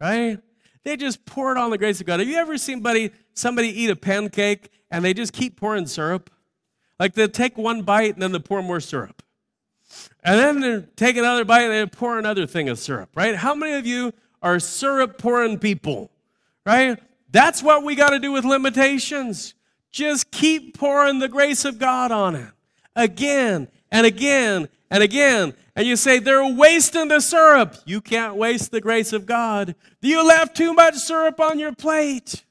Right? 0.00 0.38
They 0.84 0.96
just 0.96 1.24
pour 1.26 1.52
it 1.52 1.58
on 1.58 1.70
the 1.70 1.78
grace 1.78 2.00
of 2.00 2.06
God. 2.06 2.20
Have 2.20 2.28
you 2.28 2.36
ever 2.36 2.56
seen 2.56 2.76
somebody, 2.76 3.10
somebody 3.34 3.68
eat 3.68 3.90
a 3.90 3.96
pancake 3.96 4.70
and 4.90 5.04
they 5.04 5.14
just 5.14 5.32
keep 5.32 5.56
pouring 5.56 5.86
syrup? 5.86 6.30
Like 6.98 7.14
they 7.14 7.28
take 7.28 7.58
one 7.58 7.82
bite 7.82 8.14
and 8.14 8.22
then 8.22 8.32
they 8.32 8.38
pour 8.38 8.62
more 8.62 8.80
syrup. 8.80 9.22
And 10.22 10.38
then 10.38 10.60
they 10.60 10.86
take 10.96 11.16
another 11.16 11.44
bite 11.44 11.62
and 11.62 11.72
they 11.72 11.86
pour 11.86 12.18
another 12.18 12.46
thing 12.46 12.68
of 12.68 12.78
syrup, 12.78 13.10
right? 13.14 13.34
How 13.34 13.54
many 13.54 13.74
of 13.74 13.86
you 13.86 14.12
are 14.42 14.58
syrup 14.58 15.18
pouring 15.18 15.58
people, 15.58 16.10
right? 16.64 16.98
That's 17.30 17.62
what 17.62 17.84
we 17.84 17.94
got 17.94 18.10
to 18.10 18.18
do 18.18 18.32
with 18.32 18.44
limitations. 18.44 19.54
Just 19.90 20.30
keep 20.30 20.78
pouring 20.78 21.18
the 21.18 21.28
grace 21.28 21.64
of 21.64 21.78
God 21.78 22.10
on 22.10 22.36
it 22.36 22.52
again 22.94 23.68
and 23.90 24.06
again 24.06 24.68
and 24.90 25.02
again. 25.02 25.54
And 25.76 25.86
you 25.86 25.96
say, 25.96 26.18
they're 26.18 26.52
wasting 26.52 27.08
the 27.08 27.20
syrup. 27.20 27.76
You 27.86 28.00
can't 28.00 28.36
waste 28.36 28.70
the 28.70 28.80
grace 28.80 29.12
of 29.12 29.24
God. 29.24 29.74
Do 30.02 30.08
you 30.08 30.26
left 30.26 30.56
too 30.56 30.74
much 30.74 30.96
syrup 30.96 31.40
on 31.40 31.58
your 31.58 31.72
plate. 31.72 32.44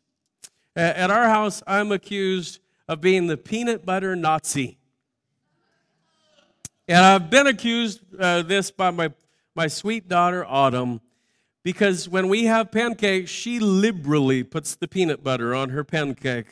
At 0.75 1.11
our 1.11 1.27
house, 1.27 1.61
I'm 1.67 1.91
accused 1.91 2.59
of 2.87 3.01
being 3.01 3.27
the 3.27 3.37
peanut 3.37 3.85
butter 3.85 4.15
Nazi. 4.15 4.77
And 6.87 6.97
I've 6.97 7.29
been 7.29 7.47
accused 7.47 8.01
uh, 8.17 8.41
this 8.43 8.71
by 8.71 8.89
my, 8.89 9.11
my 9.53 9.67
sweet 9.67 10.07
daughter, 10.07 10.45
Autumn, 10.45 11.01
because 11.63 12.07
when 12.07 12.29
we 12.29 12.45
have 12.45 12.71
pancakes, 12.71 13.29
she 13.29 13.59
liberally 13.59 14.43
puts 14.43 14.75
the 14.75 14.87
peanut 14.87 15.23
butter 15.23 15.53
on 15.53 15.69
her 15.69 15.83
pancake 15.83 16.47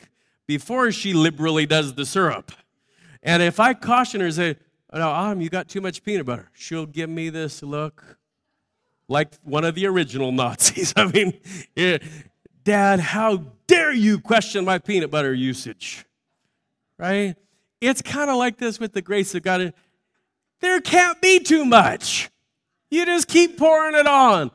before 0.46 0.92
she 0.92 1.12
liberally 1.12 1.66
does 1.66 1.94
the 1.94 2.06
syrup. 2.06 2.52
And 3.22 3.42
if 3.42 3.58
I 3.58 3.74
caution 3.74 4.20
her, 4.20 4.30
say, 4.30 4.56
no, 4.92 5.08
Autumn, 5.08 5.40
you 5.40 5.50
got 5.50 5.68
too 5.68 5.80
much 5.80 6.02
peanut 6.02 6.26
butter, 6.26 6.50
she'll 6.54 6.86
give 6.86 7.10
me 7.10 7.28
this 7.28 7.62
look 7.62 8.18
like 9.08 9.34
one 9.42 9.64
of 9.64 9.74
the 9.74 9.86
original 9.86 10.32
Nazis. 10.32 10.92
I 10.96 11.06
mean, 11.06 11.38
yeah, 11.74 11.98
Dad, 12.64 13.00
how 13.00 13.44
dare 13.66 13.92
you 13.92 14.20
question 14.20 14.64
my 14.64 14.78
peanut 14.78 15.10
butter 15.10 15.34
usage? 15.34 16.04
Right? 16.98 17.36
It's 17.80 18.02
kind 18.02 18.28
of 18.28 18.36
like 18.36 18.58
this 18.58 18.78
with 18.78 18.92
the 18.92 19.02
grace 19.02 19.34
of 19.34 19.42
God. 19.42 19.72
There 20.60 20.80
can't 20.80 21.20
be 21.20 21.40
too 21.40 21.64
much. 21.64 22.30
You 22.90 23.06
just 23.06 23.28
keep 23.28 23.56
pouring 23.56 23.94
it 23.94 24.06
on. 24.06 24.50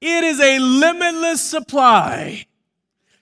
It 0.00 0.24
is 0.24 0.40
a 0.40 0.58
limitless 0.58 1.42
supply. 1.42 2.46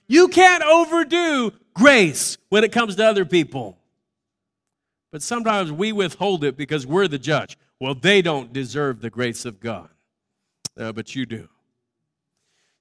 You 0.07 0.27
can't 0.27 0.63
overdo 0.63 1.53
grace 1.73 2.37
when 2.49 2.63
it 2.63 2.71
comes 2.71 2.95
to 2.97 3.05
other 3.05 3.25
people. 3.25 3.77
But 5.11 5.21
sometimes 5.21 5.71
we 5.71 5.91
withhold 5.91 6.43
it 6.43 6.57
because 6.57 6.85
we're 6.85 7.07
the 7.07 7.19
judge. 7.19 7.57
Well, 7.79 7.95
they 7.95 8.21
don't 8.21 8.51
deserve 8.51 9.01
the 9.01 9.09
grace 9.09 9.45
of 9.45 9.59
God, 9.59 9.89
uh, 10.77 10.91
but 10.91 11.15
you 11.15 11.25
do. 11.25 11.47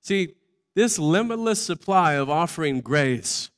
See, 0.01 0.35
this 0.75 0.99
limitless 0.99 1.63
supply 1.63 2.15
of 2.15 2.29
offering 2.29 2.81
grace 2.81 3.51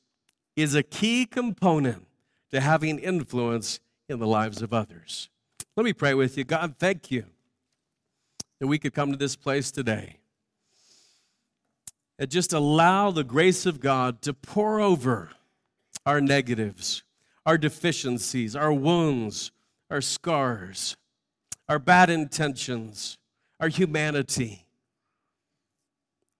is 0.55 0.75
a 0.75 0.83
key 0.83 1.25
component 1.25 2.05
to 2.51 2.59
having 2.59 2.99
influence 2.99 3.79
in 4.07 4.19
the 4.19 4.27
lives 4.27 4.61
of 4.61 4.73
others. 4.73 5.29
Let 5.75 5.83
me 5.83 5.93
pray 5.93 6.13
with 6.13 6.37
you. 6.37 6.43
God, 6.43 6.75
thank 6.77 7.11
you 7.11 7.25
that 8.59 8.67
we 8.67 8.77
could 8.77 8.93
come 8.93 9.11
to 9.11 9.17
this 9.17 9.35
place 9.35 9.71
today 9.71 10.17
and 12.17 12.29
just 12.29 12.51
allow 12.51 13.11
the 13.11 13.23
grace 13.23 13.65
of 13.65 13.79
God 13.79 14.21
to 14.23 14.33
pour 14.33 14.81
over 14.81 15.29
our 16.05 16.19
negatives, 16.19 17.03
our 17.45 17.57
deficiencies, 17.57 18.55
our 18.55 18.73
wounds, 18.73 19.51
our 19.89 20.01
scars, 20.01 20.95
our 21.67 21.79
bad 21.79 22.09
intentions, 22.09 23.17
our 23.59 23.69
humanity. 23.69 24.65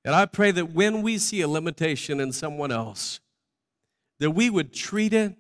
And 0.05 0.15
I 0.15 0.25
pray 0.25 0.51
that 0.51 0.73
when 0.73 1.01
we 1.01 1.17
see 1.17 1.41
a 1.41 1.47
limitation 1.47 2.19
in 2.19 2.31
someone 2.31 2.71
else, 2.71 3.19
that 4.19 4.31
we 4.31 4.49
would 4.49 4.73
treat 4.73 5.13
it 5.13 5.35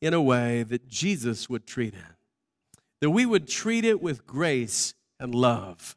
in 0.00 0.14
a 0.14 0.20
way 0.20 0.62
that 0.64 0.88
Jesus 0.88 1.48
would 1.48 1.66
treat 1.66 1.94
it. 1.94 2.80
That 3.00 3.10
we 3.10 3.24
would 3.24 3.48
treat 3.48 3.84
it 3.84 4.02
with 4.02 4.26
grace 4.26 4.94
and 5.18 5.34
love. 5.34 5.96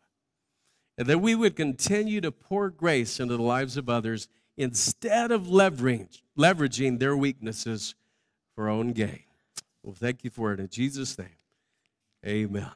And 0.97 1.07
that 1.07 1.21
we 1.21 1.35
would 1.35 1.55
continue 1.55 2.21
to 2.21 2.31
pour 2.31 2.69
grace 2.69 3.19
into 3.19 3.35
the 3.35 3.43
lives 3.43 3.77
of 3.77 3.89
others 3.89 4.27
instead 4.57 5.31
of 5.31 5.43
leveraging, 5.43 6.21
leveraging 6.37 6.99
their 6.99 7.15
weaknesses 7.15 7.95
for 8.55 8.69
own 8.69 8.93
gain. 8.93 9.23
Well, 9.83 9.95
thank 9.95 10.23
you 10.23 10.29
for 10.29 10.53
it 10.53 10.59
in 10.59 10.69
Jesus' 10.69 11.17
name. 11.17 11.27
Amen. 12.25 12.71